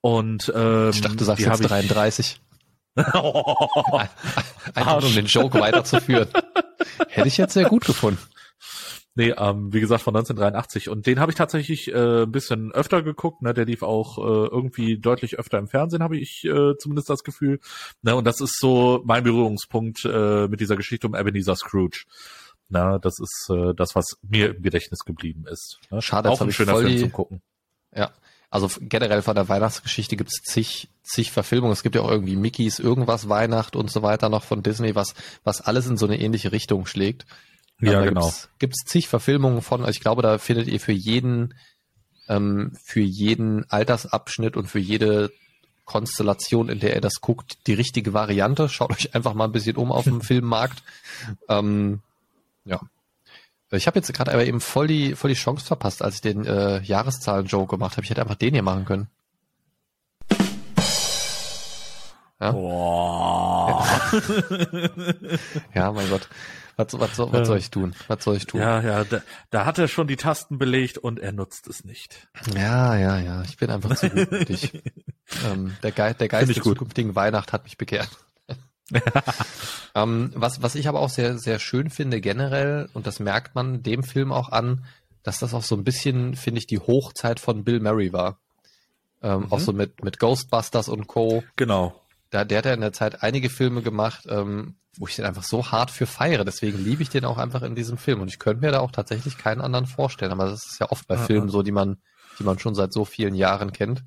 Und 0.00 0.52
ähm, 0.54 0.90
ich 0.90 1.00
dachte, 1.00 1.16
du 1.16 1.24
sagst 1.24 1.44
jetzt 1.44 1.60
33. 1.60 2.40
Einfach 4.74 5.02
um 5.02 5.14
den 5.14 5.26
Joke 5.26 5.58
weiterzuführen. 5.58 6.28
Hätte 7.08 7.28
ich 7.28 7.36
jetzt 7.36 7.54
sehr 7.54 7.68
gut 7.68 7.84
gefunden. 7.84 8.20
Nee, 9.14 9.34
ähm, 9.36 9.72
wie 9.74 9.80
gesagt 9.80 10.02
von 10.02 10.16
1983 10.16 10.88
und 10.88 11.06
den 11.06 11.20
habe 11.20 11.30
ich 11.30 11.36
tatsächlich 11.36 11.92
äh, 11.92 12.22
ein 12.22 12.32
bisschen 12.32 12.72
öfter 12.72 13.02
geguckt, 13.02 13.42
ne, 13.42 13.52
der 13.52 13.66
lief 13.66 13.82
auch 13.82 14.16
äh, 14.16 14.46
irgendwie 14.46 14.98
deutlich 14.98 15.38
öfter 15.38 15.58
im 15.58 15.68
Fernsehen, 15.68 16.02
habe 16.02 16.16
ich 16.16 16.44
äh, 16.44 16.78
zumindest 16.78 17.10
das 17.10 17.22
Gefühl. 17.22 17.60
Ne, 18.00 18.16
und 18.16 18.24
das 18.24 18.40
ist 18.40 18.58
so 18.58 19.02
mein 19.04 19.22
Berührungspunkt 19.22 20.06
äh, 20.06 20.48
mit 20.48 20.60
dieser 20.60 20.76
Geschichte 20.76 21.06
um 21.06 21.14
Ebenezer 21.14 21.56
Scrooge. 21.56 22.04
Na, 22.70 22.98
das 22.98 23.18
ist 23.20 23.50
äh, 23.50 23.74
das, 23.74 23.94
was 23.94 24.16
mir 24.22 24.56
im 24.56 24.62
Gedächtnis 24.62 25.00
geblieben 25.00 25.44
ist. 25.46 25.78
Ne? 25.90 26.00
Schade, 26.00 26.30
auch 26.30 26.40
ein 26.40 26.50
schöner 26.50 26.76
Film 26.76 26.88
die... 26.88 26.98
zum 27.00 27.12
Gucken. 27.12 27.42
Ja, 27.94 28.10
also 28.50 28.68
generell 28.80 29.22
von 29.22 29.34
der 29.34 29.48
Weihnachtsgeschichte 29.48 30.16
gibt's 30.16 30.42
zig, 30.42 30.88
zig 31.02 31.32
Verfilmungen. 31.32 31.72
Es 31.72 31.82
gibt 31.82 31.94
ja 31.94 32.02
auch 32.02 32.10
irgendwie 32.10 32.36
Mickeys 32.36 32.78
irgendwas 32.78 33.28
Weihnacht 33.28 33.76
und 33.76 33.90
so 33.90 34.02
weiter 34.02 34.28
noch 34.28 34.44
von 34.44 34.62
Disney, 34.62 34.94
was, 34.94 35.14
was 35.42 35.62
alles 35.62 35.86
in 35.86 35.96
so 35.96 36.06
eine 36.06 36.20
ähnliche 36.20 36.52
Richtung 36.52 36.84
schlägt. 36.84 37.24
Ja, 37.80 37.92
da 37.94 38.04
genau. 38.04 38.32
Gibt 38.58 38.74
es 38.74 38.86
zig 38.86 39.08
Verfilmungen 39.08 39.62
von, 39.62 39.80
also 39.80 39.90
ich 39.90 40.00
glaube, 40.00 40.20
da 40.20 40.36
findet 40.36 40.68
ihr 40.68 40.80
für 40.80 40.92
jeden, 40.92 41.54
ähm, 42.28 42.76
für 42.84 43.00
jeden 43.00 43.68
Altersabschnitt 43.70 44.56
und 44.56 44.66
für 44.66 44.78
jede 44.78 45.32
Konstellation, 45.84 46.68
in 46.68 46.78
der 46.78 46.94
ihr 46.94 47.00
das 47.00 47.20
guckt, 47.20 47.66
die 47.66 47.74
richtige 47.74 48.12
Variante. 48.12 48.68
Schaut 48.68 48.92
euch 48.92 49.14
einfach 49.14 49.34
mal 49.34 49.46
ein 49.46 49.52
bisschen 49.52 49.76
um 49.76 49.90
auf 49.90 50.04
dem 50.04 50.20
Filmmarkt. 50.22 50.82
Ähm, 51.48 52.00
ja. 52.66 52.80
Ich 53.72 53.86
habe 53.86 53.98
jetzt 53.98 54.12
gerade 54.12 54.32
aber 54.32 54.44
eben 54.44 54.60
voll 54.60 54.86
die, 54.86 55.14
voll 55.14 55.30
die 55.30 55.36
Chance 55.36 55.64
verpasst, 55.66 56.02
als 56.02 56.16
ich 56.16 56.20
den 56.20 56.44
äh, 56.44 56.80
Jahreszahlen-Joke 56.82 57.76
gemacht 57.76 57.92
habe. 57.96 58.04
Ich 58.04 58.10
hätte 58.10 58.20
einfach 58.20 58.34
den 58.34 58.52
hier 58.54 58.62
machen 58.62 58.84
können. 58.84 59.08
Ja, 62.40 62.50
Boah. 62.50 63.86
ja 65.74 65.92
mein 65.92 66.10
Gott. 66.10 66.28
Was, 66.76 66.98
was, 66.98 67.16
soll- 67.16 67.32
was 67.32 67.46
soll 67.46 67.58
ich 67.58 67.70
tun? 67.70 67.94
Was 68.08 68.24
soll 68.24 68.36
ich 68.36 68.46
tun? 68.46 68.60
Ja, 68.60 68.80
ja, 68.80 69.04
da, 69.04 69.20
da 69.50 69.64
hat 69.64 69.78
er 69.78 69.86
schon 69.88 70.06
die 70.08 70.16
Tasten 70.16 70.58
belegt 70.58 70.98
und 70.98 71.20
er 71.20 71.30
nutzt 71.32 71.68
es 71.68 71.84
nicht. 71.84 72.28
Ja, 72.54 72.96
ja, 72.96 73.18
ja. 73.18 73.42
Ich 73.42 73.58
bin 73.58 73.70
einfach 73.70 73.94
zu 73.94 74.08
gutmütig. 74.10 74.82
ähm, 75.52 75.76
der, 75.82 75.92
Ge 75.92 76.14
der 76.14 76.28
Geist 76.28 76.48
der 76.56 76.62
zukünftigen 76.62 77.14
Weihnacht 77.14 77.52
hat 77.52 77.64
mich 77.64 77.76
bekehrt. 77.78 78.08
ähm, 79.94 80.32
was, 80.34 80.62
was 80.62 80.74
ich 80.74 80.88
aber 80.88 81.00
auch 81.00 81.08
sehr, 81.08 81.38
sehr 81.38 81.58
schön 81.58 81.90
finde 81.90 82.20
generell, 82.20 82.88
und 82.92 83.06
das 83.06 83.20
merkt 83.20 83.54
man 83.54 83.82
dem 83.82 84.02
Film 84.02 84.32
auch 84.32 84.50
an, 84.50 84.84
dass 85.22 85.38
das 85.38 85.54
auch 85.54 85.62
so 85.62 85.76
ein 85.76 85.84
bisschen, 85.84 86.34
finde 86.34 86.58
ich, 86.58 86.66
die 86.66 86.78
Hochzeit 86.78 87.40
von 87.40 87.64
Bill 87.64 87.80
Murray 87.80 88.12
war. 88.12 88.38
Ähm, 89.22 89.46
Auch 89.50 89.60
so 89.60 89.72
mit, 89.72 90.02
mit 90.02 90.18
Ghostbusters 90.18 90.88
und 90.88 91.06
Co. 91.06 91.44
Genau. 91.56 91.94
Da, 92.30 92.44
der 92.44 92.58
hat 92.58 92.64
ja 92.64 92.74
in 92.74 92.80
der 92.80 92.92
Zeit 92.92 93.22
einige 93.22 93.50
Filme 93.50 93.82
gemacht, 93.82 94.26
ähm, 94.28 94.74
wo 94.96 95.06
ich 95.06 95.16
den 95.16 95.24
einfach 95.24 95.44
so 95.44 95.70
hart 95.70 95.90
für 95.90 96.06
feiere. 96.06 96.44
Deswegen 96.44 96.82
liebe 96.82 97.02
ich 97.02 97.08
den 97.08 97.24
auch 97.24 97.38
einfach 97.38 97.62
in 97.62 97.76
diesem 97.76 97.98
Film. 97.98 98.20
Und 98.20 98.28
ich 98.28 98.38
könnte 98.38 98.64
mir 98.64 98.72
da 98.72 98.80
auch 98.80 98.90
tatsächlich 98.90 99.38
keinen 99.38 99.60
anderen 99.60 99.86
vorstellen. 99.86 100.32
Aber 100.32 100.46
das 100.46 100.66
ist 100.66 100.80
ja 100.80 100.90
oft 100.90 101.06
bei 101.06 101.14
Ja, 101.14 101.22
Filmen 101.22 101.50
so, 101.50 101.62
die 101.62 101.72
man, 101.72 101.98
die 102.38 102.44
man 102.44 102.58
schon 102.58 102.74
seit 102.74 102.92
so 102.92 103.04
vielen 103.04 103.34
Jahren 103.34 103.72
kennt. 103.72 104.02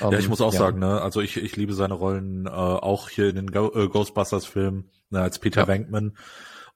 Ja, 0.00 0.10
ich 0.12 0.24
Ähm, 0.24 0.30
muss 0.30 0.40
auch 0.40 0.52
ja. 0.52 0.58
sagen, 0.58 0.78
ne, 0.78 1.00
also 1.02 1.20
ich, 1.20 1.36
ich 1.36 1.56
liebe 1.56 1.74
seine 1.74 1.94
Rollen 1.94 2.46
äh, 2.46 2.50
auch 2.50 3.08
hier 3.10 3.28
in 3.28 3.36
den 3.36 3.50
Go 3.50 3.70
äh, 3.74 3.88
Ghostbusters-Filmen, 3.88 4.90
ne, 5.10 5.20
als 5.20 5.38
Peter 5.38 5.62
Ja. 5.62 5.68
Venkman 5.68 6.16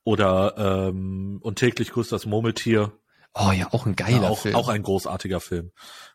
oder 0.05 0.89
ähm, 0.89 1.39
und 1.43 1.59
täglich 1.59 1.91
grüßt 1.93 2.13
das 2.13 2.27
Murmeltier. 2.27 2.93
Oh 3.35 3.53
ja, 3.53 3.69
auch 3.73 3.87
ein 3.87 3.95
geiler 3.95 4.23
Ja, 4.25 4.29
auch, 4.29 4.41
Film. 4.41 4.57
auch 4.57 4.69
ein 4.69 4.83
großartiger 4.83 5.41
Film. 5.41 5.71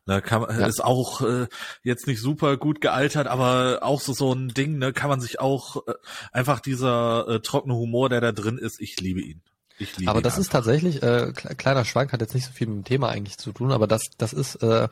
Ne, 0.05 0.21
kann, 0.21 0.41
Ja. 0.41 0.67
Ist 0.67 0.83
auch 0.83 1.21
äh, 1.21 1.47
jetzt 1.81 2.07
nicht 2.07 2.19
super 2.21 2.57
gut 2.57 2.81
gealtert, 2.81 3.27
aber 3.27 3.79
auch 3.83 4.01
so 4.01 4.11
so 4.13 4.33
ein 4.33 4.49
Ding, 4.49 4.77
ne, 4.77 4.91
kann 4.93 5.09
man 5.09 5.21
sich 5.21 5.39
auch 5.39 5.87
äh, 5.87 5.93
einfach 6.33 6.59
dieser 6.59 7.27
äh, 7.27 7.39
trockene 7.39 7.73
Humor, 7.75 8.09
der 8.09 8.21
da 8.21 8.31
drin 8.31 8.57
ist, 8.57 8.79
ich 8.81 8.99
liebe 8.99 9.21
ihn. 9.21 9.41
Ich 9.77 9.97
liebe 9.97 10.09
aber 10.11 10.19
ihn 10.19 10.23
das 10.23 10.37
ist 10.37 10.47
einfach. 10.49 10.59
tatsächlich, 10.65 11.03
äh, 11.03 11.31
kle- 11.35 11.55
kleiner 11.55 11.85
Schwank, 11.85 12.11
hat 12.13 12.21
jetzt 12.21 12.33
nicht 12.35 12.45
so 12.45 12.51
viel 12.51 12.67
mit 12.67 12.75
dem 12.77 12.83
Thema 12.85 13.09
eigentlich 13.09 13.37
zu 13.37 13.51
tun, 13.53 13.71
aber 13.71 13.87
das, 13.87 14.03
das 14.17 14.33
ist, 14.33 14.55
äh, 14.55 14.87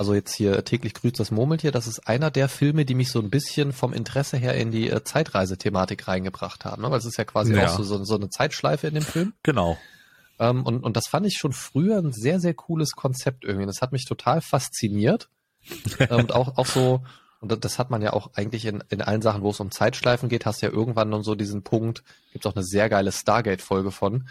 also 0.00 0.14
jetzt 0.14 0.34
hier 0.34 0.64
täglich 0.64 0.94
grüßt 0.94 1.20
das 1.20 1.30
Murmeltier, 1.30 1.72
das 1.72 1.86
ist 1.86 2.08
einer 2.08 2.30
der 2.30 2.48
Filme, 2.48 2.86
die 2.86 2.94
mich 2.94 3.10
so 3.10 3.18
ein 3.20 3.28
bisschen 3.28 3.74
vom 3.74 3.92
Interesse 3.92 4.38
her 4.38 4.54
in 4.54 4.70
die 4.70 4.88
äh, 4.88 5.04
Zeitreisethematik 5.04 6.08
reingebracht 6.08 6.64
haben, 6.64 6.80
ne? 6.80 6.90
weil 6.90 6.98
es 6.98 7.04
ist 7.04 7.18
ja 7.18 7.24
quasi 7.24 7.52
Ja. 7.54 7.66
auch 7.66 7.76
so, 7.76 7.82
so, 7.82 8.02
so 8.04 8.14
eine 8.14 8.30
Zeitschleife 8.30 8.86
in 8.86 8.94
dem 8.94 9.02
Film. 9.02 9.34
Genau. 9.42 9.76
Ähm, 10.38 10.64
und, 10.64 10.82
und 10.84 10.96
das 10.96 11.06
fand 11.06 11.26
ich 11.26 11.36
schon 11.36 11.52
früher 11.52 11.98
ein 11.98 12.12
sehr, 12.12 12.40
sehr 12.40 12.54
cooles 12.54 12.92
Konzept 12.92 13.44
irgendwie. 13.44 13.66
Das 13.66 13.82
hat 13.82 13.92
mich 13.92 14.06
total 14.06 14.40
fasziniert. 14.40 15.28
Ähm, 16.00 16.20
und 16.20 16.32
auch, 16.34 16.56
auch 16.56 16.64
so, 16.64 17.02
und 17.40 17.62
das- 17.62 17.78
hat 17.78 17.90
man 17.90 18.00
ja 18.00 18.14
auch 18.14 18.30
eigentlich 18.34 18.64
in, 18.64 18.82
in 18.88 19.02
allen 19.02 19.20
Sachen, 19.20 19.42
wo 19.42 19.50
es 19.50 19.60
um 19.60 19.70
Zeitschleifen 19.70 20.30
geht, 20.30 20.46
hast 20.46 20.62
du 20.62 20.66
ja 20.66 20.72
irgendwann 20.72 21.10
dann 21.10 21.22
so 21.22 21.34
diesen 21.34 21.62
Punkt, 21.62 22.02
gibt 22.32 22.46
auch 22.46 22.54
eine 22.54 22.64
sehr 22.64 22.88
geile 22.88 23.12
Stargate-Folge 23.12 23.90
von, 23.90 24.26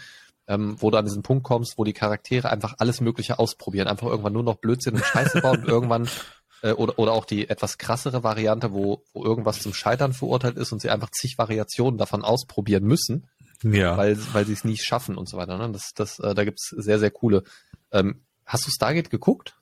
ähm, 0.50 0.74
wo 0.80 0.90
du 0.90 0.98
an 0.98 1.04
diesen 1.04 1.22
Punkt 1.22 1.44
kommst, 1.44 1.78
wo 1.78 1.84
die 1.84 1.92
Charaktere 1.92 2.50
einfach 2.50 2.74
alles 2.78 3.00
Mögliche 3.00 3.38
ausprobieren, 3.38 3.86
einfach 3.86 4.08
irgendwann 4.08 4.32
nur 4.32 4.42
noch 4.42 4.56
Blödsinn 4.56 4.94
und 4.96 5.04
Scheiße 5.04 5.40
bauen 5.40 5.60
und 5.60 5.68
irgendwann 5.68 6.08
äh, 6.62 6.72
oder, 6.72 6.98
oder 6.98 7.12
auch 7.12 7.24
die 7.24 7.48
etwas 7.48 7.78
krassere 7.78 8.24
Variante, 8.24 8.72
wo, 8.72 9.04
wo 9.12 9.24
irgendwas 9.24 9.62
zum 9.62 9.72
Scheitern 9.72 10.12
verurteilt 10.12 10.56
ist 10.56 10.72
und 10.72 10.82
sie 10.82 10.90
einfach 10.90 11.10
zig 11.10 11.38
Variationen 11.38 11.98
davon 11.98 12.24
ausprobieren 12.24 12.82
müssen 12.82 13.28
Ja. 13.62 13.96
weil, 13.96 14.18
weil 14.32 14.44
sie 14.44 14.52
es 14.52 14.64
nie 14.64 14.76
schaffen 14.76 15.16
und 15.16 15.28
so 15.28 15.36
weiter. 15.36 15.56
Ne? 15.56 15.70
Das, 15.72 15.92
das, 15.94 16.18
äh, 16.18 16.34
da 16.34 16.42
gibt's 16.44 16.68
sehr, 16.76 16.98
sehr 16.98 17.12
coole. 17.12 17.44
Ähm, 17.92 18.24
hast 18.44 18.66
du 18.66 18.72
Stargate 18.72 19.08
geguckt? 19.10 19.54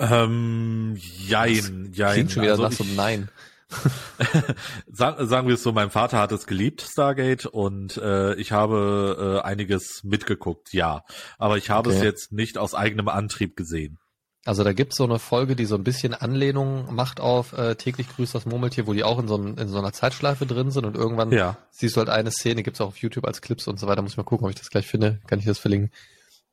ähm, 0.00 0.96
jein, 0.96 1.90
jein. 1.92 2.12
Klingt 2.14 2.32
schon 2.32 2.42
wieder 2.42 2.52
Also 2.52 2.64
nach 2.64 2.72
so 2.72 2.82
einem 2.82 2.96
Nein. 2.96 3.28
Sag, 4.90 5.16
sagen 5.20 5.46
wir 5.46 5.54
es 5.54 5.62
so, 5.62 5.72
mein 5.72 5.90
Vater 5.90 6.18
hat 6.18 6.32
es 6.32 6.46
geliebt, 6.46 6.80
Stargate, 6.82 7.46
und 7.46 7.96
äh, 7.98 8.34
ich 8.34 8.52
habe 8.52 9.40
äh, 9.42 9.46
einiges 9.46 10.02
mitgeguckt, 10.04 10.72
ja. 10.72 11.02
Aber 11.38 11.56
ich 11.58 11.70
habe 11.70 11.90
Okay. 11.90 11.98
es 11.98 12.02
jetzt 12.04 12.32
nicht 12.32 12.58
aus 12.58 12.74
eigenem 12.74 13.08
Antrieb 13.08 13.56
gesehen. 13.56 13.98
Also 14.44 14.64
da 14.64 14.72
gibt's 14.72 14.96
so 14.96 15.04
eine 15.04 15.18
Folge, 15.18 15.56
die 15.56 15.66
so 15.66 15.74
ein 15.74 15.84
bisschen 15.84 16.14
Anlehnung 16.14 16.94
macht 16.94 17.20
auf 17.20 17.52
äh, 17.52 17.74
täglich 17.74 18.08
grüßt 18.08 18.34
das 18.34 18.46
Murmeltier, 18.46 18.86
wo 18.86 18.94
die 18.94 19.04
auch 19.04 19.18
in 19.18 19.28
so, 19.28 19.34
einem- 19.36 19.58
in 19.58 19.68
so 19.68 19.78
einer 19.78 19.92
Zeitschleife 19.92 20.46
drin 20.46 20.70
sind 20.70 20.86
und 20.86 20.96
irgendwann 20.96 21.30
Ja. 21.32 21.58
siehst 21.70 21.96
du 21.96 21.98
halt 21.98 22.08
eine 22.08 22.30
Szene, 22.30 22.62
gibt's 22.62 22.80
auch 22.80 22.88
auf 22.88 22.96
YouTube 22.96 23.26
als 23.26 23.42
Clips 23.42 23.68
und 23.68 23.78
so 23.78 23.86
weiter. 23.86 24.00
Muss 24.00 24.12
ich 24.12 24.16
mal 24.16 24.22
gucken, 24.24 24.46
ob 24.46 24.50
ich 24.50 24.58
das 24.58 24.70
gleich 24.70 24.86
finde. 24.86 25.20
Kann 25.26 25.38
ich 25.38 25.44
das 25.44 25.58
verlinken? 25.58 25.90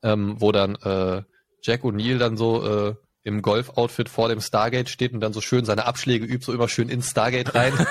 Ähm, 0.04 0.36
wo 0.42 0.52
dann 0.52 0.76
äh, 0.76 1.24
Jack 1.62 1.84
O'Neill 1.84 2.18
dann 2.18 2.36
so 2.38 2.66
äh, 2.90 2.96
im 3.26 3.42
Golf-Outfit 3.42 4.08
vor 4.08 4.30
dem 4.30 4.40
Stargate 4.40 4.88
steht 4.88 5.12
und 5.14 5.20
dann 5.20 5.34
so 5.34 5.42
schön 5.42 5.66
seine 5.66 5.86
Abschläge 5.86 6.26
übt, 6.26 6.46
so 6.46 6.54
immer 6.54 6.70
schön 6.70 6.88
ins 6.88 7.10
Stargate 7.12 7.54
rein. 7.56 7.74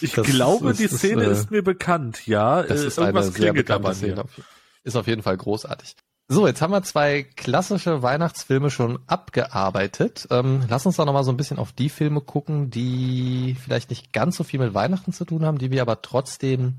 Ich 0.00 0.12
Das 0.12 0.26
glaube, 0.26 0.70
ist- 0.70 0.80
die 0.80 0.84
ist, 0.84 0.98
Szene 0.98 1.24
äh, 1.24 1.32
ist 1.32 1.50
mir 1.50 1.62
bekannt, 1.62 2.26
ja. 2.26 2.62
Das 2.62 2.82
Äh, 2.82 2.86
ist 2.88 2.98
eine 2.98 3.08
irgendwas 3.08 3.26
sehr 3.26 3.34
klingelt 3.34 3.70
da 3.70 3.78
bekannte. 3.78 3.98
Szene. 3.98 4.24
Ist 4.82 4.96
auf 4.96 5.06
jeden 5.06 5.22
Fall 5.22 5.36
großartig. 5.36 5.94
So, 6.28 6.46
jetzt 6.46 6.62
haben 6.62 6.72
wir 6.72 6.82
zwei 6.82 7.22
klassische 7.36 8.02
Weihnachtsfilme 8.02 8.70
schon 8.70 8.98
abgearbeitet. 9.06 10.26
Ähm, 10.30 10.62
lass 10.68 10.86
uns 10.86 10.96
doch 10.96 11.04
nochmal 11.06 11.24
so 11.24 11.30
ein 11.32 11.36
bisschen 11.36 11.58
auf 11.58 11.72
die 11.72 11.88
Filme 11.88 12.20
gucken, 12.20 12.70
die 12.70 13.56
vielleicht 13.62 13.90
nicht 13.90 14.12
ganz 14.12 14.36
so 14.36 14.44
viel 14.44 14.60
mit 14.60 14.72
Weihnachten 14.74 15.12
zu 15.12 15.24
tun 15.24 15.44
haben, 15.44 15.58
die 15.58 15.70
wir 15.70 15.82
aber 15.82 16.02
trotzdem 16.02 16.76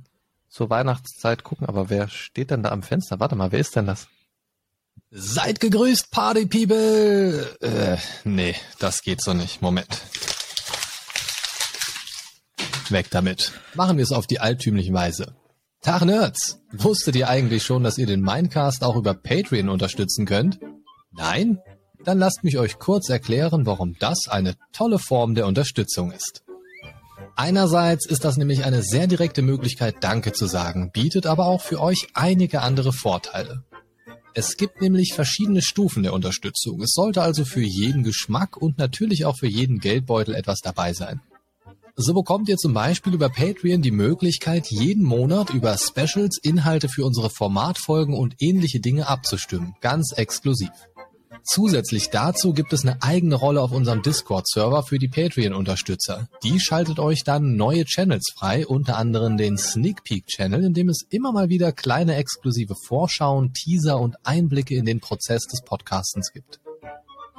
zur 0.50 0.70
Weihnachtszeit 0.70 1.44
gucken. 1.44 1.68
Aber 1.68 1.90
wer 1.90 2.08
steht 2.08 2.50
denn 2.52 2.64
da 2.64 2.70
am 2.70 2.82
Fenster? 2.84 3.20
Warte 3.20 3.36
mal, 3.36 3.52
wer 3.52 3.60
ist 3.60 3.76
denn 3.76 3.88
das? 3.88 4.08
Seid 5.12 5.60
gegrüßt, 5.60 6.10
Party 6.12 6.46
People! 6.46 7.58
Äh, 7.60 7.98
nee, 8.24 8.56
das 8.80 9.02
geht 9.02 9.22
so 9.22 9.34
nicht. 9.34 9.62
Moment. 9.62 10.02
Weg 12.90 13.10
damit. 13.10 13.52
Machen 13.74 13.98
wir 13.98 14.04
es 14.04 14.12
auf 14.12 14.26
die 14.26 14.40
altümliche 14.40 14.94
Weise. 14.94 15.36
Tag 15.82 16.04
Nerds! 16.04 16.60
Wusstet 16.72 17.16
ihr 17.16 17.28
eigentlich 17.28 17.64
schon, 17.64 17.84
dass 17.84 17.98
ihr 17.98 18.06
den 18.06 18.22
Mindcast 18.22 18.84
auch 18.84 18.96
über 18.96 19.14
Patreon 19.14 19.68
unterstützen 19.68 20.26
könnt? 20.26 20.60
Nein? 21.12 21.60
Dann 22.06 22.18
lasst 22.18 22.44
mich 22.44 22.58
euch 22.58 22.80
kurz 22.80 23.10
erklären, 23.10 23.66
warum 23.66 23.96
das 24.00 24.28
eine 24.30 24.56
tolle 24.72 24.98
Form 24.98 25.36
der 25.36 25.46
Unterstützung 25.46 26.12
ist. 26.12 26.44
Einerseits 27.36 28.06
ist 28.06 28.24
das 28.24 28.38
nämlich 28.38 28.64
eine 28.64 28.82
sehr 28.82 29.08
direkte 29.08 29.42
Möglichkeit, 29.42 29.96
Danke 30.02 30.32
zu 30.32 30.48
sagen, 30.48 30.92
bietet 30.92 31.26
aber 31.26 31.46
auch 31.46 31.62
für 31.62 31.82
euch 31.82 32.08
einige 32.14 32.62
andere 32.62 32.94
Vorteile. 32.94 33.64
Es 34.34 34.56
gibt 34.56 34.82
nämlich 34.82 35.14
verschiedene 35.14 35.62
Stufen 35.62 36.04
der 36.04 36.14
Unterstützung. 36.14 36.82
Es 36.82 36.94
sollte 36.94 37.22
also 37.22 37.44
für 37.44 37.62
jeden 37.62 38.04
Geschmack 38.04 38.56
und 38.56 38.78
natürlich 38.78 39.26
auch 39.26 39.38
für 39.38 39.48
jeden 39.48 39.80
Geldbeutel 39.80 40.36
etwas 40.36 40.60
dabei 40.60 40.94
sein. 40.94 41.20
So 41.98 42.14
bekommt 42.14 42.48
ihr 42.48 42.56
zum 42.56 42.74
Beispiel 42.74 43.14
über 43.14 43.28
Patreon 43.28 43.82
die 43.82 43.92
Möglichkeit, 43.92 44.68
jeden 44.68 45.04
Monat 45.04 45.50
über 45.50 45.78
Specials, 45.78 46.40
Inhalte 46.42 46.88
für 46.88 47.06
unsere 47.06 47.30
Formatfolgen 47.30 48.16
und 48.16 48.36
ähnliche 48.40 48.80
Dinge 48.80 49.08
abzustimmen. 49.08 49.76
Ganz 49.82 50.14
exklusiv. 50.16 50.70
Zusätzlich 51.44 52.10
dazu 52.10 52.54
gibt 52.54 52.74
es 52.74 52.84
eine 52.84 53.02
eigene 53.02 53.36
Rolle 53.36 53.62
auf 53.62 53.72
unserem 53.72 54.02
Discord-Server 54.02 54.84
für 54.84 55.00
die 55.00 55.08
Patreon-Unterstützer. 55.08 56.28
Die 56.44 56.60
schaltet 56.60 57.00
euch 57.00 57.24
dann 57.24 57.56
neue 57.56 57.86
Channels 57.86 58.34
frei, 58.38 58.68
unter 58.68 58.98
anderem 58.98 59.38
den 59.38 59.58
Sneak 59.58 60.04
Peek-Channel, 60.04 60.64
in 60.64 60.74
dem 60.74 60.90
es 60.90 61.06
immer 61.10 61.32
mal 61.32 61.50
wieder 61.50 61.72
kleine 61.72 62.16
exklusive 62.16 62.76
Vorschauen, 62.88 63.54
Teaser 63.54 64.00
und 64.00 64.16
Einblicke 64.24 64.76
in 64.76 64.86
den 64.86 65.00
Prozess 65.00 65.44
des 65.48 65.62
Podcastens 65.62 66.32
gibt. 66.32 66.60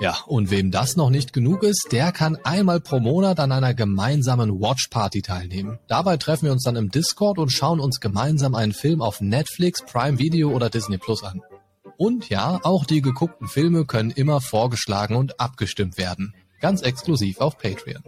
Ja, 0.00 0.18
und 0.26 0.50
wem 0.50 0.70
das 0.70 0.96
noch 0.96 1.10
nicht 1.10 1.32
genug 1.32 1.62
ist, 1.62 1.88
der 1.92 2.10
kann 2.10 2.36
einmal 2.42 2.80
pro 2.80 2.98
Monat 2.98 3.38
an 3.38 3.52
einer 3.52 3.72
gemeinsamen 3.72 4.60
Watch 4.60 4.88
Party 4.88 5.22
teilnehmen. 5.22 5.78
Dabei 5.86 6.16
treffen 6.16 6.46
wir 6.46 6.52
uns 6.52 6.64
dann 6.64 6.76
im 6.76 6.90
Discord 6.90 7.38
und 7.38 7.52
schauen 7.52 7.78
uns 7.78 8.00
gemeinsam 8.00 8.54
einen 8.54 8.72
Film 8.72 9.00
auf 9.00 9.20
Netflix, 9.20 9.82
Prime 9.84 10.18
Video 10.18 10.50
oder 10.50 10.70
Disney 10.70 10.98
Plus 10.98 11.22
an. 11.22 11.40
Und 11.96 12.28
ja, 12.28 12.60
auch 12.62 12.84
die 12.84 13.02
geguckten 13.02 13.48
Filme 13.48 13.84
können 13.84 14.10
immer 14.10 14.40
vorgeschlagen 14.40 15.16
und 15.16 15.38
abgestimmt 15.40 15.98
werden. 15.98 16.34
Ganz 16.60 16.82
exklusiv 16.82 17.38
auf 17.38 17.58
Patreon. 17.58 18.02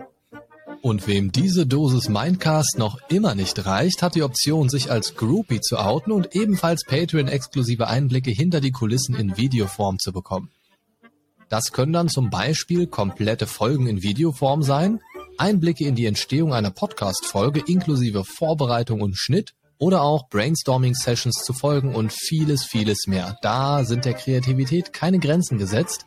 Und 0.83 1.07
wem 1.07 1.33
diese 1.33 1.67
Dosis 1.67 2.11
Mindcast 2.11 2.77
noch 2.77 2.99
immer 3.09 3.35
nicht 3.35 3.65
reicht, 3.65 4.03
hat 4.03 4.15
die 4.15 4.23
Option, 4.23 4.69
sich 4.69 4.91
als 4.91 5.15
Groupie 5.15 5.61
zu 5.61 5.79
outen 5.79 6.13
und 6.13 6.37
ebenfalls 6.37 6.85
Patreon-exklusive 6.85 7.87
Einblicke 7.87 8.31
hinter 8.31 8.61
die 8.61 8.71
Kulissen 8.71 9.15
in 9.15 9.37
Videoform 9.37 9.99
zu 9.99 10.13
bekommen. 10.13 10.51
Das 11.49 11.73
können 11.73 11.93
dann 11.93 12.09
zum 12.09 12.31
Beispiel 12.31 12.87
komplette 12.87 13.47
Folgen 13.47 13.87
in 13.87 14.03
Videoform 14.03 14.63
sein, 14.63 15.01
Einblicke 15.39 15.85
in 15.87 15.95
die 15.95 16.07
Entstehung 16.07 16.53
einer 16.53 16.71
Podcast-Folge 16.71 17.63
inklusive 17.67 18.25
Vorbereitung 18.25 19.01
und 19.01 19.17
Schnitt 19.17 19.55
oder 19.79 20.03
auch 20.03 20.29
Brainstorming-Sessions 20.29 21.43
zu 21.45 21.53
Folgen 21.53 21.95
und 21.95 22.13
vieles, 22.13 22.65
vieles 22.65 23.07
mehr. 23.07 23.37
Da 23.43 23.85
sind 23.85 24.05
der 24.05 24.15
Kreativität 24.15 24.93
keine 24.93 25.19
Grenzen 25.19 25.59
gesetzt. 25.59 26.07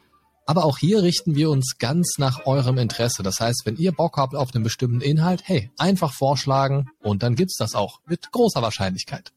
Aber 0.50 0.64
auch 0.64 0.78
hier 0.78 1.04
richten 1.04 1.36
wir 1.36 1.50
uns 1.50 1.78
ganz 1.78 2.16
nach 2.18 2.46
eurem 2.46 2.78
Interesse. 2.78 3.22
Das 3.22 3.42
heißt, 3.42 3.64
wenn 3.66 3.76
ihr 3.76 3.92
Bock 3.92 4.16
habt 4.18 4.34
auf 4.34 4.56
einen 4.56 4.64
bestimmten 4.64 5.02
Inhalt, 5.02 5.42
hey, 5.44 5.72
einfach 5.78 6.14
vorschlagen 6.14 6.90
und 7.02 7.22
dann 7.22 7.36
gibt's 7.36 7.58
das 7.58 7.76
auch 7.76 8.00
mit 8.06 8.32
großer 8.32 8.62
Wahrscheinlichkeit. 8.62 9.34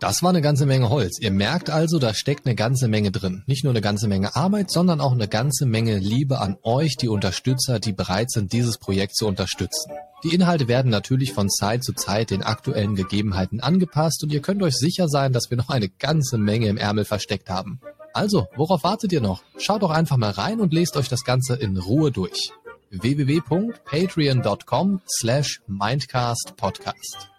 Das 0.00 0.22
war 0.22 0.30
eine 0.30 0.42
ganze 0.42 0.66
Menge 0.66 0.90
Holz. 0.90 1.18
Ihr 1.18 1.30
merkt 1.30 1.70
also, 1.70 1.98
da 1.98 2.12
steckt 2.12 2.46
eine 2.46 2.54
ganze 2.54 2.88
Menge 2.88 3.10
drin. 3.10 3.42
Nicht 3.46 3.64
nur 3.64 3.72
eine 3.72 3.80
ganze 3.80 4.06
Menge 4.06 4.36
Arbeit, 4.36 4.70
sondern 4.70 5.00
auch 5.00 5.12
eine 5.12 5.28
ganze 5.28 5.64
Menge 5.64 5.98
Liebe 5.98 6.38
an 6.38 6.58
euch, 6.62 6.96
die 6.96 7.08
Unterstützer, 7.08 7.80
die 7.80 7.92
bereit 7.92 8.30
sind, 8.30 8.52
dieses 8.52 8.76
Projekt 8.76 9.16
zu 9.16 9.26
unterstützen. 9.26 9.92
Die 10.24 10.34
Inhalte 10.34 10.68
werden 10.68 10.90
natürlich 10.90 11.32
von 11.32 11.48
Zeit 11.48 11.84
zu 11.84 11.94
Zeit 11.94 12.30
den 12.30 12.42
aktuellen 12.42 12.94
Gegebenheiten 12.94 13.60
angepasst 13.60 14.22
und 14.22 14.32
ihr 14.32 14.42
könnt 14.42 14.62
euch 14.62 14.76
sicher 14.76 15.08
sein, 15.08 15.32
dass 15.32 15.50
wir 15.50 15.56
noch 15.56 15.70
eine 15.70 15.88
ganze 15.88 16.36
Menge 16.36 16.68
im 16.68 16.76
Ärmel 16.76 17.04
versteckt 17.04 17.48
haben. 17.48 17.80
Also, 18.12 18.48
worauf 18.56 18.84
wartet 18.84 19.12
ihr 19.12 19.20
noch? 19.20 19.42
Schaut 19.58 19.82
doch 19.82 19.90
einfach 19.90 20.16
mal 20.16 20.30
rein 20.30 20.60
und 20.60 20.72
lest 20.72 20.96
euch 20.96 21.08
das 21.08 21.24
Ganze 21.24 21.54
in 21.54 21.76
Ruhe 21.76 22.12
durch. 22.12 22.52
www.patreon.com 22.90 25.00
slash 25.06 25.60
mindcastpodcast. 25.66 27.35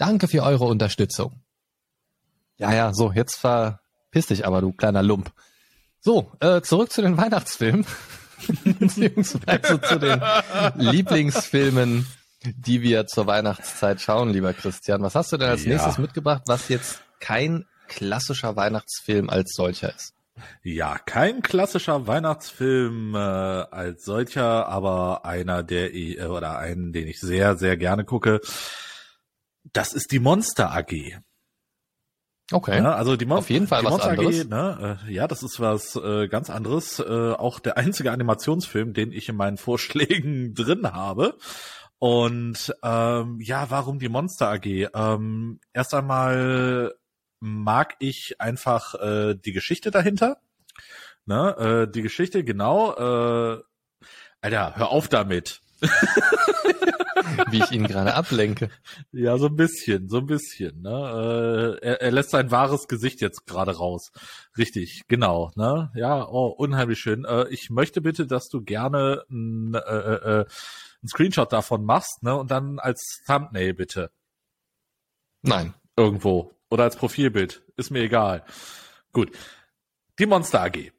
Danke 0.00 0.28
für 0.28 0.42
eure 0.42 0.64
Unterstützung. 0.64 1.42
Ja, 2.56 2.72
ja, 2.72 2.94
so, 2.94 3.12
jetzt 3.12 3.36
verpiss 3.36 4.28
dich 4.28 4.46
aber, 4.46 4.62
du 4.62 4.72
kleiner 4.72 5.02
Lump. 5.02 5.30
So, 6.00 6.32
äh, 6.40 6.62
zurück 6.62 6.90
zu 6.90 7.02
den 7.02 7.18
Weihnachtsfilmen. 7.18 7.84
Beziehungsweise 8.64 9.78
zu 9.82 9.98
den 9.98 10.22
Lieblingsfilmen, 10.76 12.06
die 12.44 12.80
wir 12.80 13.06
zur 13.08 13.26
Weihnachtszeit 13.26 14.00
schauen, 14.00 14.30
lieber 14.30 14.54
Christian. 14.54 15.02
Was 15.02 15.14
hast 15.14 15.32
du 15.32 15.36
denn 15.36 15.50
als 15.50 15.64
Ja. 15.64 15.72
nächstes 15.72 15.98
mitgebracht, 15.98 16.44
was 16.46 16.70
jetzt 16.70 17.02
kein 17.20 17.66
klassischer 17.86 18.56
Weihnachtsfilm 18.56 19.28
als 19.28 19.52
solcher 19.54 19.94
ist? 19.94 20.14
Ja, 20.62 20.96
kein 20.96 21.42
klassischer 21.42 22.06
Weihnachtsfilm 22.06 23.14
äh, 23.14 23.18
als 23.18 24.06
solcher, 24.06 24.66
aber 24.66 25.26
einer, 25.26 25.62
der 25.62 25.92
ich, 25.92 26.18
äh, 26.18 26.24
oder 26.24 26.56
einen, 26.58 26.94
den 26.94 27.06
ich 27.06 27.20
sehr, 27.20 27.58
sehr 27.58 27.76
gerne 27.76 28.06
gucke. 28.06 28.40
Das 29.64 29.92
ist 29.92 30.12
die 30.12 30.18
Monster 30.18 30.72
AG. 30.72 31.20
Okay. 32.52 32.78
Ja, 32.78 32.94
also 32.94 33.16
die 33.16 33.26
Mon 33.26 33.38
Auf 33.38 33.50
jeden 33.50 33.68
Fall 33.68 33.80
die 33.80 33.86
was 33.86 33.92
Monster 33.92 34.10
anderes. 34.10 34.40
AG, 34.40 34.48
ne, 34.48 34.98
äh, 35.06 35.12
ja, 35.12 35.28
das 35.28 35.42
ist 35.42 35.60
was 35.60 35.94
äh, 35.96 36.26
ganz 36.28 36.50
anderes. 36.50 36.98
Äh, 36.98 37.32
auch 37.32 37.60
der 37.60 37.76
einzige 37.76 38.10
Animationsfilm, 38.10 38.92
den 38.92 39.12
ich 39.12 39.28
in 39.28 39.36
meinen 39.36 39.56
Vorschlägen 39.56 40.54
drin 40.54 40.92
habe. 40.92 41.36
Und 41.98 42.74
ähm, 42.82 43.38
ja, 43.40 43.70
warum 43.70 43.98
die 43.98 44.08
Monster 44.08 44.50
AG? 44.50 44.66
Ähm, 44.66 45.60
erst 45.72 45.94
einmal 45.94 46.94
mag 47.40 47.94
ich 48.00 48.40
einfach 48.40 48.94
äh, 48.94 49.34
die 49.34 49.52
Geschichte 49.52 49.90
dahinter. 49.90 50.38
Ne, 51.26 51.86
äh, 51.86 51.92
die 51.92 52.02
Geschichte, 52.02 52.42
genau. 52.42 52.94
Äh, 52.94 53.62
Alter, 54.40 54.76
hör 54.76 54.90
auf 54.90 55.08
damit. 55.08 55.60
Wie 57.50 57.58
ich 57.58 57.70
ihn 57.72 57.86
gerade 57.86 58.14
ablenke. 58.14 58.70
Ja, 59.12 59.38
so 59.38 59.46
ein 59.46 59.56
bisschen, 59.56 60.08
so 60.08 60.18
ein 60.18 60.26
bisschen. 60.26 60.82
Ne? 60.82 61.78
Äh, 61.80 61.86
er, 61.86 62.02
er 62.02 62.10
lässt 62.10 62.30
sein 62.30 62.50
wahres 62.50 62.88
Gesicht 62.88 63.20
jetzt 63.20 63.46
gerade 63.46 63.76
raus. 63.76 64.12
Richtig, 64.56 65.02
genau. 65.08 65.50
Ne? 65.56 65.90
Ja, 65.94 66.26
oh, 66.26 66.48
unheimlich 66.48 66.98
schön. 66.98 67.24
Äh, 67.24 67.48
ich 67.48 67.70
möchte 67.70 68.00
bitte, 68.00 68.26
dass 68.26 68.48
du 68.48 68.62
gerne 68.62 69.24
ein, 69.30 69.74
äh, 69.74 69.78
äh, 69.78 70.44
ein 71.02 71.08
Screenshot 71.08 71.52
davon 71.52 71.84
machst, 71.84 72.22
ne? 72.22 72.36
Und 72.36 72.50
dann 72.50 72.78
als 72.78 73.22
Thumbnail 73.26 73.74
bitte 73.74 74.10
Nein. 75.42 75.74
irgendwo 75.96 76.54
oder 76.70 76.84
als 76.84 76.96
Profilbild. 76.96 77.62
Ist 77.76 77.90
mir 77.90 78.00
egal. 78.00 78.44
Gut. 79.12 79.30
Die 80.18 80.26
Monster 80.26 80.62
AG. 80.62 80.92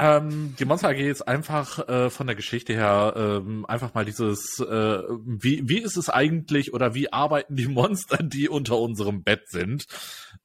Ähm, 0.00 0.54
die 0.58 0.64
Monster 0.64 0.90
AG 0.90 1.00
ist 1.00 1.22
einfach 1.22 1.88
äh, 1.88 2.08
von 2.08 2.28
der 2.28 2.36
Geschichte 2.36 2.72
her 2.72 3.14
ähm, 3.16 3.66
einfach 3.66 3.94
mal 3.94 4.04
dieses, 4.04 4.60
äh, 4.60 5.02
wie, 5.24 5.68
wie 5.68 5.78
ist 5.78 5.96
es 5.96 6.08
eigentlich 6.08 6.72
oder 6.72 6.94
wie 6.94 7.12
arbeiten 7.12 7.56
die 7.56 7.66
Monster, 7.66 8.22
die 8.22 8.48
unter 8.48 8.78
unserem 8.78 9.24
Bett 9.24 9.48
sind? 9.48 9.86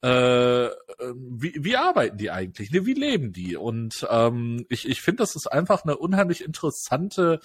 Äh, 0.04 0.66
äh, 0.66 0.70
wie, 1.16 1.54
wie 1.60 1.78
arbeiten 1.78 2.18
die 2.18 2.32
eigentlich? 2.32 2.72
Ne, 2.72 2.88
wie 2.88 2.96
leben 2.96 3.32
die? 3.32 3.56
Und 3.56 4.08
ähm, 4.10 4.66
ich, 4.70 4.90
ich 4.90 5.02
finde, 5.02 5.22
das 5.22 5.36
ist 5.36 5.46
einfach 5.46 5.84
eine 5.84 5.98
unheimlich 5.98 6.44
interessante 6.44 7.40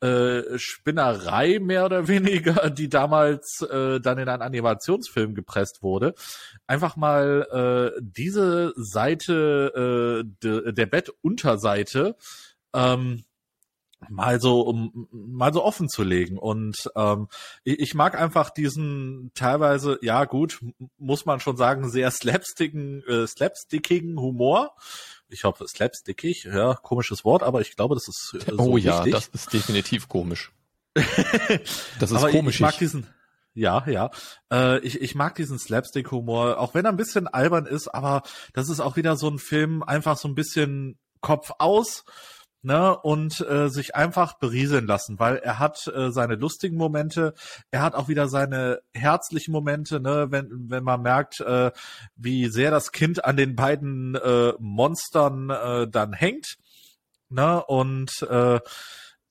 äh, 0.00 0.58
Spinnerei 0.58 1.58
mehr 1.58 1.84
oder 1.84 2.08
weniger, 2.08 2.70
die 2.70 2.88
damals 2.88 3.62
äh, 3.62 4.00
dann 4.00 4.18
in 4.18 4.28
einen 4.28 4.42
Animationsfilm 4.42 5.34
gepresst 5.34 5.82
wurde. 5.82 6.14
Einfach 6.66 6.96
mal 6.96 7.94
äh, 7.96 8.00
diese 8.00 8.72
Seite 8.76 10.24
äh, 10.24 10.30
de, 10.42 10.72
der 10.72 10.86
Bettunterseite 10.86 12.16
ähm, 12.74 13.24
mal 14.08 14.40
so 14.40 14.60
um 14.60 15.08
mal 15.10 15.52
so 15.52 15.64
offen 15.64 15.88
zu 15.88 16.04
legen 16.04 16.38
und 16.38 16.88
ähm, 16.94 17.28
ich, 17.64 17.80
ich 17.80 17.94
mag 17.94 18.18
einfach 18.18 18.50
diesen 18.50 19.32
teilweise 19.34 19.98
ja 20.02 20.24
gut 20.24 20.60
muss 20.98 21.26
man 21.26 21.40
schon 21.40 21.56
sagen 21.56 21.90
sehr 21.90 22.10
slapstickigen 22.12 23.02
äh, 23.08 23.26
slapstickigen 23.26 24.20
Humor 24.20 24.76
ich 25.28 25.44
hoffe 25.44 25.66
slapstickig 25.68 26.44
ja 26.44 26.74
komisches 26.74 27.24
Wort 27.24 27.42
aber 27.42 27.60
ich 27.60 27.76
glaube 27.76 27.94
das 27.94 28.08
ist 28.08 28.34
äh, 28.34 28.50
so 28.50 28.58
oh 28.58 28.76
ja, 28.76 29.04
wichtig. 29.04 29.12
das 29.12 29.28
ist 29.28 29.52
definitiv 29.52 30.08
komisch. 30.08 30.52
Das 32.00 32.10
ist 32.10 32.16
Aber 32.16 32.30
komisch. 32.30 32.56
Ich, 32.56 32.60
ich 32.60 32.66
mag 32.66 32.78
diesen, 32.78 33.06
ja, 33.54 33.84
ja. 33.88 34.10
Äh, 34.52 34.78
ich, 34.80 35.00
ich 35.00 35.14
mag 35.14 35.34
diesen 35.34 35.58
Slapstick-Humor, 35.58 36.58
auch 36.58 36.74
wenn 36.74 36.84
er 36.84 36.92
ein 36.92 36.96
bisschen 36.96 37.26
albern 37.26 37.66
ist, 37.66 37.88
aber 37.88 38.22
das 38.52 38.68
ist 38.68 38.80
auch 38.80 38.96
wieder 38.96 39.16
so 39.16 39.28
ein 39.28 39.38
Film, 39.38 39.82
einfach 39.82 40.16
so 40.16 40.28
ein 40.28 40.34
bisschen 40.34 40.98
Kopf 41.20 41.50
aus, 41.58 42.04
ne, 42.62 42.96
und 42.96 43.40
äh, 43.40 43.68
sich 43.68 43.94
einfach 43.94 44.38
berieseln 44.38 44.86
lassen, 44.86 45.18
weil 45.18 45.36
er 45.36 45.58
hat 45.58 45.86
äh, 45.88 46.10
seine 46.10 46.34
lustigen 46.34 46.76
Momente, 46.76 47.34
er 47.70 47.82
hat 47.82 47.94
auch 47.94 48.08
wieder 48.08 48.28
seine 48.28 48.80
herzlichen 48.92 49.52
Momente, 49.52 50.00
ne, 50.00 50.26
wenn, 50.30 50.48
wenn 50.68 50.84
man 50.84 51.02
merkt, 51.02 51.40
äh, 51.40 51.70
wie 52.16 52.48
sehr 52.48 52.70
das 52.70 52.92
Kind 52.92 53.24
an 53.24 53.36
den 53.36 53.54
beiden 53.54 54.14
äh, 54.16 54.52
Monstern 54.58 55.50
äh, 55.50 55.88
dann 55.88 56.12
hängt, 56.12 56.56
ne, 57.28 57.64
und 57.64 58.10
äh, 58.22 58.60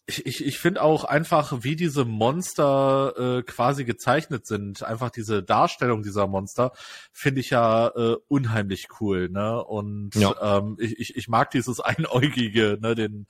ich, 0.10 0.26
ich, 0.26 0.46
ich 0.46 0.58
finde 0.58 0.82
auch 0.82 1.04
einfach, 1.04 1.63
wie 1.63 1.76
diese 1.76 2.06
Monster 2.06 3.39
äh, 3.39 3.43
quasi 3.43 3.84
gezeichnet 3.84 4.48
sind, 4.48 4.82
einfach 4.84 5.10
diese 5.10 5.43
Darstellung 5.43 6.02
dieser 6.02 6.28
Monster, 6.28 6.72
finde 7.12 7.41
ich 7.41 7.50
ja 7.50 7.89
äh, 7.89 8.15
unheimlich 8.30 8.88
cool, 9.02 9.28
ne? 9.30 9.62
Und 9.63 10.15
Ja. 10.15 10.58
ähm, 10.60 10.78
ich, 10.80 10.98
ich, 10.98 11.15
ich 11.17 11.28
mag 11.28 11.52
dieses 11.52 11.80
Einäugige, 11.82 12.78
ne, 12.82 12.96
den, 12.96 13.28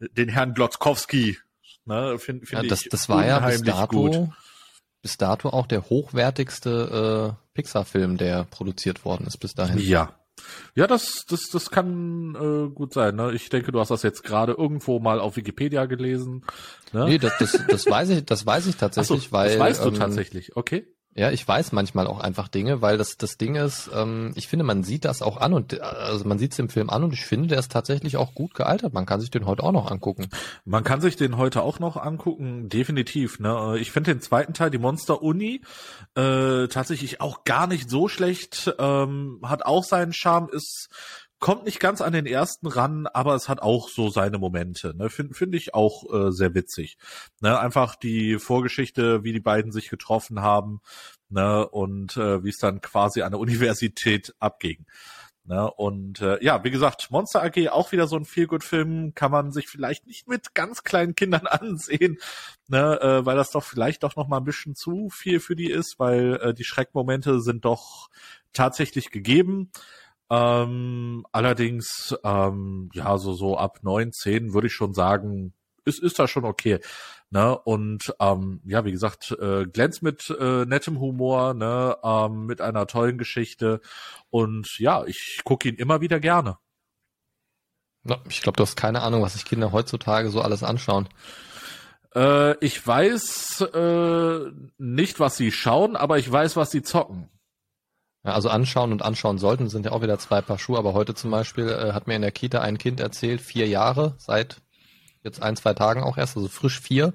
den 0.00 0.28
Herrn 0.28 0.52
Glotzkowski, 0.52 1.38
ne, 1.86 2.18
finde 2.18 2.44
find 2.44 2.62
Ja, 2.62 2.68
das, 2.68 2.82
ich 2.82 2.88
das 2.90 3.08
war 3.08 3.24
ja 3.24 3.38
bis 3.40 3.62
dato, 3.62 4.02
gut. 4.02 4.28
bis 5.00 5.16
dato 5.16 5.48
auch 5.48 5.66
der 5.66 5.88
hochwertigste 5.88 7.36
äh, 7.38 7.54
Pixar-Film, 7.54 8.18
der 8.18 8.44
produziert 8.44 9.06
worden 9.06 9.26
ist 9.26 9.38
bis 9.38 9.54
dahin. 9.54 9.78
Ja. 9.78 10.17
Ja, 10.74 10.86
das, 10.86 11.24
das, 11.28 11.48
das 11.50 11.70
kann 11.70 12.34
äh, 12.34 12.70
gut 12.70 12.92
sein. 12.92 13.16
Ne? 13.16 13.32
Ich 13.32 13.48
denke, 13.48 13.72
du 13.72 13.80
hast 13.80 13.90
das 13.90 14.02
jetzt 14.02 14.24
gerade 14.24 14.52
irgendwo 14.52 15.00
mal 15.00 15.20
auf 15.20 15.36
Wikipedia 15.36 15.86
gelesen. 15.86 16.44
Ne? 16.92 17.04
Nee, 17.06 17.18
das, 17.18 17.32
das, 17.38 17.60
das 17.68 17.86
weiß 17.86 18.10
ich, 18.10 18.24
das 18.24 18.46
weiß 18.46 18.66
ich 18.66 18.74
Ach 18.76 18.80
so, 18.80 18.86
tatsächlich, 18.86 19.32
weil 19.32 19.50
das 19.50 19.58
weißt 19.58 19.84
du 19.84 19.88
ähm, 19.88 19.94
tatsächlich, 19.94 20.56
okay? 20.56 20.86
Ja, 21.14 21.32
ich 21.32 21.46
weiß 21.46 21.72
manchmal 21.72 22.06
auch 22.06 22.20
einfach 22.20 22.46
Dinge, 22.46 22.80
weil 22.80 22.96
das 22.96 23.16
das 23.16 23.38
Ding 23.38 23.56
ist, 23.56 23.90
ähm, 23.92 24.32
ich 24.36 24.46
finde, 24.46 24.64
man 24.64 24.84
sieht 24.84 25.04
das 25.04 25.20
auch 25.20 25.36
an 25.38 25.52
und 25.52 25.72
äh, 25.72 25.80
also 25.80 26.24
man 26.26 26.38
sieht 26.38 26.52
es 26.52 26.58
im 26.60 26.68
Film 26.68 26.90
an 26.90 27.02
und 27.02 27.12
ich 27.12 27.24
finde, 27.24 27.48
der 27.48 27.58
ist 27.58 27.72
tatsächlich 27.72 28.16
auch 28.16 28.34
gut 28.34 28.54
gealtert. 28.54 28.92
Man 28.92 29.04
kann 29.04 29.20
sich 29.20 29.30
den 29.30 29.44
heute 29.44 29.64
auch 29.64 29.72
noch 29.72 29.90
angucken. 29.90 30.28
Man 30.64 30.84
kann 30.84 31.00
sich 31.00 31.16
den 31.16 31.36
heute 31.36 31.62
auch 31.62 31.80
noch 31.80 31.96
angucken, 31.96 32.68
definitiv. 32.68 33.40
Ne? 33.40 33.78
Ich 33.80 33.90
finde 33.90 34.14
den 34.14 34.20
zweiten 34.20 34.54
Teil, 34.54 34.70
die 34.70 34.78
Monster 34.78 35.20
Uni, 35.20 35.62
äh, 36.14 36.68
tatsächlich 36.68 37.20
auch 37.20 37.42
gar 37.42 37.66
nicht 37.66 37.90
so 37.90 38.06
schlecht. 38.06 38.72
Ähm, 38.78 39.40
hat 39.42 39.66
auch 39.66 39.82
seinen 39.82 40.12
Charme, 40.12 40.48
ist 40.52 40.88
kommt 41.38 41.64
nicht 41.64 41.80
ganz 41.80 42.00
an 42.00 42.12
den 42.12 42.26
ersten 42.26 42.66
ran, 42.66 43.06
aber 43.06 43.34
es 43.34 43.48
hat 43.48 43.60
auch 43.60 43.88
so 43.88 44.10
seine 44.10 44.38
Momente. 44.38 44.96
Ne? 44.96 45.08
Finde 45.10 45.34
find 45.34 45.54
ich 45.54 45.74
auch 45.74 46.04
äh, 46.12 46.32
sehr 46.32 46.54
witzig. 46.54 46.98
Ne? 47.40 47.58
Einfach 47.58 47.96
die 47.96 48.38
Vorgeschichte, 48.38 49.24
wie 49.24 49.32
die 49.32 49.40
beiden 49.40 49.72
sich 49.72 49.88
getroffen 49.88 50.42
haben 50.42 50.80
ne? 51.28 51.68
und 51.68 52.16
äh, 52.16 52.42
wie 52.44 52.50
es 52.50 52.58
dann 52.58 52.80
quasi 52.80 53.22
an 53.22 53.32
der 53.32 53.40
Universität 53.40 54.34
abging. 54.38 54.86
Ne, 55.48 55.70
und 55.70 56.20
äh, 56.20 56.44
ja, 56.44 56.62
wie 56.62 56.70
gesagt, 56.70 57.10
Monster 57.10 57.42
AG 57.42 57.70
auch 57.70 57.90
wieder 57.90 58.06
so 58.06 58.16
ein 58.16 58.26
Feelgood-Film, 58.26 59.14
kann 59.14 59.30
man 59.30 59.50
sich 59.50 59.66
vielleicht 59.66 60.06
nicht 60.06 60.28
mit 60.28 60.52
ganz 60.52 60.82
kleinen 60.82 61.14
Kindern 61.14 61.46
ansehen, 61.46 62.18
ne, 62.66 63.00
äh, 63.00 63.24
weil 63.24 63.34
das 63.34 63.50
doch 63.50 63.64
vielleicht 63.64 64.02
doch 64.02 64.14
noch 64.14 64.28
mal 64.28 64.36
ein 64.36 64.44
bisschen 64.44 64.74
zu 64.74 65.08
viel 65.08 65.40
für 65.40 65.56
die 65.56 65.70
ist, 65.70 65.98
weil 65.98 66.34
äh, 66.42 66.52
die 66.52 66.64
Schreckmomente 66.64 67.40
sind 67.40 67.64
doch 67.64 68.10
tatsächlich 68.52 69.10
gegeben. 69.10 69.70
Ähm, 70.30 71.24
allerdings, 71.32 72.14
ähm, 72.24 72.90
ja, 72.92 73.16
so 73.18 73.32
so 73.34 73.56
ab 73.56 73.78
neun, 73.82 74.12
zehn 74.12 74.52
würde 74.52 74.66
ich 74.66 74.74
schon 74.74 74.94
sagen, 74.94 75.54
ist 75.84 76.00
ist 76.02 76.18
das 76.18 76.30
schon 76.30 76.44
okay. 76.44 76.80
Ne? 77.30 77.58
Und 77.58 78.14
ähm, 78.20 78.60
ja, 78.64 78.84
wie 78.84 78.92
gesagt, 78.92 79.32
äh, 79.38 79.66
glänzt 79.66 80.02
mit 80.02 80.30
äh, 80.40 80.64
nettem 80.64 80.98
Humor, 80.98 81.52
ne, 81.54 81.96
ähm, 82.02 82.46
mit 82.46 82.60
einer 82.62 82.86
tollen 82.86 83.18
Geschichte. 83.18 83.80
Und 84.30 84.78
ja, 84.78 85.04
ich 85.04 85.40
gucke 85.44 85.68
ihn 85.68 85.76
immer 85.76 86.00
wieder 86.00 86.20
gerne. 86.20 86.58
Ja, 88.04 88.18
ich 88.28 88.40
glaube, 88.42 88.56
du 88.56 88.62
hast 88.62 88.76
keine 88.76 89.02
Ahnung, 89.02 89.22
was 89.22 89.34
sich 89.34 89.44
Kinder 89.44 89.72
heutzutage 89.72 90.30
so 90.30 90.40
alles 90.40 90.62
anschauen. 90.62 91.08
Äh, 92.14 92.56
ich 92.64 92.86
weiß 92.86 93.60
äh, 93.74 94.40
nicht, 94.78 95.20
was 95.20 95.36
sie 95.36 95.52
schauen, 95.52 95.96
aber 95.96 96.18
ich 96.18 96.30
weiß, 96.30 96.56
was 96.56 96.70
sie 96.70 96.82
zocken. 96.82 97.28
Ja, 98.28 98.34
also 98.34 98.50
anschauen 98.50 98.92
und 98.92 99.00
anschauen 99.00 99.38
sollten 99.38 99.70
sind 99.70 99.86
ja 99.86 99.92
auch 99.92 100.02
wieder 100.02 100.18
zwei 100.18 100.42
Paar 100.42 100.58
Schuhe, 100.58 100.76
aber 100.76 100.92
heute 100.92 101.14
zum 101.14 101.30
Beispiel 101.30 101.66
äh, 101.70 101.94
hat 101.94 102.06
mir 102.06 102.14
in 102.14 102.20
der 102.20 102.30
Kita 102.30 102.60
ein 102.60 102.76
Kind 102.76 103.00
erzählt, 103.00 103.40
vier 103.40 103.66
Jahre, 103.66 104.16
seit 104.18 104.60
jetzt 105.24 105.42
ein, 105.42 105.56
zwei 105.56 105.72
Tagen 105.72 106.02
auch 106.02 106.18
erst, 106.18 106.36
also 106.36 106.46
frisch 106.46 106.78
vier, 106.78 107.14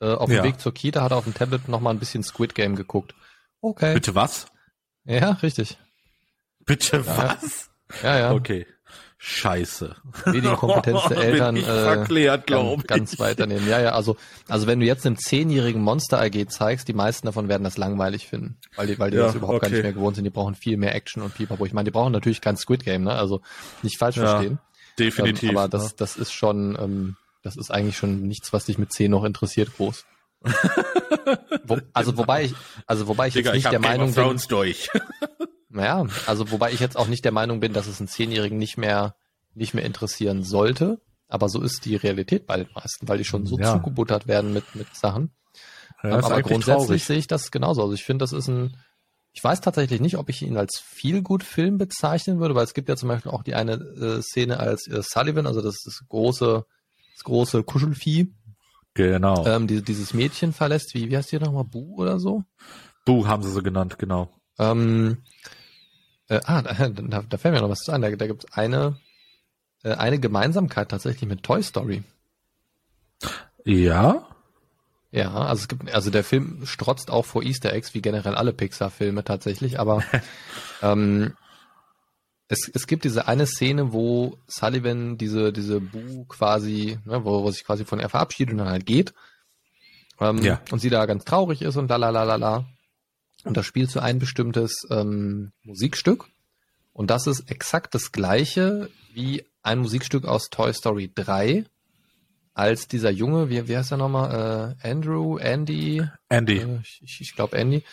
äh, 0.00 0.08
auf 0.10 0.26
dem 0.26 0.38
Ja. 0.38 0.42
Weg 0.42 0.58
zur 0.58 0.74
Kita 0.74 1.02
hat 1.02 1.12
er 1.12 1.18
auf 1.18 1.24
dem 1.24 1.34
Tablet 1.34 1.68
noch 1.68 1.78
mal 1.78 1.90
ein 1.90 2.00
bisschen 2.00 2.24
Squid 2.24 2.56
Game 2.56 2.74
geguckt. 2.74 3.14
Okay. 3.60 3.94
Bitte 3.94 4.16
was? 4.16 4.46
Ja, 5.04 5.30
richtig. 5.34 5.78
Bitte 6.66 7.06
was? 7.06 7.70
Ja, 8.02 8.18
ja. 8.18 8.32
Okay. 8.32 8.66
Scheiße. 9.22 9.96
Medienkompetenz 10.24 11.08
der 11.08 11.18
Eltern 11.22 11.54
ich 11.54 11.68
äh, 11.68 11.82
verklärt, 11.82 12.46
ganz, 12.46 12.80
ich. 12.80 12.86
ganz 12.86 13.18
weit 13.18 13.38
daneben. 13.38 13.68
Ja, 13.68 13.78
ja, 13.78 13.92
also, 13.92 14.16
also 14.48 14.66
wenn 14.66 14.80
du 14.80 14.86
jetzt 14.86 15.04
einem 15.04 15.18
zehnjährigen 15.18 15.82
Monster 15.82 16.18
AG 16.22 16.48
zeigst, 16.48 16.88
die 16.88 16.94
meisten 16.94 17.26
davon 17.26 17.46
werden 17.46 17.62
das 17.62 17.76
langweilig 17.76 18.26
finden, 18.26 18.56
weil 18.76 18.86
die, 18.86 18.98
weil 18.98 19.10
die 19.10 19.18
Ja, 19.18 19.24
das 19.24 19.34
überhaupt 19.34 19.60
gar 19.60 19.66
okay. 19.66 19.76
nicht 19.76 19.82
mehr 19.82 19.92
gewohnt 19.92 20.16
sind. 20.16 20.24
Die 20.24 20.30
brauchen 20.30 20.54
viel 20.54 20.78
mehr 20.78 20.94
Action 20.94 21.22
und 21.22 21.34
Pipapo. 21.34 21.66
Ich 21.66 21.74
meine, 21.74 21.84
die 21.84 21.90
brauchen 21.90 22.12
natürlich 22.12 22.40
kein 22.40 22.56
Squid 22.56 22.82
Game, 22.82 23.04
ne? 23.04 23.12
Also 23.12 23.42
nicht 23.82 23.98
falsch 23.98 24.16
Ja, 24.16 24.22
verstehen. 24.30 24.58
Definitiv. 24.98 25.50
Ähm, 25.50 25.56
aber 25.58 25.64
ne? 25.64 25.68
das, 25.68 25.94
das 25.96 26.16
ist 26.16 26.32
schon, 26.32 26.78
ähm, 26.80 27.16
das 27.42 27.58
ist 27.58 27.70
eigentlich 27.70 27.98
schon 27.98 28.22
nichts, 28.22 28.54
was 28.54 28.64
dich 28.64 28.78
mit 28.78 28.90
zehn 28.90 29.10
noch 29.10 29.24
interessiert, 29.24 29.76
groß. 29.76 30.06
Wo, 31.64 31.76
also 31.92 32.16
wobei 32.16 32.44
ich, 32.44 32.54
also 32.86 33.06
wobei 33.06 33.28
ich 33.28 33.34
Digga, 33.34 33.50
jetzt 33.50 33.58
ich 33.58 33.64
nicht 33.64 33.66
hab 33.66 33.82
der 33.82 33.90
Game 33.90 34.14
Meinung 34.14 34.14
bin, 34.14 34.40
durch. 34.48 34.88
Naja, 35.70 36.06
also 36.26 36.50
wobei 36.50 36.72
ich 36.72 36.80
jetzt 36.80 36.96
auch 36.96 37.06
nicht 37.08 37.24
der 37.24 37.32
Meinung 37.32 37.60
bin, 37.60 37.72
dass 37.72 37.86
es 37.86 38.00
einen 38.00 38.08
Zehnjährigen 38.08 38.58
nicht 38.58 38.76
mehr, 38.76 39.14
nicht 39.54 39.72
mehr 39.74 39.84
interessieren 39.84 40.42
sollte. 40.42 41.00
Aber 41.28 41.48
so 41.48 41.62
ist 41.62 41.84
die 41.84 41.94
Realität 41.96 42.46
bei 42.46 42.56
den 42.56 42.68
meisten, 42.74 43.08
weil 43.08 43.18
die 43.18 43.24
schon 43.24 43.46
so 43.46 43.56
Ja. 43.56 43.72
zugebuttert 43.74 44.26
werden 44.26 44.52
mit, 44.52 44.74
mit 44.74 44.96
Sachen. 44.96 45.30
Ja, 46.02 46.18
Ähm, 46.18 46.24
aber 46.24 46.42
grundsätzlich 46.42 46.86
traurig. 46.86 47.04
sehe 47.04 47.18
ich 47.18 47.26
das 47.28 47.50
genauso. 47.52 47.82
Also 47.82 47.94
ich 47.94 48.02
finde, 48.04 48.24
das 48.24 48.32
ist 48.32 48.48
ein, 48.48 48.76
ich 49.32 49.44
weiß 49.44 49.60
tatsächlich 49.60 50.00
nicht, 50.00 50.16
ob 50.18 50.28
ich 50.28 50.42
ihn 50.42 50.56
als 50.56 50.80
viel 50.84 51.22
gut 51.22 51.44
Film 51.44 51.78
bezeichnen 51.78 52.40
würde, 52.40 52.56
weil 52.56 52.64
es 52.64 52.74
gibt 52.74 52.88
ja 52.88 52.96
zum 52.96 53.08
Beispiel 53.10 53.30
auch 53.30 53.44
die 53.44 53.54
eine 53.54 53.74
äh, 53.74 54.22
Szene 54.22 54.58
als 54.58 54.88
äh, 54.88 55.02
Sullivan, 55.02 55.46
also 55.46 55.62
das, 55.62 55.82
das 55.84 56.00
große, 56.08 56.64
das 57.14 57.24
große 57.24 57.62
Kuschelvieh, 57.62 58.34
Genau. 58.94 59.46
ähm, 59.46 59.68
die, 59.68 59.82
dieses 59.82 60.14
Mädchen 60.14 60.52
verlässt, 60.52 60.94
wie, 60.94 61.10
wie 61.10 61.16
heißt 61.16 61.30
die 61.30 61.38
nochmal, 61.38 61.62
Bu 61.64 61.94
oder 61.94 62.18
so? 62.18 62.42
Bu 63.04 63.28
haben 63.28 63.44
sie 63.44 63.52
so 63.52 63.62
genannt, 63.62 63.98
genau. 64.00 64.28
Ähm, 64.58 65.18
äh, 66.30 66.40
ah, 66.44 66.62
da, 66.62 66.88
da, 66.88 67.22
da 67.28 67.38
fällt 67.38 67.54
mir 67.54 67.60
noch 67.60 67.68
was 67.68 67.80
zu 67.80 67.92
ein. 67.92 68.00
Da, 68.00 68.10
da 68.10 68.26
gibt 68.26 68.44
es 68.44 68.52
eine, 68.56 68.98
äh, 69.82 69.92
eine 69.94 70.18
Gemeinsamkeit 70.18 70.88
tatsächlich 70.88 71.28
mit 71.28 71.42
Toy 71.42 71.62
Story. 71.62 72.02
Ja? 73.64 74.26
Ja, 75.12 75.32
also 75.34 75.62
es 75.62 75.68
gibt, 75.68 75.92
also 75.92 76.10
der 76.10 76.22
Film 76.22 76.64
strotzt 76.64 77.10
auch 77.10 77.26
vor 77.26 77.42
Easter 77.42 77.72
Eggs, 77.72 77.94
wie 77.94 78.00
generell 78.00 78.36
alle 78.36 78.52
Pixar-Filme 78.52 79.24
tatsächlich, 79.24 79.80
aber 79.80 80.04
ähm, 80.82 81.34
es, 82.46 82.70
es 82.72 82.86
gibt 82.86 83.04
diese 83.04 83.26
eine 83.26 83.46
Szene, 83.46 83.92
wo 83.92 84.38
Sullivan 84.46 85.18
diese, 85.18 85.52
diese 85.52 85.80
Bu 85.80 86.26
quasi, 86.26 86.98
ne, 87.04 87.24
wo, 87.24 87.42
wo 87.42 87.50
sich 87.50 87.64
quasi 87.64 87.84
von 87.84 87.98
ihr 87.98 88.08
verabschiedet 88.08 88.52
und 88.52 88.58
dann 88.58 88.68
halt 88.68 88.86
geht. 88.86 89.12
Ähm, 90.20 90.38
Ja. 90.38 90.60
Und 90.70 90.78
sie 90.78 90.90
da 90.90 91.06
ganz 91.06 91.24
traurig 91.24 91.62
ist 91.62 91.76
und 91.76 91.88
la 91.90 91.96
la 91.96 92.10
la 92.10 92.22
la 92.22 92.36
la. 92.36 92.64
Und 93.44 93.56
da 93.56 93.62
spielt 93.62 93.90
so 93.90 94.00
ein 94.00 94.18
bestimmtes 94.18 94.86
ähm, 94.90 95.52
Musikstück. 95.62 96.26
Und 96.92 97.10
das 97.10 97.26
ist 97.26 97.50
exakt 97.50 97.94
das 97.94 98.12
gleiche 98.12 98.90
wie 99.14 99.44
ein 99.62 99.78
Musikstück 99.78 100.24
aus 100.26 100.50
Toy 100.50 100.72
Story 100.74 101.10
3, 101.14 101.64
als 102.54 102.88
dieser 102.88 103.10
Junge, 103.10 103.48
wie, 103.48 103.68
wie 103.68 103.76
heißt 103.76 103.92
er 103.92 103.96
nochmal? 103.96 104.76
Äh, 104.82 104.88
Andrew, 104.90 105.38
Andy, 105.38 106.06
Andy. 106.28 106.58
äh, 106.58 106.80
ich, 107.00 107.20
ich 107.20 107.34
glaube 107.34 107.56
Andy, 107.56 107.84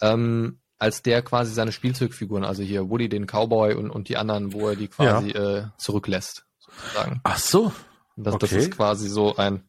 ähm, 0.00 0.58
als 0.78 1.02
der 1.02 1.22
quasi 1.22 1.52
seine 1.52 1.72
Spielzeugfiguren, 1.72 2.44
also 2.44 2.62
hier 2.62 2.88
Woody 2.88 3.08
den 3.08 3.26
Cowboy 3.26 3.74
und, 3.74 3.90
und 3.90 4.08
die 4.08 4.16
anderen, 4.16 4.52
wo 4.52 4.68
er 4.70 4.76
die 4.76 4.88
quasi 4.88 5.30
äh, 5.30 5.64
zurücklässt, 5.78 6.46
sozusagen. 6.58 7.20
Ach 7.22 7.38
so. 7.38 7.72
Das, 8.16 8.36
das 8.38 8.50
Okay. 8.52 8.62
ist 8.62 8.70
quasi 8.72 9.08
so 9.08 9.36
ein, 9.36 9.62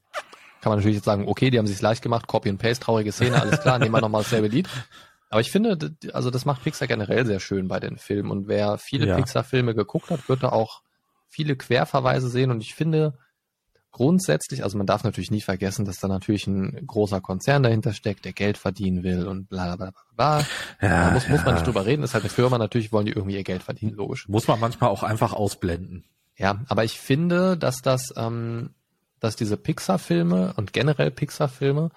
kann 0.62 0.71
man 0.71 0.77
natürlich 0.79 0.95
jetzt 0.97 1.05
sagen, 1.05 1.27
okay, 1.27 1.49
die 1.49 1.57
haben 1.60 1.67
sich 1.67 1.81
leicht 1.81 2.01
gemacht, 2.01 2.27
Copy 2.27 2.49
and 2.49 2.60
Paste, 2.60 2.84
traurige 2.86 3.12
Szene, 3.12 3.39
alles 3.39 3.60
klar, 3.62 3.77
nehmen 3.79 3.93
wir 3.93 4.01
nochmal 4.01 4.23
dasselbe 4.23 4.47
Lied. 4.47 4.67
Aber 5.32 5.39
ich 5.39 5.50
finde, 5.50 5.96
also 6.12 6.30
das 6.30 6.44
macht 6.44 6.63
Pixar 6.63 6.89
generell 6.89 7.26
sehr 7.26 7.39
schön 7.39 7.70
bei 7.70 7.80
den 7.80 7.98
Filmen. 7.98 8.30
Und 8.30 8.50
wer 8.50 8.78
viele 8.78 9.08
Ja. 9.08 9.15
Pixar-Filme 9.15 9.74
geguckt 9.74 10.12
hat, 10.12 10.28
wird 10.28 10.44
da 10.44 10.50
auch 10.50 10.82
viele 11.30 11.56
Querverweise 11.56 12.28
sehen. 12.28 12.52
Und 12.52 12.62
ich 12.62 12.76
finde 12.76 13.17
grundsätzlich, 13.91 14.63
also 14.63 14.78
man 14.78 14.88
darf 14.88 15.06
natürlich 15.06 15.32
nie 15.32 15.39
vergessen, 15.39 15.86
dass 15.86 16.00
da 16.00 16.10
natürlich 16.10 16.48
ein 16.48 16.86
großer 16.86 17.22
Konzern 17.22 17.63
dahinter 17.63 17.94
steckt, 17.94 18.26
der 18.26 18.34
Geld 18.34 18.58
verdienen 18.58 19.04
will 19.04 19.26
und 19.26 19.48
bla 19.48 19.78
bla 19.78 19.91
bla 19.91 20.04
bla. 20.15 20.46
Ja, 20.82 21.06
da 21.08 21.12
muss, 21.12 21.30
muss 21.30 21.39
man 21.39 21.48
ja. 21.48 21.54
nicht 21.54 21.67
drüber 21.67 21.86
reden, 21.86 22.04
ist 22.04 22.13
halt 22.13 22.26
eine 22.26 22.30
Firma, 22.30 22.58
natürlich 22.58 22.91
wollen 22.91 23.06
die 23.06 23.13
irgendwie 23.13 23.38
ihr 23.38 23.44
Geld 23.44 23.63
verdienen, 23.63 23.96
logisch. 23.96 24.28
Muss 24.28 24.48
man 24.48 24.60
manchmal 24.60 24.89
auch 24.89 25.04
einfach 25.04 25.32
ausblenden. 25.32 26.04
Ja, 26.38 26.60
aber 26.67 26.84
ich 26.84 27.00
finde, 27.00 27.58
dass 27.58 27.82
das, 27.82 28.13
ähm, 28.17 28.72
dass 29.22 29.38
diese 29.38 29.56
Pixar-Filme 29.56 30.54
und 30.58 30.74
generell 30.74 31.12
Pixar-Filme 31.12 31.91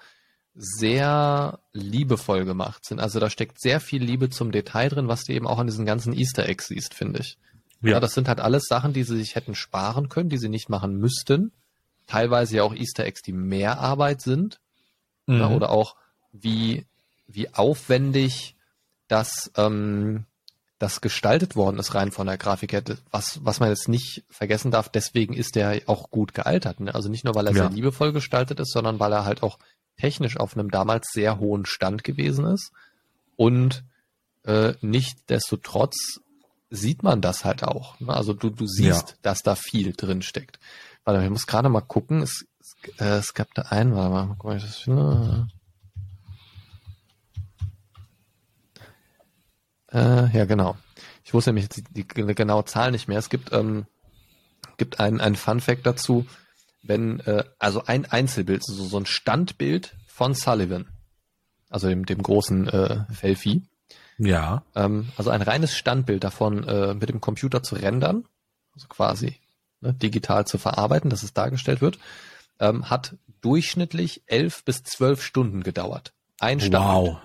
sehr 0.55 1.59
liebevoll 1.73 2.45
gemacht 2.45 2.85
sind. 2.85 2.99
Also 2.99 3.19
da 3.19 3.29
steckt 3.29 3.59
sehr 3.61 3.79
viel 3.79 4.01
Liebe 4.03 4.29
zum 4.29 4.51
Detail 4.51 4.89
drin, 4.89 5.07
was 5.07 5.25
du 5.25 5.33
eben 5.33 5.47
auch 5.47 5.59
an 5.59 5.67
diesen 5.67 5.85
ganzen 5.85 6.13
Easter 6.13 6.47
Eggs 6.47 6.67
siehst, 6.67 6.93
finde 6.93 7.19
ich. 7.19 7.37
Ja. 7.81 7.99
das 7.99 8.13
sind 8.15 8.27
halt 8.27 8.39
alles 8.39 8.63
Sachen, 8.67 8.93
die 8.93 9.03
sie 9.03 9.17
sich 9.17 9.35
hätten 9.35 9.53
sparen 9.53 10.09
können, 10.09 10.29
die 10.29 10.39
sie 10.39 10.49
nicht 10.49 10.69
machen 10.69 10.97
müssten. 10.97 11.51
Teilweise 12.07 12.55
ja 12.57 12.63
auch 12.63 12.73
Easter 12.73 13.05
Eggs, 13.05 13.21
die 13.21 13.33
mehr 13.33 13.79
Arbeit 13.79 14.21
sind. 14.21 14.59
Ja, 15.27 15.49
Mhm. 15.49 15.55
oder 15.55 15.69
auch 15.69 15.95
wie, 16.31 16.85
wie 17.27 17.53
aufwendig 17.53 18.55
das, 19.07 19.51
ähm, 19.55 20.25
das 20.79 21.01
gestaltet 21.01 21.55
worden 21.55 21.77
ist, 21.79 21.93
rein 21.95 22.11
von 22.11 22.25
der 22.27 22.37
Grafik 22.37 22.73
her. 22.73 22.81
Was, 23.11 23.39
was 23.43 23.59
man 23.59 23.69
jetzt 23.69 23.87
nicht 23.87 24.23
vergessen 24.29 24.71
darf, 24.71 24.89
deswegen 24.89 25.33
ist 25.33 25.55
der 25.55 25.81
auch 25.85 26.09
gut 26.09 26.33
gealtert. 26.33 26.79
Ne? 26.79 26.93
Also 26.95 27.09
nicht 27.09 27.23
nur, 27.23 27.35
weil 27.35 27.45
er 27.47 27.53
Ja. 27.53 27.63
sehr 27.63 27.69
liebevoll 27.71 28.13
gestaltet 28.13 28.59
ist, 28.59 28.71
sondern 28.71 28.99
weil 28.99 29.11
er 29.13 29.25
halt 29.25 29.43
auch 29.43 29.59
technisch 29.97 30.37
auf 30.37 30.57
einem 30.57 30.69
damals 30.71 31.07
sehr 31.13 31.39
hohen 31.39 31.65
Stand 31.65 32.03
gewesen 32.03 32.45
ist. 32.45 32.71
Und 33.35 33.83
äh, 34.43 34.73
nichtsdestotrotz 34.81 36.19
sieht 36.69 37.03
man 37.03 37.21
das 37.21 37.45
halt 37.45 37.63
auch. 37.63 37.99
Ne? 37.99 38.13
Also 38.13 38.33
du, 38.33 38.49
du 38.49 38.67
siehst, 38.67 39.09
Ja. 39.09 39.15
dass 39.21 39.41
da 39.43 39.55
viel 39.55 39.93
drin 39.93 40.21
steckt. 40.21 40.59
Warte, 41.03 41.19
mal, 41.19 41.25
ich 41.25 41.31
muss 41.31 41.47
gerade 41.47 41.69
mal 41.69 41.81
gucken. 41.81 42.21
Es, 42.21 42.45
es, 42.59 42.75
äh, 42.99 43.17
es 43.17 43.33
gab 43.33 43.53
da 43.53 43.63
einen, 43.63 43.95
warte 43.95 44.09
mal, 44.11 44.25
mal 44.25 44.35
gucken, 44.35 44.51
ob 44.51 44.57
ich 44.57 44.63
das 44.63 44.77
finde. 44.77 45.47
Äh, 49.91 50.35
ja, 50.37 50.45
genau. 50.45 50.77
Ich 51.23 51.33
wusste 51.33 51.49
nämlich 51.51 51.65
jetzt 51.65 51.83
die, 51.95 52.05
die 52.07 52.35
genaue 52.35 52.65
Zahl 52.65 52.91
nicht 52.91 53.07
mehr. 53.07 53.19
Es 53.19 53.29
gibt, 53.29 53.51
ähm, 53.53 53.85
gibt 54.77 54.99
einen, 54.99 55.21
einen 55.21 55.35
Fun 55.35 55.59
Fact 55.61 55.85
dazu, 55.85 56.25
wenn, 56.87 57.19
äh, 57.21 57.43
also 57.59 57.83
ein 57.85 58.05
Einzelbild, 58.05 58.63
so, 58.63 58.73
so 58.73 58.97
ein 58.97 59.05
Standbild 59.05 59.95
von 60.07 60.33
Sullivan, 60.33 60.87
also 61.69 61.87
dem, 61.87 62.05
dem 62.05 62.21
großen 62.21 62.67
äh, 62.67 63.05
Fellvieh, 63.13 63.63
Ja. 64.17 64.63
ähm, 64.75 65.09
also 65.17 65.29
ein 65.29 65.41
reines 65.41 65.75
Standbild 65.75 66.23
davon 66.23 66.63
äh, 66.67 66.93
mit 66.93 67.09
dem 67.09 67.21
Computer 67.21 67.63
zu 67.63 67.75
rendern, 67.75 68.25
also 68.73 68.87
quasi 68.87 69.39
ne, 69.81 69.93
digital 69.93 70.45
zu 70.45 70.57
verarbeiten, 70.57 71.09
dass 71.09 71.23
es 71.23 71.33
dargestellt 71.33 71.81
wird, 71.81 71.97
ähm, 72.59 72.89
hat 72.89 73.15
durchschnittlich 73.41 74.23
elf 74.27 74.63
bis 74.63 74.83
zwölf 74.83 75.21
Stunden 75.23 75.63
gedauert. 75.63 76.13
Ein 76.39 76.59
Standbild. 76.59 77.13
Wow. 77.15 77.17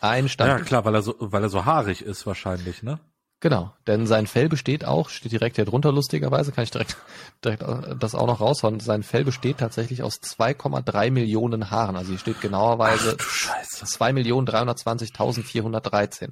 Ein 0.00 0.24
Ja, 0.24 0.28
Standbild. 0.28 0.66
klar, 0.68 0.84
weil 0.84 0.94
er 0.94 1.02
so, 1.02 1.16
weil 1.18 1.42
er 1.42 1.48
so 1.48 1.64
haarig 1.64 2.02
ist 2.02 2.24
wahrscheinlich, 2.26 2.82
ne? 2.84 3.00
Genau, 3.40 3.72
denn 3.86 4.08
sein 4.08 4.26
Fell 4.26 4.48
besteht 4.48 4.84
auch, 4.84 5.10
steht 5.10 5.30
direkt 5.30 5.54
hier 5.56 5.64
drunter 5.64 5.92
lustigerweise, 5.92 6.50
kann 6.50 6.64
ich 6.64 6.72
direkt, 6.72 6.96
direkt 7.44 7.62
äh, 7.62 7.94
das 7.96 8.16
auch 8.16 8.26
noch 8.26 8.40
raushauen. 8.40 8.80
Sein 8.80 9.04
Fell 9.04 9.24
besteht 9.24 9.58
tatsächlich 9.58 10.02
aus 10.02 10.14
2,3 10.20 11.10
Millionen 11.12 11.70
Haaren. 11.70 11.94
Also 11.96 12.10
hier 12.10 12.18
steht 12.18 12.40
genauerweise 12.40 13.16
du 13.16 13.22
Scheiße. 13.22 13.84
2.320.413. 13.86 16.30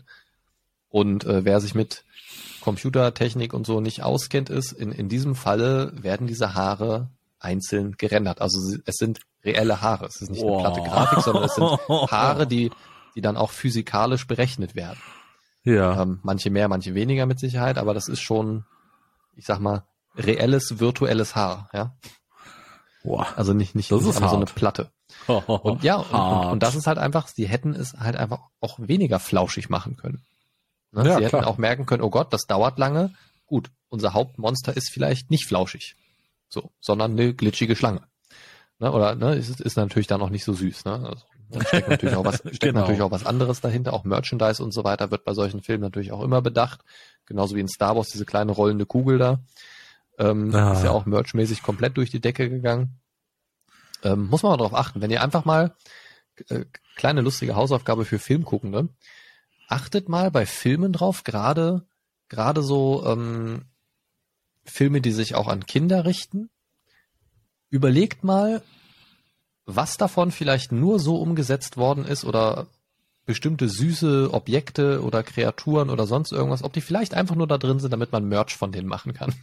Und 0.89 1.25
äh, 1.25 1.45
wer 1.45 1.61
sich 1.61 1.75
mit 1.75 2.05
Computertechnik 2.61 3.53
und 3.55 3.67
so 3.67 3.81
nicht 3.81 4.03
auskennt, 4.03 4.51
ist, 4.51 4.73
in, 4.73 4.91
in 4.93 5.09
diesem 5.09 5.35
Falle 5.37 5.93
werden 5.95 6.27
diese 6.27 6.55
Haare 6.55 7.11
einzeln 7.39 7.97
gerendert. 7.99 8.41
Also 8.41 8.59
sie- 8.61 8.83
es 8.87 8.97
sind 8.97 9.21
reelle 9.45 9.81
Haare. 9.81 10.07
Es 10.07 10.21
ist 10.21 10.31
nicht 10.31 10.43
eine 10.43 10.51
Wow. 10.53 10.63
platte 10.63 10.83
Grafik, 10.83 11.21
sondern 11.23 11.45
es 11.45 11.55
sind 11.55 11.71
Haare, 12.11 12.47
die, 12.49 12.71
die 13.15 13.21
dann 13.21 13.37
auch 13.37 13.51
physikalisch 13.53 14.27
berechnet 14.27 14.75
werden. 14.75 14.99
Ja. 15.67 16.01
Ähm, 16.01 16.21
manche 16.23 16.49
mehr, 16.49 16.69
manche 16.69 16.95
weniger 16.95 17.27
mit 17.27 17.41
Sicherheit, 17.41 17.77
aber 17.77 17.93
das 17.93 18.07
ist 18.07 18.21
schon, 18.21 18.65
ich 19.35 19.45
sag 19.45 19.59
mal, 19.59 19.83
reelles 20.17 20.79
virtuelles 20.79 21.35
Haar, 21.35 21.69
ja. 21.73 21.97
Wow. 23.03 23.27
Also 23.37 23.53
nicht, 23.53 23.75
nicht, 23.75 23.91
Das 23.91 24.03
nicht 24.03 24.17
so 24.17 24.37
eine. 24.37 24.47
Platte. 24.47 24.91
Und 25.27 25.83
ja, 25.83 25.97
und, 25.97 26.13
und, 26.13 26.47
und 26.53 26.63
das 26.63 26.75
ist 26.75 26.87
halt 26.87 26.99
einfach, 26.99 27.29
sie 27.29 27.47
hätten 27.47 27.75
es 27.75 27.95
halt 27.95 28.17
einfach 28.17 28.41
auch 28.61 28.79
weniger 28.81 29.21
flauschig 29.21 29.69
machen 29.71 29.97
können. 29.97 30.25
Ne? 30.93 31.05
Ja, 31.05 31.17
sie 31.17 31.25
hätten 31.25 31.39
klar. 31.39 31.47
auch 31.47 31.59
merken 31.59 31.87
können, 31.87 32.03
oh 32.03 32.11
Gott, 32.11 32.33
das 32.33 32.47
dauert 32.47 32.79
lange. 32.79 33.15
Gut, 33.47 33.71
unser 33.89 34.15
Hauptmonster 34.15 34.77
ist 34.77 34.91
vielleicht 34.91 35.31
nicht 35.31 35.47
flauschig. 35.47 35.97
So, 36.49 36.71
sondern 36.81 37.13
eine 37.13 37.35
glitschige 37.35 37.77
Schlange. 37.77 38.03
Ne? 38.79 38.93
Oder 38.93 39.15
ne, 39.15 39.35
ist, 39.37 39.61
ist 39.61 39.77
natürlich 39.77 40.07
dann 40.09 40.23
auch 40.23 40.31
nicht 40.31 40.45
so 40.45 40.53
süß. 40.53 40.85
Ne? 40.85 40.95
Also 41.09 41.25
Da 41.51 41.61
steckt 41.65 41.89
natürlich 41.89 42.17
auch 42.17 42.25
was, 42.25 42.37
steckt 42.41 42.61
Genau. 42.61 42.81
natürlich 42.81 43.03
auch 43.03 43.11
was 43.11 43.25
anderes 43.27 43.61
dahinter. 43.61 43.93
Auch 43.93 44.05
Merchandise 44.05 44.63
und 44.63 44.73
so 44.73 44.85
weiter 44.85 45.11
wird 45.11 45.25
bei 45.25 45.33
solchen 45.35 45.63
Filmen 45.63 45.83
natürlich 45.83 46.13
auch 46.13 46.23
immer 46.23 46.43
bedacht. 46.43 46.81
Genauso 47.27 47.55
wie 47.57 47.61
in 47.61 47.69
Star 47.69 47.97
Wars 47.97 48.09
diese 48.11 48.27
kleine 48.27 48.53
rollende 48.53 48.87
Kugel 48.87 49.19
da. 49.19 49.41
Ähm, 50.19 50.55
Ah. 50.55 50.73
Ist 50.73 50.83
ja 50.85 50.91
auch 50.91 51.07
merchmäßig 51.07 51.63
komplett 51.63 51.97
durch 51.97 52.11
die 52.11 52.21
Decke 52.21 52.49
gegangen. 52.51 52.99
Ähm, 54.03 54.27
muss 54.29 54.43
man 54.43 54.51
mal 54.53 54.57
drauf 54.59 54.75
achten. 54.75 55.01
Wenn 55.01 55.11
ihr 55.11 55.23
einfach 55.23 55.45
mal 55.45 55.75
äh, 56.49 56.65
kleine 56.97 57.21
lustige 57.21 57.55
Hausaufgabe 57.57 58.05
für 58.05 58.19
Filmguckende, 58.19 58.89
achtet 59.69 60.09
mal 60.09 60.31
bei 60.31 60.47
Filmen 60.47 60.93
drauf, 60.93 61.23
gerade 61.25 61.87
gerade 62.29 62.63
so 62.63 63.05
ähm, 63.07 63.67
Filme, 64.65 65.01
die 65.01 65.13
sich 65.13 65.35
auch 65.37 65.47
an 65.49 65.65
Kinder 65.67 66.05
richten. 66.05 66.51
Überlegt 67.71 68.25
mal, 68.25 68.63
was 69.67 69.97
davon 69.97 70.31
vielleicht 70.31 70.73
nur 70.73 70.99
so 70.99 71.17
umgesetzt 71.17 71.77
worden 71.77 72.05
ist 72.05 72.25
oder 72.25 72.67
bestimmte 73.27 73.69
süße 73.69 74.33
Objekte 74.33 75.03
oder 75.03 75.25
Kreaturen 75.25 75.91
oder 75.91 76.07
sonst 76.07 76.33
irgendwas, 76.33 76.63
ob 76.63 76.73
die 76.73 76.81
vielleicht 76.81 77.13
einfach 77.13 77.35
nur 77.35 77.49
da 77.49 77.59
drin 77.59 77.81
sind, 77.81 77.91
damit 77.91 78.13
man 78.13 78.29
Merch 78.29 78.57
von 78.57 78.71
denen 78.71 78.87
machen 78.87 79.13
kann. 79.13 79.35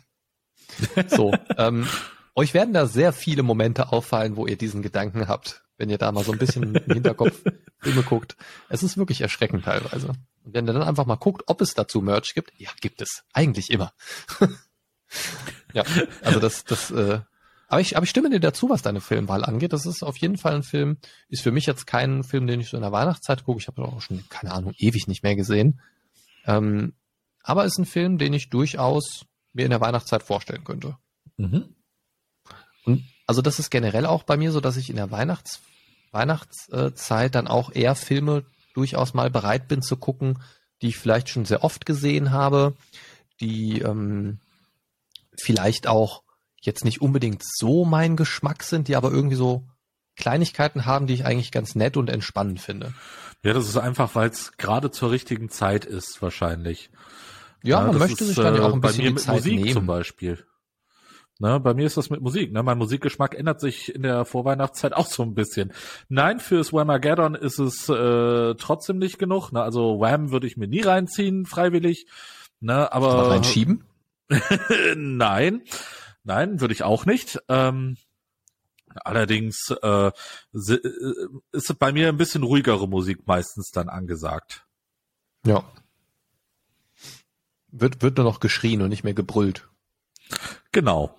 so, 1.07 1.33
ähm, 1.57 1.85
euch 2.33 2.53
werden 2.53 2.73
da 2.73 2.87
sehr 2.87 3.13
viele 3.13 3.43
Momente 3.43 3.91
auffallen, 3.91 4.37
wo 4.37 4.47
ihr 4.47 4.57
diesen 4.57 4.81
Gedanken 4.81 5.27
habt, 5.27 5.63
wenn 5.77 5.89
ihr 5.89 5.97
da 5.97 6.11
mal 6.11 6.23
so 6.23 6.31
ein 6.31 6.39
bisschen 6.39 6.75
im 6.75 6.93
Hinterkopf 6.93 7.43
Filme 7.79 8.03
guckt. 8.03 8.37
Es 8.69 8.81
ist 8.81 8.97
wirklich 8.97 9.21
erschreckend 9.21 9.65
teilweise. 9.65 10.07
Und 10.43 10.53
wenn 10.53 10.65
ihr 10.67 10.73
dann 10.73 10.83
einfach 10.83 11.05
mal 11.05 11.17
guckt, 11.17 11.43
ob 11.47 11.61
es 11.61 11.73
dazu 11.73 12.01
Merch 12.01 12.33
gibt, 12.33 12.53
ja, 12.57 12.69
gibt 12.79 13.01
es. 13.01 13.23
Eigentlich 13.33 13.69
immer. 13.69 13.93
ja, 15.73 15.83
also 16.21 16.39
das, 16.39 16.63
das, 16.63 16.89
äh, 16.91 17.19
aber 17.67 17.81
ich, 17.81 17.97
aber 17.97 18.03
ich 18.03 18.09
stimme 18.09 18.29
dir 18.29 18.39
dazu, 18.39 18.69
was 18.69 18.81
deine 18.81 19.01
Filmwahl 19.01 19.43
angeht. 19.43 19.73
Das 19.73 19.85
ist 19.85 20.03
auf 20.03 20.17
jeden 20.17 20.37
Fall 20.37 20.55
ein 20.55 20.63
Film, 20.63 20.97
ist 21.29 21.41
für 21.41 21.51
mich 21.51 21.65
jetzt 21.65 21.87
kein 21.87 22.23
Film, 22.23 22.47
den 22.47 22.59
ich 22.59 22.69
so 22.69 22.77
in 22.77 22.83
der 22.83 22.91
Weihnachtszeit 22.91 23.43
gucke. 23.43 23.59
Ich 23.59 23.67
habe 23.67 23.83
auch 23.83 24.01
schon, 24.01 24.23
keine 24.29 24.51
Ahnung, 24.51 24.73
ewig 24.77 25.07
nicht 25.07 25.23
mehr 25.23 25.35
gesehen. 25.35 25.81
Ähm, 26.45 26.93
aber 27.41 27.65
ist 27.65 27.77
ein 27.77 27.85
Film, 27.85 28.17
den 28.17 28.33
ich 28.33 28.49
durchaus 28.49 29.25
mir 29.53 29.65
in 29.65 29.71
der 29.71 29.81
Weihnachtszeit 29.81 30.23
vorstellen 30.23 30.63
könnte. 30.63 30.97
Mhm. 31.37 31.75
Und 32.85 33.03
also 33.27 33.41
das 33.41 33.59
ist 33.59 33.69
generell 33.69 34.05
auch 34.05 34.23
bei 34.23 34.37
mir 34.37 34.51
so, 34.51 34.59
dass 34.59 34.77
ich 34.77 34.89
in 34.89 34.95
der 34.95 35.11
Weihnachts 35.11 35.61
Weihnachtszeit 36.11 37.33
dann 37.33 37.47
auch 37.47 37.71
eher 37.73 37.95
Filme 37.95 38.45
durchaus 38.75 39.13
mal 39.13 39.29
bereit 39.29 39.67
bin 39.67 39.81
zu 39.81 39.97
gucken, 39.97 40.39
die 40.81 40.89
ich 40.89 40.97
vielleicht 40.97 41.29
schon 41.29 41.45
sehr 41.45 41.63
oft 41.63 41.85
gesehen 41.85 42.31
habe, 42.31 42.75
die 43.39 43.79
ähm, 43.79 44.39
vielleicht 45.39 45.87
auch 45.87 46.23
jetzt 46.65 46.85
nicht 46.85 47.01
unbedingt 47.01 47.43
so 47.43 47.85
mein 47.85 48.15
Geschmack 48.15 48.63
sind, 48.63 48.87
die 48.87 48.95
aber 48.95 49.11
irgendwie 49.11 49.35
so 49.35 49.67
Kleinigkeiten 50.15 50.85
haben, 50.85 51.07
die 51.07 51.13
ich 51.13 51.25
eigentlich 51.25 51.51
ganz 51.51 51.75
nett 51.75 51.97
und 51.97 52.09
entspannend 52.09 52.59
finde. 52.59 52.93
Ja, 53.43 53.53
das 53.53 53.67
ist 53.67 53.77
einfach, 53.77 54.15
weil 54.15 54.29
es 54.29 54.57
gerade 54.57 54.91
zur 54.91 55.11
richtigen 55.11 55.49
Zeit 55.49 55.85
ist, 55.85 56.21
wahrscheinlich. 56.21 56.89
Ja, 57.63 57.81
man 57.81 57.91
das 57.91 57.99
möchte 57.99 58.23
ist, 58.23 58.29
sich 58.29 58.37
dann 58.37 58.55
ja 58.55 58.61
äh, 58.61 58.63
auch 58.63 58.73
ein 58.73 58.81
bei 58.81 58.89
bisschen 58.89 59.03
mir 59.03 59.09
die 59.09 59.13
mit 59.13 59.23
Zeit 59.23 59.35
Musik 59.35 59.55
nehmen. 59.55 59.73
zum 59.73 59.85
Beispiel. 59.85 60.45
Ne, 61.39 61.59
bei 61.59 61.73
mir 61.73 61.87
ist 61.87 61.97
das 61.97 62.09
mit 62.09 62.21
Musik. 62.21 62.53
Ne? 62.53 62.61
Mein 62.61 62.77
Musikgeschmack 62.77 63.33
ändert 63.33 63.59
sich 63.59 63.93
in 63.93 64.03
der 64.03 64.23
Vorweihnachtszeit 64.23 64.93
auch 64.95 65.07
so 65.07 65.23
ein 65.23 65.33
bisschen. 65.33 65.73
Nein, 66.07 66.39
fürs 66.39 66.71
Whamageddon 66.71 67.35
ist 67.35 67.59
es 67.59 67.89
äh, 67.89 68.55
trotzdem 68.55 68.97
nicht 68.99 69.17
genug. 69.17 69.51
Ne? 69.51 69.61
Also 69.61 69.99
Wham 69.99 70.31
würde 70.31 70.47
ich 70.47 70.57
mir 70.57 70.67
nie 70.67 70.81
reinziehen, 70.81 71.45
freiwillig. 71.45 72.05
Ne? 72.59 72.91
Aber 72.93 73.11
Aber 73.13 73.31
reinschieben? 73.31 73.83
nein, 74.95 75.63
nein, 76.23 76.59
würde 76.61 76.73
ich 76.73 76.83
auch 76.83 77.05
nicht. 77.05 77.39
Ähm, 77.49 77.97
allerdings 78.95 79.71
äh, 79.81 80.07
äh, 80.07 80.79
ist 81.51 81.79
bei 81.79 81.91
mir 81.91 82.09
ein 82.09 82.17
bisschen 82.17 82.43
ruhigere 82.43 82.87
Musik 82.87 83.25
meistens 83.27 83.71
dann 83.71 83.89
angesagt. 83.89 84.65
Ja. 85.45 85.63
Wird, 87.69 88.01
wird 88.01 88.17
nur 88.17 88.25
noch 88.25 88.39
geschrien 88.39 88.81
und 88.81 88.89
nicht 88.89 89.03
mehr 89.03 89.13
gebrüllt. 89.15 89.67
Genau. 90.71 91.15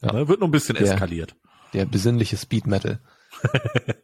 Ja. 0.00 0.12
Ne, 0.12 0.28
wird 0.28 0.40
nur 0.40 0.48
ein 0.48 0.52
bisschen 0.52 0.76
Der- 0.76 0.92
eskaliert. 0.92 1.36
Der 1.72 1.86
besinnliche 1.86 2.36
Speed 2.36 2.66
Metal. 2.66 3.00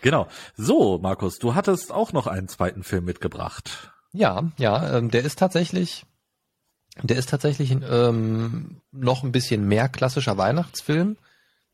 Genau. 0.00 0.28
So, 0.56 0.98
Markus, 0.98 1.40
du 1.40 1.56
hattest 1.56 1.90
auch 1.90 2.12
noch 2.12 2.28
einen 2.28 2.46
zweiten 2.46 2.84
Film 2.84 3.04
mitgebracht. 3.04 3.92
Ja, 4.12 4.52
ja, 4.56 4.96
ähm, 4.96 5.10
der 5.10 5.24
ist 5.24 5.40
tatsächlich, 5.40 6.06
der 7.02 7.16
ist 7.16 7.28
tatsächlich 7.30 7.70
ähm, 7.70 8.80
noch 8.92 9.22
ein 9.22 9.32
bisschen 9.32 9.66
mehr 9.68 9.88
klassischer 9.88 10.36
Weihnachtsfilm, 10.36 11.16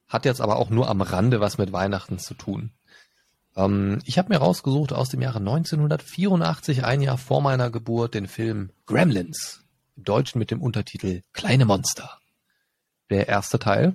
hat 0.09 0.25
jetzt 0.25 0.41
aber 0.41 0.57
auch 0.57 0.71
nur 0.71 0.89
am 0.89 1.01
Rande 1.01 1.41
was 1.41 1.59
mit 1.59 1.73
Weihnachten 1.73 2.19
zu 2.19 2.35
tun. 2.35 2.71
Ähm, 3.57 4.01
ich 4.05 4.19
habe 4.19 4.29
mir 4.33 4.39
rausgesucht 4.39 4.93
aus 4.93 5.09
dem 5.09 5.23
Jahre 5.23 5.39
1984, 5.39 6.85
ein 6.85 7.01
Jahr 7.01 7.19
vor 7.19 7.41
meiner 7.41 7.71
Geburt, 7.71 8.15
den 8.15 8.27
Film 8.29 8.71
Gremlins, 8.87 9.63
im 9.97 10.05
Deutschen 10.05 10.39
mit 10.39 10.51
dem 10.51 10.61
Untertitel 10.61 11.23
Kleine 11.33 11.65
Monster. 11.65 12.19
Der 13.11 13.29
erste 13.29 13.59
Teil. 13.59 13.95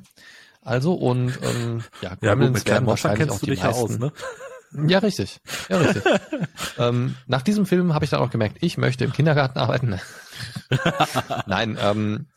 Also 0.62 0.94
und 0.94 1.38
ähm, 1.42 1.84
ja, 2.02 2.16
Ja, 2.22 2.36
gut, 2.36 2.52
mit 2.52 2.66
werden 2.68 2.86
wahrscheinlich 2.88 3.30
auch 3.30 3.40
die 3.40 3.54
ja 3.54 3.70
aus, 3.70 3.90
meisten- 3.90 4.04
ne? 4.06 4.12
Ja, 4.72 5.00
richtig. 5.00 5.40
Ja, 5.70 5.78
richtig. 5.78 6.04
ähm, 6.78 7.16
nach 7.28 7.42
diesem 7.42 7.66
Film 7.66 7.94
habe 7.94 8.06
ich 8.06 8.12
dann 8.12 8.22
auch 8.22 8.30
gemerkt, 8.30 8.58
ich 8.62 8.78
möchte 8.78 9.04
im 9.04 9.14
Kindergarten 9.14 9.60
arbeiten. 9.60 10.00
Nein, 11.48 11.78
ähm, 11.82 12.28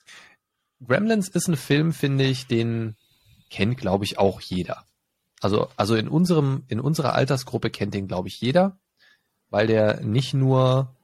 Gremlins 0.86 1.28
ist 1.28 1.48
ein 1.48 1.56
Film, 1.56 1.92
finde 1.92 2.24
ich, 2.24 2.46
den 2.46 2.96
kennt, 3.50 3.76
glaube 3.76 4.04
ich, 4.04 4.18
auch 4.18 4.40
jeder. 4.40 4.84
Also, 5.40 5.68
also 5.76 5.94
in 5.94 6.08
unserem, 6.08 6.64
in 6.68 6.80
unserer 6.80 7.14
Altersgruppe 7.14 7.70
kennt 7.70 7.94
den, 7.94 8.08
glaube 8.08 8.28
ich, 8.28 8.40
jeder, 8.40 8.78
weil 9.50 9.66
der 9.66 10.00
nicht 10.00 10.34
nur 10.34 10.94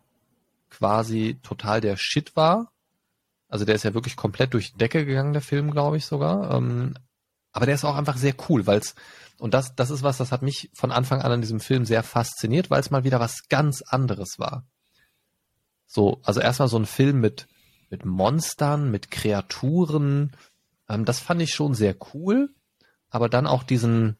quasi 0.70 1.38
total 1.42 1.80
der 1.80 1.96
Shit 1.96 2.36
war. 2.36 2.72
Also 3.48 3.64
der 3.64 3.74
ist 3.74 3.84
ja 3.84 3.94
wirklich 3.94 4.16
komplett 4.16 4.54
durch 4.54 4.72
die 4.72 4.78
Decke 4.78 5.04
gegangen, 5.04 5.32
der 5.32 5.42
Film, 5.42 5.70
glaube 5.70 5.96
ich 5.96 6.06
sogar. 6.06 6.54
Ähm, 6.54 6.94
aber 7.52 7.66
der 7.66 7.74
ist 7.74 7.84
auch 7.84 7.96
einfach 7.96 8.16
sehr 8.16 8.34
cool, 8.48 8.66
weil 8.66 8.78
es 8.78 8.94
und 9.38 9.54
das, 9.54 9.74
das 9.74 9.90
ist 9.90 10.02
was, 10.02 10.18
das 10.18 10.32
hat 10.32 10.42
mich 10.42 10.70
von 10.74 10.92
Anfang 10.92 11.22
an 11.22 11.32
an 11.32 11.40
diesem 11.40 11.60
Film 11.60 11.84
sehr 11.84 12.02
fasziniert, 12.02 12.70
weil 12.70 12.80
es 12.80 12.90
mal 12.90 13.04
wieder 13.04 13.20
was 13.20 13.48
ganz 13.48 13.82
anderes 13.82 14.38
war. 14.38 14.66
So, 15.86 16.20
also 16.22 16.40
erstmal 16.40 16.68
so 16.68 16.78
ein 16.78 16.86
Film 16.86 17.20
mit, 17.20 17.46
mit 17.88 18.04
Monstern, 18.04 18.90
mit 18.90 19.10
Kreaturen, 19.10 20.32
ähm, 20.88 21.04
das 21.04 21.20
fand 21.20 21.40
ich 21.42 21.54
schon 21.54 21.74
sehr 21.74 21.94
cool, 22.12 22.50
aber 23.10 23.28
dann 23.28 23.46
auch 23.46 23.62
diesen, 23.62 24.16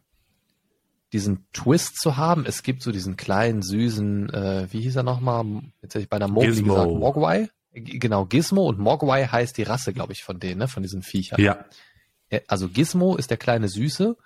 diesen 1.12 1.46
Twist 1.52 1.96
zu 2.00 2.16
haben. 2.16 2.44
Es 2.46 2.62
gibt 2.62 2.82
so 2.82 2.92
diesen 2.92 3.16
kleinen, 3.16 3.62
süßen, 3.62 4.30
äh, 4.32 4.68
wie 4.70 4.80
hieß 4.82 4.96
er 4.96 5.02
nochmal? 5.02 5.44
Jetzt 5.82 5.94
hätte 5.94 6.02
ich 6.04 6.08
bei 6.08 6.16
einer 6.16 6.28
Mowgli 6.28 6.50
Gizmo. 6.50 6.74
gesagt, 6.74 6.92
Mogwai. 6.92 7.50
Genau, 7.72 8.24
Gizmo 8.24 8.66
und 8.66 8.78
Mogwai 8.78 9.26
heißt 9.26 9.56
die 9.56 9.62
Rasse, 9.62 9.92
glaube 9.92 10.12
ich, 10.12 10.22
von 10.22 10.40
denen, 10.40 10.58
ne, 10.58 10.68
von 10.68 10.82
diesen 10.82 11.02
Viechern. 11.02 11.40
Ja. 11.40 11.64
Ja, 12.30 12.40
Also 12.48 12.68
Gizmo 12.68 13.16
ist 13.16 13.30
der 13.30 13.36
kleine 13.36 13.68
Süße. 13.68 14.16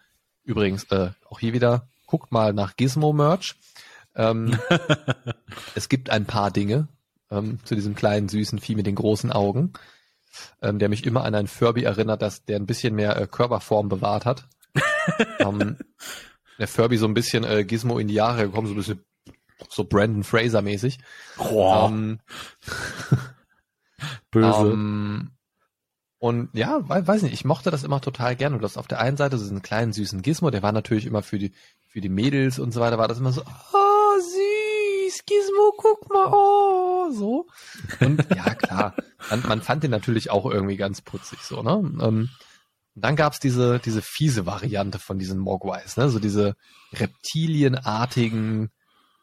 Übrigens, 0.44 0.84
äh, 0.84 1.10
auch 1.28 1.40
hier 1.40 1.52
wieder, 1.52 1.88
guckt 2.06 2.32
mal 2.32 2.52
nach 2.52 2.76
Gizmo-Merch. 2.76 3.54
Ähm, 4.14 4.58
es 5.74 5.88
gibt 5.88 6.10
ein 6.10 6.26
paar 6.26 6.50
Dinge 6.50 6.88
ähm, 7.30 7.58
zu 7.64 7.74
diesem 7.74 7.94
kleinen 7.94 8.28
süßen 8.28 8.58
Vieh 8.58 8.74
mit 8.74 8.86
den 8.86 8.94
großen 8.94 9.32
Augen, 9.32 9.72
ähm, 10.60 10.78
der 10.78 10.88
mich 10.88 11.06
immer 11.06 11.24
an 11.24 11.34
einen 11.34 11.48
Furby 11.48 11.84
erinnert, 11.84 12.22
dass 12.22 12.44
der 12.44 12.56
ein 12.56 12.66
bisschen 12.66 12.94
mehr 12.94 13.16
äh, 13.16 13.26
Körperform 13.26 13.88
bewahrt 13.88 14.26
hat. 14.26 14.48
ähm, 15.38 15.78
der 16.58 16.68
Furby 16.68 16.96
so 16.96 17.06
ein 17.06 17.14
bisschen 17.14 17.44
äh, 17.44 17.64
Gizmo 17.64 17.98
in 17.98 18.08
die 18.08 18.14
Jahre 18.14 18.44
gekommen, 18.46 18.66
so 18.66 18.74
ein 18.74 18.76
bisschen 18.76 19.04
so 19.68 19.84
Brandon 19.84 20.24
Fraser 20.24 20.62
mäßig. 20.62 20.98
Boah, 21.36 21.88
Ähm, 21.88 22.20
böse. 24.30 24.72
Ähm, 26.22 26.28
und 26.28 26.48
ja, 26.52 26.88
wei- 26.88 27.06
weiß 27.06 27.22
nicht, 27.22 27.34
ich 27.34 27.44
mochte 27.44 27.70
das 27.70 27.84
immer 27.84 28.00
total 28.00 28.36
gerne. 28.36 28.58
Du 28.58 28.64
hast 28.64 28.78
auf 28.78 28.88
der 28.88 29.00
einen 29.00 29.16
Seite 29.16 29.38
so 29.38 29.50
einen 29.50 29.62
kleinen 29.62 29.92
süßen 29.92 30.22
Gizmo, 30.22 30.50
der 30.50 30.62
war 30.62 30.72
natürlich 30.72 31.06
immer 31.06 31.22
für 31.22 31.38
die, 31.38 31.52
für 31.88 32.00
die 32.00 32.08
Mädels 32.08 32.58
und 32.58 32.72
so 32.72 32.80
weiter, 32.80 32.98
war 32.98 33.08
das 33.08 33.18
immer 33.18 33.32
so, 33.32 33.42
oh, 33.42 34.18
süß, 34.20 35.24
Gizmo, 35.26 35.72
guck 35.76 36.08
mal, 36.12 36.30
oh, 36.32 37.10
so. 37.12 37.46
Und 38.00 38.24
ja, 38.34 38.54
klar, 38.54 38.94
man, 39.30 39.42
man 39.48 39.62
fand 39.62 39.82
den 39.82 39.90
natürlich 39.90 40.30
auch 40.30 40.46
irgendwie 40.46 40.76
ganz 40.76 41.02
putzig, 41.02 41.40
so, 41.40 41.62
ne? 41.62 41.72
Ähm, 42.00 42.28
und 42.94 43.04
dann 43.04 43.16
gab's 43.16 43.40
diese, 43.40 43.78
diese 43.78 44.02
fiese 44.02 44.44
Variante 44.46 44.98
von 44.98 45.18
diesen 45.18 45.38
Mogwais, 45.38 45.96
ne? 45.96 46.08
So 46.08 46.18
diese 46.18 46.56
reptilienartigen, 46.92 48.70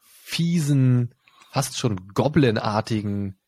fiesen, 0.01 1.15
fast 1.51 1.77
schon 1.79 2.07
Goblin-artigen 2.13 3.38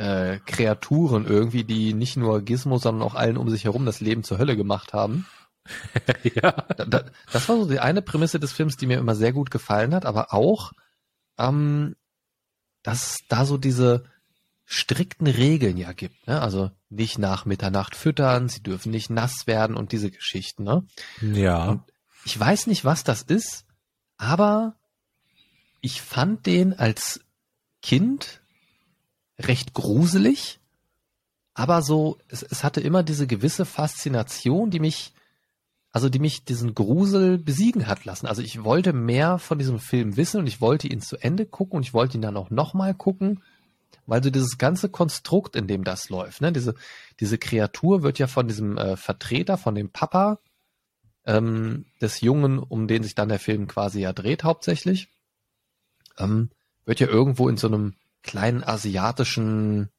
äh, 0.00 0.38
Kreaturen 0.46 1.26
irgendwie, 1.26 1.62
die 1.62 1.92
nicht 1.92 2.16
nur 2.16 2.40
Gizmo, 2.40 2.78
sondern 2.78 3.06
auch 3.06 3.14
allen 3.14 3.36
um 3.36 3.50
sich 3.50 3.64
herum 3.64 3.84
das 3.84 4.00
Leben 4.00 4.24
zur 4.24 4.38
Hölle 4.38 4.56
gemacht 4.56 4.94
haben. 4.94 5.26
ja. 6.22 6.52
Da, 6.52 6.84
da, 6.86 7.04
das 7.30 7.48
war 7.48 7.56
so 7.56 7.68
die 7.68 7.80
eine 7.80 8.00
Prämisse 8.00 8.40
des 8.40 8.52
Films, 8.52 8.78
die 8.78 8.86
mir 8.86 8.98
immer 8.98 9.14
sehr 9.14 9.34
gut 9.34 9.50
gefallen 9.50 9.94
hat, 9.94 10.06
aber 10.06 10.32
auch, 10.32 10.72
ähm, 11.38 11.96
dass 12.82 13.18
da 13.28 13.44
so 13.44 13.58
diese 13.58 14.04
strikten 14.64 15.26
Regeln 15.26 15.76
ja 15.76 15.92
gibt. 15.92 16.26
Ne? 16.26 16.40
Also 16.40 16.70
nicht 16.88 17.18
nach 17.18 17.44
Mitternacht 17.44 17.94
füttern, 17.94 18.48
sie 18.48 18.62
dürfen 18.62 18.90
nicht 18.90 19.10
nass 19.10 19.46
werden 19.46 19.76
und 19.76 19.92
diese 19.92 20.10
Geschichten. 20.10 20.64
Ne? 20.64 20.86
Ja. 21.20 21.84
ich 22.24 22.40
weiß 22.40 22.68
nicht, 22.68 22.86
was 22.86 23.04
das 23.04 23.20
ist, 23.22 23.66
aber 24.16 24.76
ich 25.82 26.00
fand 26.00 26.46
den 26.46 26.72
als 26.72 27.20
Kind 27.82 28.39
recht 29.40 29.74
gruselig, 29.74 30.60
aber 31.54 31.82
so, 31.82 32.18
es, 32.28 32.42
es 32.42 32.64
hatte 32.64 32.80
immer 32.80 33.02
diese 33.02 33.26
gewisse 33.26 33.64
Faszination, 33.64 34.70
die 34.70 34.80
mich, 34.80 35.12
also 35.90 36.08
die 36.08 36.18
mich 36.18 36.44
diesen 36.44 36.74
Grusel 36.74 37.38
besiegen 37.38 37.86
hat 37.86 38.04
lassen. 38.04 38.26
Also 38.26 38.42
ich 38.42 38.64
wollte 38.64 38.92
mehr 38.92 39.38
von 39.38 39.58
diesem 39.58 39.78
Film 39.78 40.16
wissen 40.16 40.40
und 40.40 40.46
ich 40.46 40.60
wollte 40.60 40.88
ihn 40.88 41.00
zu 41.00 41.16
Ende 41.16 41.46
gucken 41.46 41.78
und 41.78 41.82
ich 41.82 41.94
wollte 41.94 42.16
ihn 42.16 42.22
dann 42.22 42.36
auch 42.36 42.50
nochmal 42.50 42.94
gucken, 42.94 43.42
weil 44.06 44.22
so 44.22 44.30
dieses 44.30 44.58
ganze 44.58 44.88
Konstrukt, 44.88 45.56
in 45.56 45.66
dem 45.66 45.84
das 45.84 46.08
läuft, 46.08 46.40
ne, 46.40 46.52
diese, 46.52 46.74
diese 47.20 47.38
Kreatur 47.38 48.02
wird 48.02 48.18
ja 48.18 48.26
von 48.26 48.48
diesem 48.48 48.78
äh, 48.78 48.96
Vertreter, 48.96 49.58
von 49.58 49.74
dem 49.74 49.90
Papa 49.90 50.38
ähm, 51.26 51.84
des 52.00 52.20
Jungen, 52.20 52.58
um 52.58 52.88
den 52.88 53.02
sich 53.02 53.14
dann 53.14 53.28
der 53.28 53.38
Film 53.38 53.66
quasi 53.66 54.00
ja 54.00 54.12
dreht 54.12 54.44
hauptsächlich, 54.44 55.08
ähm, 56.18 56.50
wird 56.86 57.00
ja 57.00 57.08
irgendwo 57.08 57.48
in 57.48 57.56
so 57.56 57.66
einem 57.66 57.94
kleinen 58.22 58.62
asiatischen, 58.64 59.90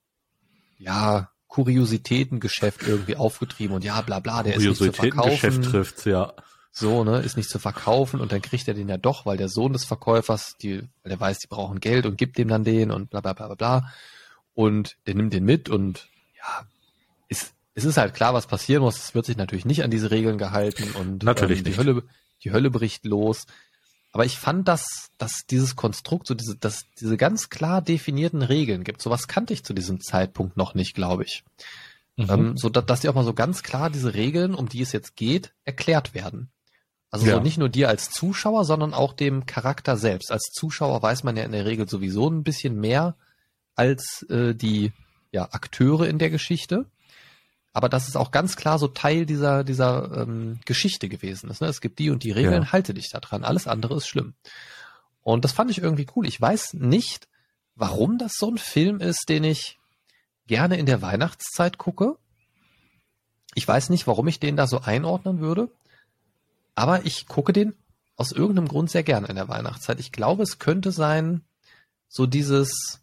ja, 0.78 1.30
Kuriositätengeschäft 1.48 2.84
irgendwie 2.84 3.18
aufgetrieben 3.18 3.76
und 3.76 3.84
ja, 3.84 4.00
bla 4.02 4.20
bla, 4.20 4.42
der 4.42 4.56
ist 4.56 4.64
nicht 4.64 4.78
zu 4.78 4.94
verkaufen. 4.94 5.62
trifft's, 5.62 6.06
ja. 6.06 6.34
So, 6.72 7.04
ne, 7.04 7.20
ist 7.20 7.36
nicht 7.36 7.50
zu 7.50 7.60
verkaufen 7.60 8.22
und 8.22 8.32
dann 8.32 8.42
kriegt 8.42 8.68
er 8.70 8.74
den 8.74 8.88
ja 8.88 8.98
doch, 8.98 9.26
weil 9.26 9.36
der 9.36 9.50
Sohn 9.50 9.74
des 9.74 9.84
Verkäufers, 9.84 10.56
die, 10.62 10.80
weil 11.04 11.10
der 11.10 11.20
weiß, 11.20 11.40
die 11.40 11.48
brauchen 11.48 11.82
Geld 11.82 12.06
und 12.06 12.18
gibt 12.18 12.38
dem 12.38 12.48
dann 12.48 12.64
den 12.64 12.92
und 12.92 13.10
bla 13.10 13.20
bla 13.20 13.34
bla 13.34 13.48
bla 13.48 13.56
bla. 13.56 13.94
Und 14.54 14.96
der 15.06 15.16
nimmt 15.16 15.34
den 15.34 15.44
mit 15.44 15.68
und 15.68 16.08
ja, 16.38 16.66
ist, 17.28 17.54
es 17.74 17.84
ist 17.84 17.98
halt 17.98 18.14
klar, 18.14 18.34
was 18.34 18.48
passieren 18.48 18.84
muss. 18.84 18.98
Es 18.98 19.14
wird 19.14 19.26
sich 19.26 19.36
natürlich 19.36 19.66
nicht 19.66 19.84
an 19.84 19.92
diese 19.92 20.12
Regeln 20.12 20.38
gehalten 20.38 20.92
und 20.92 21.24
natürlich 21.24 21.60
ähm, 21.60 21.66
die. 21.66 21.78
Hölle, 21.78 22.04
die 22.44 22.52
Hölle 22.54 22.72
bricht 22.72 23.06
los. 23.06 23.46
Aber 24.12 24.26
ich 24.26 24.38
fand, 24.38 24.68
dass, 24.68 25.12
dass 25.18 25.46
dieses 25.46 25.76
Konstrukt, 25.76 26.28
so 26.28 26.34
diese, 26.34 26.58
dass 26.58 26.86
diese 27.00 27.16
ganz 27.16 27.50
klar 27.50 27.82
definierten 27.82 28.42
Regeln 28.42 28.84
gibt. 28.84 29.02
Sowas 29.02 29.28
kannte 29.28 29.54
ich 29.54 29.64
zu 29.64 29.74
diesem 29.74 30.02
Zeitpunkt 30.02 30.58
noch 30.58 30.74
nicht, 30.74 30.96
glaube 30.96 31.24
ich. 31.24 31.44
Mhm. 32.18 32.28
Ähm, 32.30 32.58
so 32.58 32.70
dass, 32.70 32.86
dass 32.86 33.00
die 33.02 33.10
auch 33.10 33.16
mal 33.16 33.24
so 33.24 33.34
ganz 33.34 33.64
klar 33.64 33.90
diese 33.90 34.14
Regeln, 34.14 34.54
um 34.54 34.68
die 34.68 34.82
es 34.82 34.92
jetzt 34.92 35.16
geht, 35.16 35.54
erklärt 35.64 36.14
werden. 36.14 36.50
Also 37.10 37.26
Ja. 37.26 37.36
so 37.36 37.42
nicht 37.42 37.58
nur 37.58 37.70
dir 37.70 37.90
als 37.90 38.10
Zuschauer, 38.10 38.66
sondern 38.66 38.94
auch 38.94 39.14
dem 39.14 39.46
Charakter 39.46 39.98
selbst. 39.98 40.32
Als 40.32 40.52
Zuschauer 40.52 41.02
weiß 41.02 41.24
man 41.24 41.38
ja 41.38 41.44
in 41.44 41.52
der 41.52 41.66
Regel 41.66 41.88
sowieso 41.88 42.30
ein 42.30 42.44
bisschen 42.44 42.80
mehr 42.80 43.16
als 43.76 44.26
äh, 44.30 44.54
die 44.54 44.92
ja, 45.32 45.48
Akteure 45.52 46.08
in 46.08 46.20
der 46.20 46.30
Geschichte. 46.30 46.86
Aber 47.74 47.88
das 47.88 48.08
ist 48.08 48.18
auch 48.18 48.32
ganz 48.32 48.56
klar 48.58 48.78
so 48.80 48.88
Teil 48.88 49.26
dieser, 49.26 49.64
dieser 49.64 50.24
ähm, 50.24 50.60
Geschichte 50.66 51.08
gewesen 51.08 51.50
ist. 51.50 51.62
Ne? 51.62 51.68
Es 51.68 51.80
gibt 51.82 52.00
die 52.00 52.10
und 52.10 52.24
die 52.24 52.32
Regeln, 52.32 52.64
Ja. 52.64 52.72
halte 52.74 52.94
dich 52.94 53.10
da 53.10 53.20
dran. 53.20 53.44
Alles 53.46 53.68
andere 53.68 53.96
ist 53.96 54.08
schlimm. 54.08 54.34
Und 55.24 55.46
das 55.46 55.54
fand 55.54 55.72
ich 55.72 55.78
irgendwie 55.78 56.08
cool. 56.16 56.28
Ich 56.28 56.40
weiß 56.42 56.74
nicht, 56.74 57.28
warum 57.76 58.18
das 58.18 58.34
so 58.38 58.50
ein 58.52 58.58
Film 58.58 59.00
ist, 59.00 59.30
den 59.30 59.44
ich 59.46 59.80
gerne 60.48 60.78
in 60.78 60.86
der 60.86 61.02
Weihnachtszeit 61.02 61.78
gucke. 61.78 62.18
Ich 63.54 63.68
weiß 63.68 63.90
nicht, 63.90 64.08
warum 64.08 64.28
ich 64.28 64.40
den 64.40 64.58
da 64.58 64.68
so 64.68 64.82
einordnen 64.82 65.40
würde. 65.40 65.70
Aber 66.76 67.06
ich 67.06 67.28
gucke 67.28 67.54
den 67.54 67.74
aus 68.18 68.32
irgendeinem 68.32 68.68
Grund 68.68 68.90
sehr 68.92 69.04
gerne 69.04 69.28
in 69.28 69.36
der 69.36 69.48
Weihnachtszeit. 69.48 70.00
Ich 70.00 70.12
glaube, 70.12 70.44
es 70.44 70.60
könnte 70.60 70.92
sein, 70.92 71.42
so 72.10 72.26
dieses, 72.26 73.01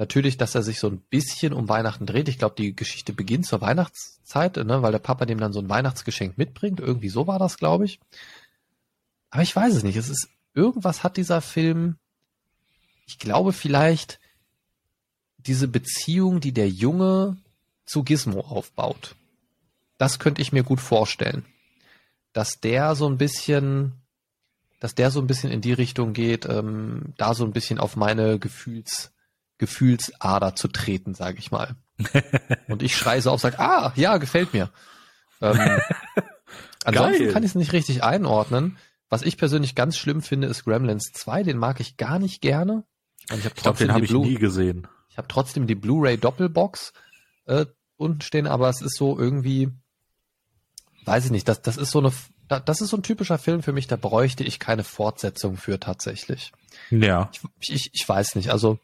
natürlich, 0.00 0.38
dass 0.38 0.54
er 0.54 0.62
sich 0.62 0.80
so 0.80 0.88
ein 0.88 0.98
bisschen 0.98 1.52
um 1.52 1.68
Weihnachten 1.68 2.06
dreht. 2.06 2.28
Ich 2.30 2.38
glaube, 2.38 2.54
die 2.56 2.74
Geschichte 2.74 3.12
beginnt 3.12 3.46
zur 3.46 3.60
Weihnachtszeit, 3.60 4.56
ne, 4.56 4.80
weil 4.80 4.92
der 4.92 4.98
Papa 4.98 5.26
dem 5.26 5.38
dann 5.38 5.52
so 5.52 5.60
ein 5.60 5.68
Weihnachtsgeschenk 5.68 6.38
mitbringt. 6.38 6.80
Irgendwie 6.80 7.10
so 7.10 7.26
war 7.26 7.38
das, 7.38 7.58
glaube 7.58 7.84
ich. 7.84 8.00
Aber 9.28 9.42
ich 9.42 9.54
weiß 9.54 9.74
es 9.74 9.82
nicht. 9.82 9.96
Es 9.96 10.08
ist, 10.08 10.28
irgendwas 10.54 11.04
hat 11.04 11.18
dieser 11.18 11.42
Film, 11.42 11.96
ich 13.06 13.18
glaube 13.18 13.52
vielleicht 13.52 14.18
diese 15.36 15.68
Beziehung, 15.68 16.40
die 16.40 16.52
der 16.52 16.70
Junge 16.70 17.36
zu 17.84 18.02
Gizmo 18.02 18.40
aufbaut. 18.40 19.16
Das 19.98 20.18
könnte 20.18 20.40
ich 20.40 20.50
mir 20.50 20.62
gut 20.62 20.80
vorstellen. 20.80 21.44
Dass 22.32 22.58
der 22.58 22.94
so 22.94 23.06
ein 23.06 23.18
bisschen, 23.18 23.92
dass 24.80 24.94
der 24.94 25.10
so 25.10 25.20
ein 25.20 25.26
bisschen 25.26 25.52
in 25.52 25.60
die 25.60 25.74
Richtung 25.74 26.14
geht, 26.14 26.46
ähm, 26.46 27.12
da 27.18 27.34
so 27.34 27.44
ein 27.44 27.52
bisschen 27.52 27.78
auf 27.78 27.96
meine 27.96 28.38
Gefühls, 28.38 29.12
Gefühlsader 29.60 30.56
zu 30.56 30.66
treten, 30.68 31.14
sage 31.14 31.38
ich 31.38 31.50
mal. 31.52 31.76
Und 32.68 32.82
ich 32.82 32.96
schreie 32.96 33.20
so 33.22 33.30
auf, 33.30 33.40
sag, 33.40 33.60
ah, 33.60 33.92
ja, 33.94 34.16
gefällt 34.16 34.52
mir. 34.52 34.70
Ähm, 35.40 35.58
ansonsten 36.84 37.24
Geil. 37.24 37.32
kann 37.32 37.42
ich 37.42 37.50
es 37.50 37.54
nicht 37.54 37.72
richtig 37.72 38.02
einordnen. 38.02 38.78
Was 39.08 39.22
ich 39.22 39.36
persönlich 39.36 39.74
ganz 39.74 39.96
schlimm 39.96 40.22
finde, 40.22 40.48
ist 40.48 40.64
Gremlins 40.64 41.12
2. 41.12 41.42
Den 41.42 41.58
mag 41.58 41.78
ich 41.80 41.96
gar 41.96 42.18
nicht 42.18 42.40
gerne. 42.40 42.84
Und 43.30 43.38
ich 43.38 43.44
habe 43.44 43.54
Ich 43.56 43.62
glaube, 43.62 43.78
den 43.78 43.92
habe 43.92 44.00
die 44.06 44.12
ich 44.14 44.20
nie 44.20 44.34
gesehen. 44.36 44.88
ich 45.10 45.18
hab 45.18 45.28
trotzdem 45.28 45.66
die 45.66 45.74
Blu-ray 45.74 46.16
Doppelbox 46.16 46.92
äh, 47.46 47.66
unten 47.96 48.22
stehen, 48.22 48.46
aber 48.46 48.68
es 48.70 48.80
ist 48.80 48.96
so 48.96 49.18
irgendwie, 49.18 49.68
weiß 51.04 51.26
ich 51.26 51.30
nicht, 51.30 51.48
das, 51.48 51.60
das 51.60 51.76
ist 51.76 51.90
so 51.90 51.98
eine, 51.98 52.12
da- 52.48 52.60
das 52.60 52.80
ist 52.80 52.88
so 52.90 52.96
ein 52.96 53.02
typischer 53.02 53.36
Film 53.38 53.62
für 53.62 53.72
mich, 53.72 53.88
da 53.88 53.96
bräuchte 53.96 54.42
ich 54.44 54.58
keine 54.58 54.84
Fortsetzung 54.84 55.56
für 55.58 55.78
tatsächlich. 55.80 56.52
Ja. 56.90 57.30
Ich, 57.60 57.70
ich, 57.72 57.90
ich 57.92 58.08
weiß 58.08 58.36
nicht, 58.36 58.50
also 58.50 58.78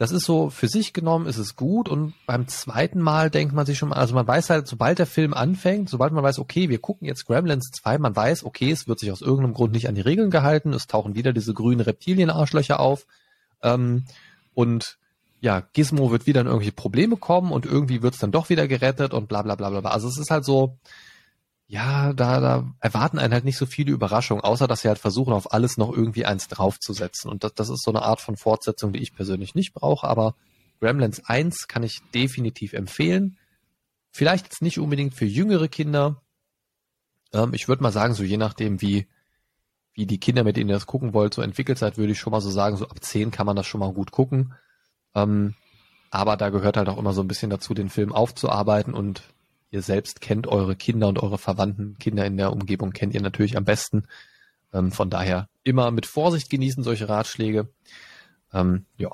das 0.00 0.12
ist 0.12 0.24
so, 0.24 0.48
für 0.48 0.66
sich 0.66 0.94
genommen 0.94 1.26
ist 1.26 1.36
es 1.36 1.56
gut 1.56 1.86
und 1.86 2.14
beim 2.24 2.48
zweiten 2.48 3.02
Mal 3.02 3.28
denkt 3.28 3.52
man 3.52 3.66
sich 3.66 3.76
schon 3.76 3.90
mal, 3.90 3.96
also 3.96 4.14
man 4.14 4.26
weiß 4.26 4.48
halt, 4.48 4.66
sobald 4.66 4.98
der 4.98 5.04
Film 5.04 5.34
anfängt, 5.34 5.90
sobald 5.90 6.14
man 6.14 6.24
weiß, 6.24 6.38
okay, 6.38 6.70
wir 6.70 6.78
gucken 6.78 7.06
jetzt 7.06 7.26
Gremlins 7.26 7.70
2, 7.70 7.98
man 7.98 8.16
weiß, 8.16 8.44
okay, 8.44 8.70
es 8.70 8.88
wird 8.88 8.98
sich 8.98 9.12
aus 9.12 9.20
irgendeinem 9.20 9.52
Grund 9.52 9.74
nicht 9.74 9.90
an 9.90 9.94
die 9.94 10.00
Regeln 10.00 10.30
gehalten, 10.30 10.72
es 10.72 10.86
tauchen 10.86 11.16
wieder 11.16 11.34
diese 11.34 11.52
grünen 11.52 11.82
Reptilienarschlöcher 11.82 12.80
auf 12.80 13.06
ähm, 13.62 14.06
und 14.54 14.96
ja, 15.42 15.60
Gizmo 15.74 16.10
wird 16.10 16.26
wieder 16.26 16.40
in 16.40 16.46
irgendwelche 16.46 16.72
Probleme 16.72 17.18
kommen 17.18 17.52
und 17.52 17.66
irgendwie 17.66 18.00
wird's 18.00 18.20
dann 18.20 18.32
doch 18.32 18.48
wieder 18.48 18.66
gerettet 18.68 19.12
und 19.12 19.28
bla 19.28 19.42
bla 19.42 19.54
bla 19.54 19.68
bla. 19.68 19.82
bla. 19.82 19.90
Also 19.90 20.08
es 20.08 20.16
ist 20.16 20.30
halt 20.30 20.46
so, 20.46 20.78
ja, 21.70 22.12
da, 22.12 22.40
da 22.40 22.74
erwarten 22.80 23.20
einen 23.20 23.32
halt 23.32 23.44
nicht 23.44 23.56
so 23.56 23.64
viele 23.64 23.92
Überraschungen, 23.92 24.42
außer 24.42 24.66
dass 24.66 24.80
sie 24.80 24.88
halt 24.88 24.98
versuchen, 24.98 25.32
auf 25.32 25.52
alles 25.52 25.76
noch 25.76 25.92
irgendwie 25.92 26.26
eins 26.26 26.48
draufzusetzen. 26.48 27.30
Und 27.30 27.44
das, 27.44 27.54
das 27.54 27.68
ist 27.68 27.84
so 27.84 27.92
eine 27.92 28.02
Art 28.02 28.20
von 28.20 28.36
Fortsetzung, 28.36 28.92
die 28.92 28.98
ich 28.98 29.14
persönlich 29.14 29.54
nicht 29.54 29.72
brauche, 29.72 30.08
aber 30.08 30.34
Gremlins 30.80 31.24
1 31.24 31.68
kann 31.68 31.84
ich 31.84 32.00
definitiv 32.12 32.72
empfehlen. 32.72 33.38
Vielleicht 34.10 34.46
jetzt 34.46 34.62
nicht 34.62 34.80
unbedingt 34.80 35.14
für 35.14 35.26
jüngere 35.26 35.68
Kinder. 35.68 36.20
Ähm, 37.32 37.54
ich 37.54 37.68
würde 37.68 37.84
mal 37.84 37.92
sagen, 37.92 38.14
so 38.14 38.24
je 38.24 38.36
nachdem, 38.36 38.82
wie, 38.82 39.06
wie 39.94 40.06
die 40.06 40.18
Kinder, 40.18 40.42
mit 40.42 40.56
denen 40.56 40.70
ihr 40.70 40.74
das 40.74 40.86
gucken 40.86 41.14
wollt, 41.14 41.34
so 41.34 41.40
entwickelt 41.40 41.78
seid, 41.78 41.98
würde 41.98 42.10
ich 42.10 42.18
schon 42.18 42.32
mal 42.32 42.40
so 42.40 42.50
sagen, 42.50 42.78
so 42.78 42.88
ab 42.88 42.98
10 43.00 43.30
kann 43.30 43.46
man 43.46 43.54
das 43.54 43.68
schon 43.68 43.78
mal 43.78 43.92
gut 43.92 44.10
gucken. 44.10 44.54
Ähm, 45.14 45.54
aber 46.10 46.36
da 46.36 46.50
gehört 46.50 46.76
halt 46.76 46.88
auch 46.88 46.98
immer 46.98 47.12
so 47.12 47.20
ein 47.20 47.28
bisschen 47.28 47.50
dazu, 47.50 47.74
den 47.74 47.90
Film 47.90 48.12
aufzuarbeiten 48.12 48.92
und 48.92 49.22
ihr 49.70 49.82
selbst 49.82 50.20
kennt 50.20 50.46
eure 50.46 50.76
Kinder 50.76 51.08
und 51.08 51.22
eure 51.22 51.38
Verwandten, 51.38 51.96
Kinder 51.98 52.26
in 52.26 52.36
der 52.36 52.52
Umgebung 52.52 52.92
kennt 52.92 53.14
ihr 53.14 53.22
natürlich 53.22 53.56
am 53.56 53.64
besten. 53.64 54.04
Ähm, 54.72 54.92
von 54.92 55.10
daher 55.10 55.48
immer 55.64 55.90
mit 55.90 56.06
Vorsicht 56.06 56.50
genießen 56.50 56.82
solche 56.82 57.08
Ratschläge. 57.08 57.68
Ähm, 58.52 58.86
ja. 58.96 59.10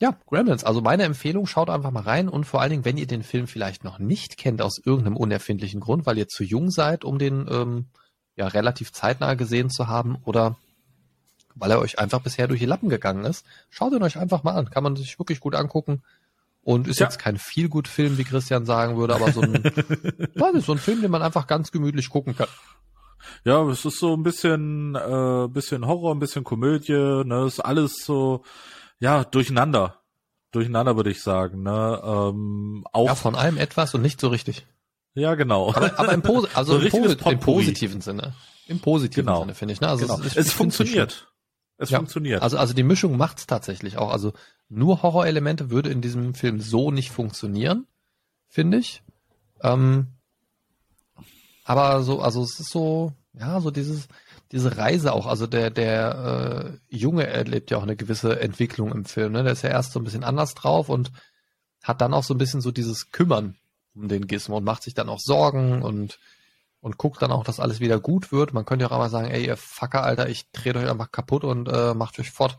Ja, 0.00 0.18
Gremlins. 0.26 0.64
Also 0.64 0.80
meine 0.80 1.04
Empfehlung, 1.04 1.46
schaut 1.46 1.70
einfach 1.70 1.90
mal 1.90 2.02
rein 2.02 2.28
und 2.28 2.44
vor 2.44 2.60
allen 2.60 2.70
Dingen, 2.70 2.84
wenn 2.84 2.96
ihr 2.96 3.06
den 3.06 3.22
Film 3.22 3.46
vielleicht 3.46 3.84
noch 3.84 3.98
nicht 3.98 4.36
kennt 4.36 4.60
aus 4.60 4.78
irgendeinem 4.78 5.16
unerfindlichen 5.16 5.80
Grund, 5.80 6.04
weil 6.04 6.18
ihr 6.18 6.28
zu 6.28 6.42
jung 6.44 6.70
seid, 6.70 7.04
um 7.04 7.18
den 7.18 7.46
ähm, 7.48 7.86
ja 8.36 8.48
relativ 8.48 8.92
zeitnah 8.92 9.34
gesehen 9.34 9.70
zu 9.70 9.86
haben 9.86 10.16
oder 10.24 10.56
weil 11.54 11.70
er 11.70 11.78
euch 11.78 12.00
einfach 12.00 12.20
bisher 12.20 12.48
durch 12.48 12.60
die 12.60 12.66
Lappen 12.66 12.88
gegangen 12.88 13.24
ist, 13.24 13.46
schaut 13.70 13.92
ihn 13.92 14.02
euch 14.02 14.18
einfach 14.18 14.42
mal 14.42 14.54
an. 14.54 14.70
Kann 14.70 14.82
man 14.82 14.96
sich 14.96 15.18
wirklich 15.18 15.38
gut 15.38 15.54
angucken. 15.54 16.02
Und 16.64 16.88
ist 16.88 16.98
Ja. 16.98 17.06
jetzt 17.06 17.18
kein 17.18 17.36
viel 17.36 17.68
gut 17.68 17.86
Film, 17.88 18.16
wie 18.18 18.24
Christian 18.24 18.64
sagen 18.64 18.96
würde, 18.96 19.14
aber 19.14 19.30
so 19.32 19.42
ein, 19.42 19.52
weiß 20.34 20.54
nicht, 20.54 20.66
so 20.66 20.72
ein 20.72 20.78
Film, 20.78 21.02
den 21.02 21.10
man 21.10 21.22
einfach 21.22 21.46
ganz 21.46 21.70
gemütlich 21.70 22.08
gucken 22.08 22.34
kann. 22.36 22.48
Ja, 23.44 23.62
es 23.68 23.84
ist 23.84 23.98
so 23.98 24.14
ein 24.16 24.22
bisschen, 24.22 24.94
äh, 24.94 25.48
bisschen 25.48 25.86
Horror, 25.86 26.14
ein 26.14 26.18
bisschen 26.20 26.44
Komödie, 26.44 26.92
ne, 27.24 27.44
ist 27.46 27.60
alles 27.60 28.04
so, 28.04 28.42
ja, 28.98 29.24
durcheinander. 29.24 30.00
Durcheinander 30.52 30.96
würde 30.96 31.10
ich 31.10 31.22
sagen, 31.22 31.62
ne, 31.62 32.00
ähm, 32.04 32.84
auch, 32.92 33.06
Ja, 33.08 33.14
von 33.14 33.34
allem 33.34 33.56
etwas 33.58 33.94
und 33.94 34.02
nicht 34.02 34.20
so 34.20 34.28
richtig. 34.28 34.66
ja, 35.14 35.34
genau. 35.34 35.70
Aber, 35.74 35.98
aber 35.98 36.12
im, 36.12 36.22
Posi 36.22 36.48
also 36.54 36.78
So 36.78 36.86
im, 36.86 36.90
Posi 36.90 37.30
im 37.32 37.40
positiven 37.40 38.00
Sinne. 38.00 38.34
Im 38.68 38.78
positiven 38.80 39.26
Genau. 39.26 39.40
Sinne, 39.40 39.54
finde 39.54 39.74
ich. 39.74 39.80
Ne? 39.80 39.88
Also 39.88 40.06
genau. 40.06 40.18
es, 40.20 40.26
es 40.26 40.32
ich 40.32 40.36
nicht 40.44 40.52
funktioniert. 40.54 41.28
Es 41.76 41.90
Ja. 41.90 41.98
funktioniert. 41.98 42.42
Also, 42.42 42.56
also 42.56 42.72
die 42.74 42.82
Mischung 42.82 43.16
macht's 43.16 43.46
tatsächlich 43.46 43.96
auch. 43.98 44.10
Also 44.10 44.32
nur 44.68 45.02
Horrorelemente 45.02 45.70
würde 45.70 45.90
in 45.90 46.00
diesem 46.00 46.34
Film 46.34 46.60
so 46.60 46.90
nicht 46.90 47.10
funktionieren, 47.10 47.86
finde 48.48 48.78
ich. 48.78 49.02
Ähm, 49.62 50.08
aber 51.64 52.02
so, 52.02 52.20
also 52.20 52.42
es 52.42 52.60
ist 52.60 52.70
so, 52.70 53.12
ja, 53.32 53.60
so 53.60 53.70
dieses, 53.70 54.06
diese 54.52 54.76
Reise 54.76 55.12
auch. 55.12 55.26
Also 55.26 55.46
der, 55.46 55.70
der 55.70 56.78
äh, 56.90 56.96
Junge 56.96 57.26
erlebt 57.26 57.70
ja 57.70 57.78
auch 57.78 57.82
eine 57.82 57.96
gewisse 57.96 58.38
Entwicklung 58.40 58.92
im 58.92 59.04
Film. 59.04 59.32
Ne? 59.32 59.42
Der 59.42 59.52
ist 59.52 59.62
ja 59.62 59.70
erst 59.70 59.92
so 59.92 60.00
ein 60.00 60.04
bisschen 60.04 60.24
anders 60.24 60.54
drauf 60.54 60.88
und 60.88 61.10
hat 61.82 62.00
dann 62.00 62.14
auch 62.14 62.24
so 62.24 62.34
ein 62.34 62.38
bisschen 62.38 62.60
so 62.60 62.70
dieses 62.70 63.10
Kümmern 63.10 63.56
um 63.94 64.08
den 64.08 64.26
Gizmo 64.26 64.56
und 64.58 64.64
macht 64.64 64.82
sich 64.82 64.94
dann 64.94 65.08
auch 65.08 65.20
Sorgen 65.20 65.82
und 65.82 66.18
und 66.84 66.98
guckt 66.98 67.22
dann 67.22 67.32
auch, 67.32 67.44
dass 67.44 67.60
alles 67.60 67.80
wieder 67.80 67.98
gut 67.98 68.30
wird. 68.30 68.52
Man 68.52 68.66
könnte 68.66 68.82
ja 68.82 68.90
auch 68.90 68.92
einmal 68.92 69.08
sagen, 69.08 69.30
ey, 69.30 69.46
ihr 69.46 69.56
Fucker, 69.56 70.04
Alter, 70.04 70.28
ich 70.28 70.50
drehe 70.50 70.74
euch 70.74 70.90
einfach 70.90 71.10
kaputt 71.10 71.42
und 71.42 71.66
äh, 71.66 71.94
macht 71.94 72.18
euch 72.18 72.30
fort. 72.30 72.58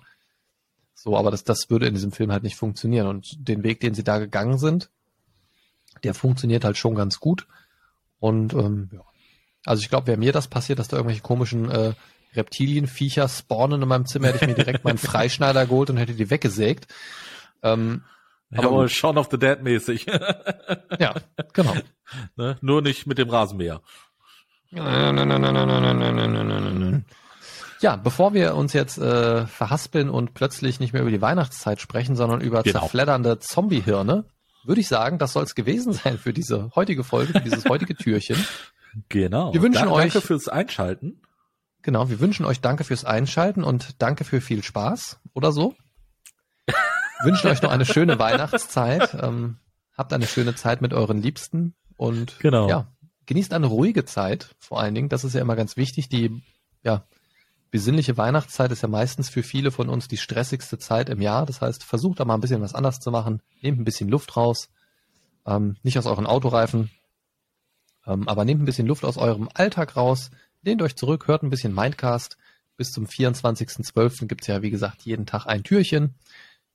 So, 0.96 1.16
aber 1.16 1.30
das, 1.30 1.44
das 1.44 1.70
würde 1.70 1.86
in 1.86 1.94
diesem 1.94 2.12
Film 2.12 2.32
halt 2.32 2.42
nicht 2.42 2.56
funktionieren. 2.56 3.06
Und 3.06 3.48
den 3.48 3.62
Weg, 3.62 3.82
den 3.82 3.94
sie 3.94 4.04
da 4.04 4.18
gegangen 4.18 4.58
sind, 4.58 4.90
der 6.04 6.16
funktioniert 6.16 6.66
halt 6.66 6.76
schon 6.76 6.96
ganz 6.96 7.20
gut. 7.20 7.46
Und 8.18 8.56
ähm, 8.56 8.90
ja. 8.94 9.02
Also 9.64 9.84
ich 9.84 9.90
glaube, 9.90 10.08
wäre 10.08 10.18
mir 10.18 10.32
das 10.32 10.48
passiert, 10.48 10.80
dass 10.80 10.88
da 10.88 10.98
irgendwelche 10.98 11.22
komischen 11.22 11.70
äh, 11.70 11.94
Reptilienviecher 12.34 13.30
spawnen 13.30 13.84
in 13.84 13.88
meinem 13.88 14.08
Zimmer, 14.08 14.30
hätte 14.30 14.46
ich 14.46 14.48
mir 14.48 14.56
direkt 14.56 14.84
meinen 14.84 14.98
Freischneider 14.98 15.68
geholt 15.68 15.92
und 15.92 15.98
hätte 15.98 16.16
die 16.16 16.32
weggesägt. 16.32 16.92
Ähm, 17.62 18.02
aber 18.52 18.64
Jawohl, 18.64 18.90
Shaun 18.90 19.20
of 19.20 19.28
the 19.30 19.38
Dead 19.38 19.62
mäßig. 19.62 20.08
ja, 21.00 21.14
genau. 21.54 21.76
Ne? 22.36 22.58
Nur 22.62 22.84
nicht 22.84 23.08
mit 23.08 23.18
dem 23.18 23.30
Rasenmäher. 23.30 23.82
Ja, 27.82 27.96
bevor 27.98 28.34
wir 28.34 28.56
uns 28.56 28.74
jetzt 28.74 28.98
äh, 28.98 29.46
verhaspeln 29.46 30.10
und 30.10 30.34
plötzlich 30.34 30.80
nicht 30.80 30.94
mehr 30.94 31.02
über 31.02 31.12
die 31.12 31.22
Weihnachtszeit 31.22 31.80
sprechen, 31.82 32.16
sondern 32.16 32.42
über 32.42 32.64
genau. 32.64 32.80
zerfleddernde 32.80 33.40
Zombiehirne, 33.40 34.26
würde 34.64 34.82
ich 34.82 34.88
sagen, 34.88 35.20
das 35.20 35.34
soll 35.34 35.44
es 35.44 35.56
gewesen 35.56 35.94
sein 35.94 36.18
für 36.18 36.34
diese 36.34 36.72
heutige 36.76 37.04
Folge, 37.04 37.34
für 37.34 37.42
dieses 37.42 37.66
heutige 37.66 37.96
Türchen. 37.98 38.38
Genau. 39.10 39.54
Wir 39.54 39.62
wünschen 39.62 39.82
danke 39.82 39.94
euch 39.94 40.14
danke 40.14 40.28
fürs 40.28 40.48
Einschalten. 40.48 41.22
Genau, 41.82 42.10
wir 42.10 42.20
wünschen 42.20 42.46
euch 42.46 42.62
danke 42.62 42.84
fürs 42.84 43.06
Einschalten 43.06 43.64
und 43.64 44.02
danke 44.02 44.24
für 44.24 44.42
viel 44.42 44.64
Spaß 44.64 45.20
oder 45.34 45.52
so. 45.52 45.76
wünschen 47.24 47.50
euch 47.50 47.62
noch 47.62 47.72
eine 47.72 47.86
schöne 47.86 48.18
Weihnachtszeit. 48.18 49.14
Ähm, 49.22 49.58
habt 49.96 50.12
eine 50.14 50.26
schöne 50.26 50.56
Zeit 50.56 50.82
mit 50.82 50.94
euren 50.94 51.22
Liebsten 51.22 51.76
und 51.98 52.40
genau. 52.40 52.68
ja, 52.68 52.88
genießt 53.26 53.54
eine 53.54 53.68
ruhige 53.68 54.06
Zeit, 54.06 54.56
vor 54.60 54.80
allen 54.80 54.96
Dingen. 54.96 55.10
Das 55.10 55.24
ist 55.24 55.34
ja 55.34 55.42
immer 55.42 55.56
ganz 55.56 55.78
wichtig. 55.78 56.10
Die 56.10 56.42
ja, 56.84 57.04
besinnliche 57.72 58.18
Weihnachtszeit 58.18 58.72
ist 58.72 58.84
ja 58.84 58.88
meistens 58.88 59.30
für 59.30 59.44
viele 59.44 59.72
von 59.72 59.90
uns 59.90 60.08
die 60.08 60.18
stressigste 60.18 60.78
Zeit 60.78 61.10
im 61.10 61.22
Jahr. 61.22 61.46
Das 61.46 61.62
heißt, 61.62 61.84
versucht 61.84 62.20
da 62.20 62.26
mal 62.26 62.36
ein 62.36 62.42
bisschen 62.42 62.62
was 62.62 62.76
anders 62.76 63.00
zu 63.00 63.12
machen. 63.12 63.42
Nehmt 63.62 63.80
ein 63.80 63.86
bisschen 63.86 64.10
Luft 64.10 64.38
raus. 64.38 64.70
Ähm, 65.46 65.78
nicht 65.84 65.98
aus 65.98 66.06
euren 66.06 66.28
Autoreifen. 66.28 66.90
Ähm, 68.06 68.28
aber 68.28 68.46
nehmt 68.46 68.62
ein 68.62 68.66
bisschen 68.66 68.88
Luft 68.88 69.04
aus 69.04 69.18
eurem 69.18 69.50
Alltag 69.54 69.96
raus. 69.96 70.32
Lehnt 70.62 70.82
euch 70.82 70.96
zurück, 70.96 71.28
hört 71.28 71.44
ein 71.44 71.50
bisschen 71.50 71.74
Mindcast. 71.74 72.38
Bis 72.78 72.92
zum 72.92 73.06
24.12. 73.06 74.28
gibt's 74.28 74.48
ja, 74.48 74.62
wie 74.62 74.72
gesagt, 74.72 75.04
jeden 75.04 75.26
Tag 75.26 75.46
ein 75.46 75.64
Türchen. 75.64 76.16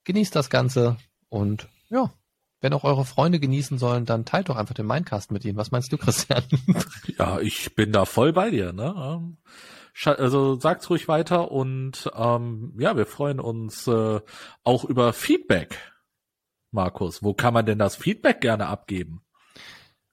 Genießt 0.05 0.35
das 0.35 0.51
Ganze 0.51 0.97
und 1.29 1.69
ja, 1.89 2.13
wenn 2.61 2.75
auch 2.75 2.85
eure 2.85 3.05
Freunde 3.05 3.41
genießen 3.41 3.79
sollen, 3.79 4.05
dann 4.05 4.25
teilt 4.25 4.49
doch 4.49 4.57
einfach 4.57 4.75
den 4.75 4.87
Mindcast 4.87 5.33
mit 5.33 5.45
ihnen. 5.45 5.57
Was 5.57 5.71
meinst 5.71 5.93
du, 5.93 5.99
Christian? 5.99 6.45
Ja, 7.19 7.41
ich 7.41 7.75
bin 7.75 7.93
da 7.93 8.05
voll 8.05 8.33
bei 8.33 8.51
dir. 8.51 8.73
Ne? 8.73 8.95
Ähm, 8.97 9.39
also 10.05 10.59
sagt's 10.59 10.89
ruhig 10.89 11.09
weiter 11.09 11.51
und 11.51 12.11
ähm, 12.15 12.75
ja, 12.79 12.97
wir 12.97 13.07
freuen 13.07 13.41
uns 13.41 13.87
äh, 13.87 14.21
auch 14.63 14.85
über 14.85 15.13
Feedback. 15.13 15.79
Markus, 16.71 17.23
wo 17.23 17.35
kann 17.35 17.53
man 17.55 17.67
denn 17.67 17.79
das 17.79 17.97
Feedback 17.97 18.41
gerne 18.41 18.69
abgeben? 18.69 19.23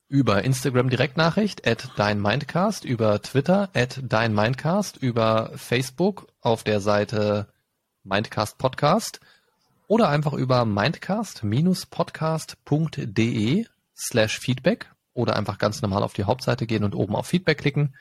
Über 0.10 0.44
Instagram 0.44 0.90
Direktnachricht 0.90 1.68
at 1.68 1.90
deinmindcast, 1.98 2.86
über 2.86 3.22
Twitter 3.22 3.70
at 3.74 4.02
deinmindcast, 4.02 4.98
über 4.98 5.52
Facebook 5.56 6.28
auf 6.42 6.64
der 6.64 6.80
Seite 6.80 7.48
Mindcast 8.04 8.58
Podcast 8.58 9.20
oder 9.88 10.10
einfach 10.10 10.34
über 10.34 10.66
mindcast-podcast.de 10.66 13.66
slash 13.96 14.40
Feedback 14.40 14.92
oder 15.14 15.36
einfach 15.36 15.58
ganz 15.58 15.82
normal 15.82 16.04
auf 16.04 16.14
die 16.14 16.26
Hauptseite 16.26 16.68
gehen 16.68 16.84
und 16.84 16.94
oben 16.94 17.16
auf 17.16 17.26
Feedback 17.26 17.58
klicken 17.58 17.96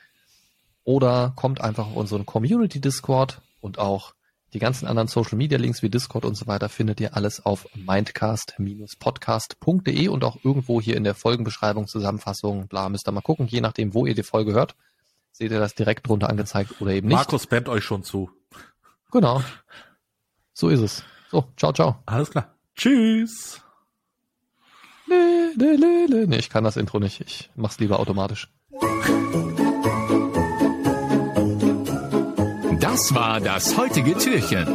oder 0.83 1.33
kommt 1.35 1.61
einfach 1.61 1.87
auf 1.87 1.95
unseren 1.95 2.25
Community 2.25 2.79
Discord 2.79 3.41
und 3.59 3.79
auch 3.79 4.13
die 4.53 4.59
ganzen 4.59 4.87
anderen 4.87 5.09
Social 5.09 5.37
Media 5.37 5.57
Links 5.57 5.81
wie 5.81 5.89
Discord 5.89 6.23
und 6.23 6.35
so 6.35 6.47
weiter 6.47 6.69
findet 6.69 7.01
ihr 7.01 7.17
alles 7.17 7.45
auf 7.45 7.67
mindcast-podcast.de 7.75 10.07
und 10.07 10.23
auch 10.23 10.37
irgendwo 10.43 10.79
hier 10.79 10.95
in 10.95 11.03
der 11.03 11.15
Folgenbeschreibung, 11.15 11.87
Zusammenfassung, 11.87 12.69
bla, 12.69 12.87
müsst 12.87 13.09
ihr 13.09 13.11
mal 13.11 13.19
gucken, 13.21 13.47
je 13.47 13.59
nachdem, 13.59 13.93
wo 13.93 14.05
ihr 14.05 14.15
die 14.15 14.23
Folge 14.23 14.53
hört, 14.53 14.77
seht 15.33 15.51
ihr 15.51 15.59
das 15.59 15.75
direkt 15.75 16.07
drunter 16.07 16.29
angezeigt 16.29 16.79
oder 16.79 16.91
eben 16.91 17.09
nicht. 17.09 17.17
Markus 17.17 17.43
spammt 17.43 17.67
euch 17.67 17.83
schon 17.83 18.03
zu. 18.03 18.31
Genau. 19.11 19.43
So 20.53 20.69
ist 20.69 20.79
es. 20.79 21.03
So, 21.31 21.45
ciao, 21.57 21.73
ciao. 21.73 21.95
Alles 22.05 22.29
klar. 22.31 22.55
Tschüss. 22.75 23.61
Nee, 25.07 25.53
nee, 25.55 25.77
nee, 25.77 26.05
nee. 26.09 26.25
nee, 26.27 26.37
ich 26.37 26.49
kann 26.49 26.63
das 26.63 26.77
Intro 26.77 26.99
nicht. 26.99 27.21
Ich 27.21 27.49
mach's 27.55 27.79
lieber 27.79 27.99
automatisch. 27.99 28.49
Das 32.79 33.13
war 33.13 33.39
das 33.39 33.77
heutige 33.77 34.17
Türchen. 34.17 34.67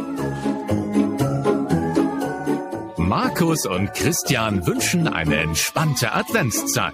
Markus 2.97 3.65
und 3.65 3.93
Christian 3.93 4.65
wünschen 4.65 5.07
eine 5.07 5.37
entspannte 5.37 6.13
Adventszeit. 6.13 6.93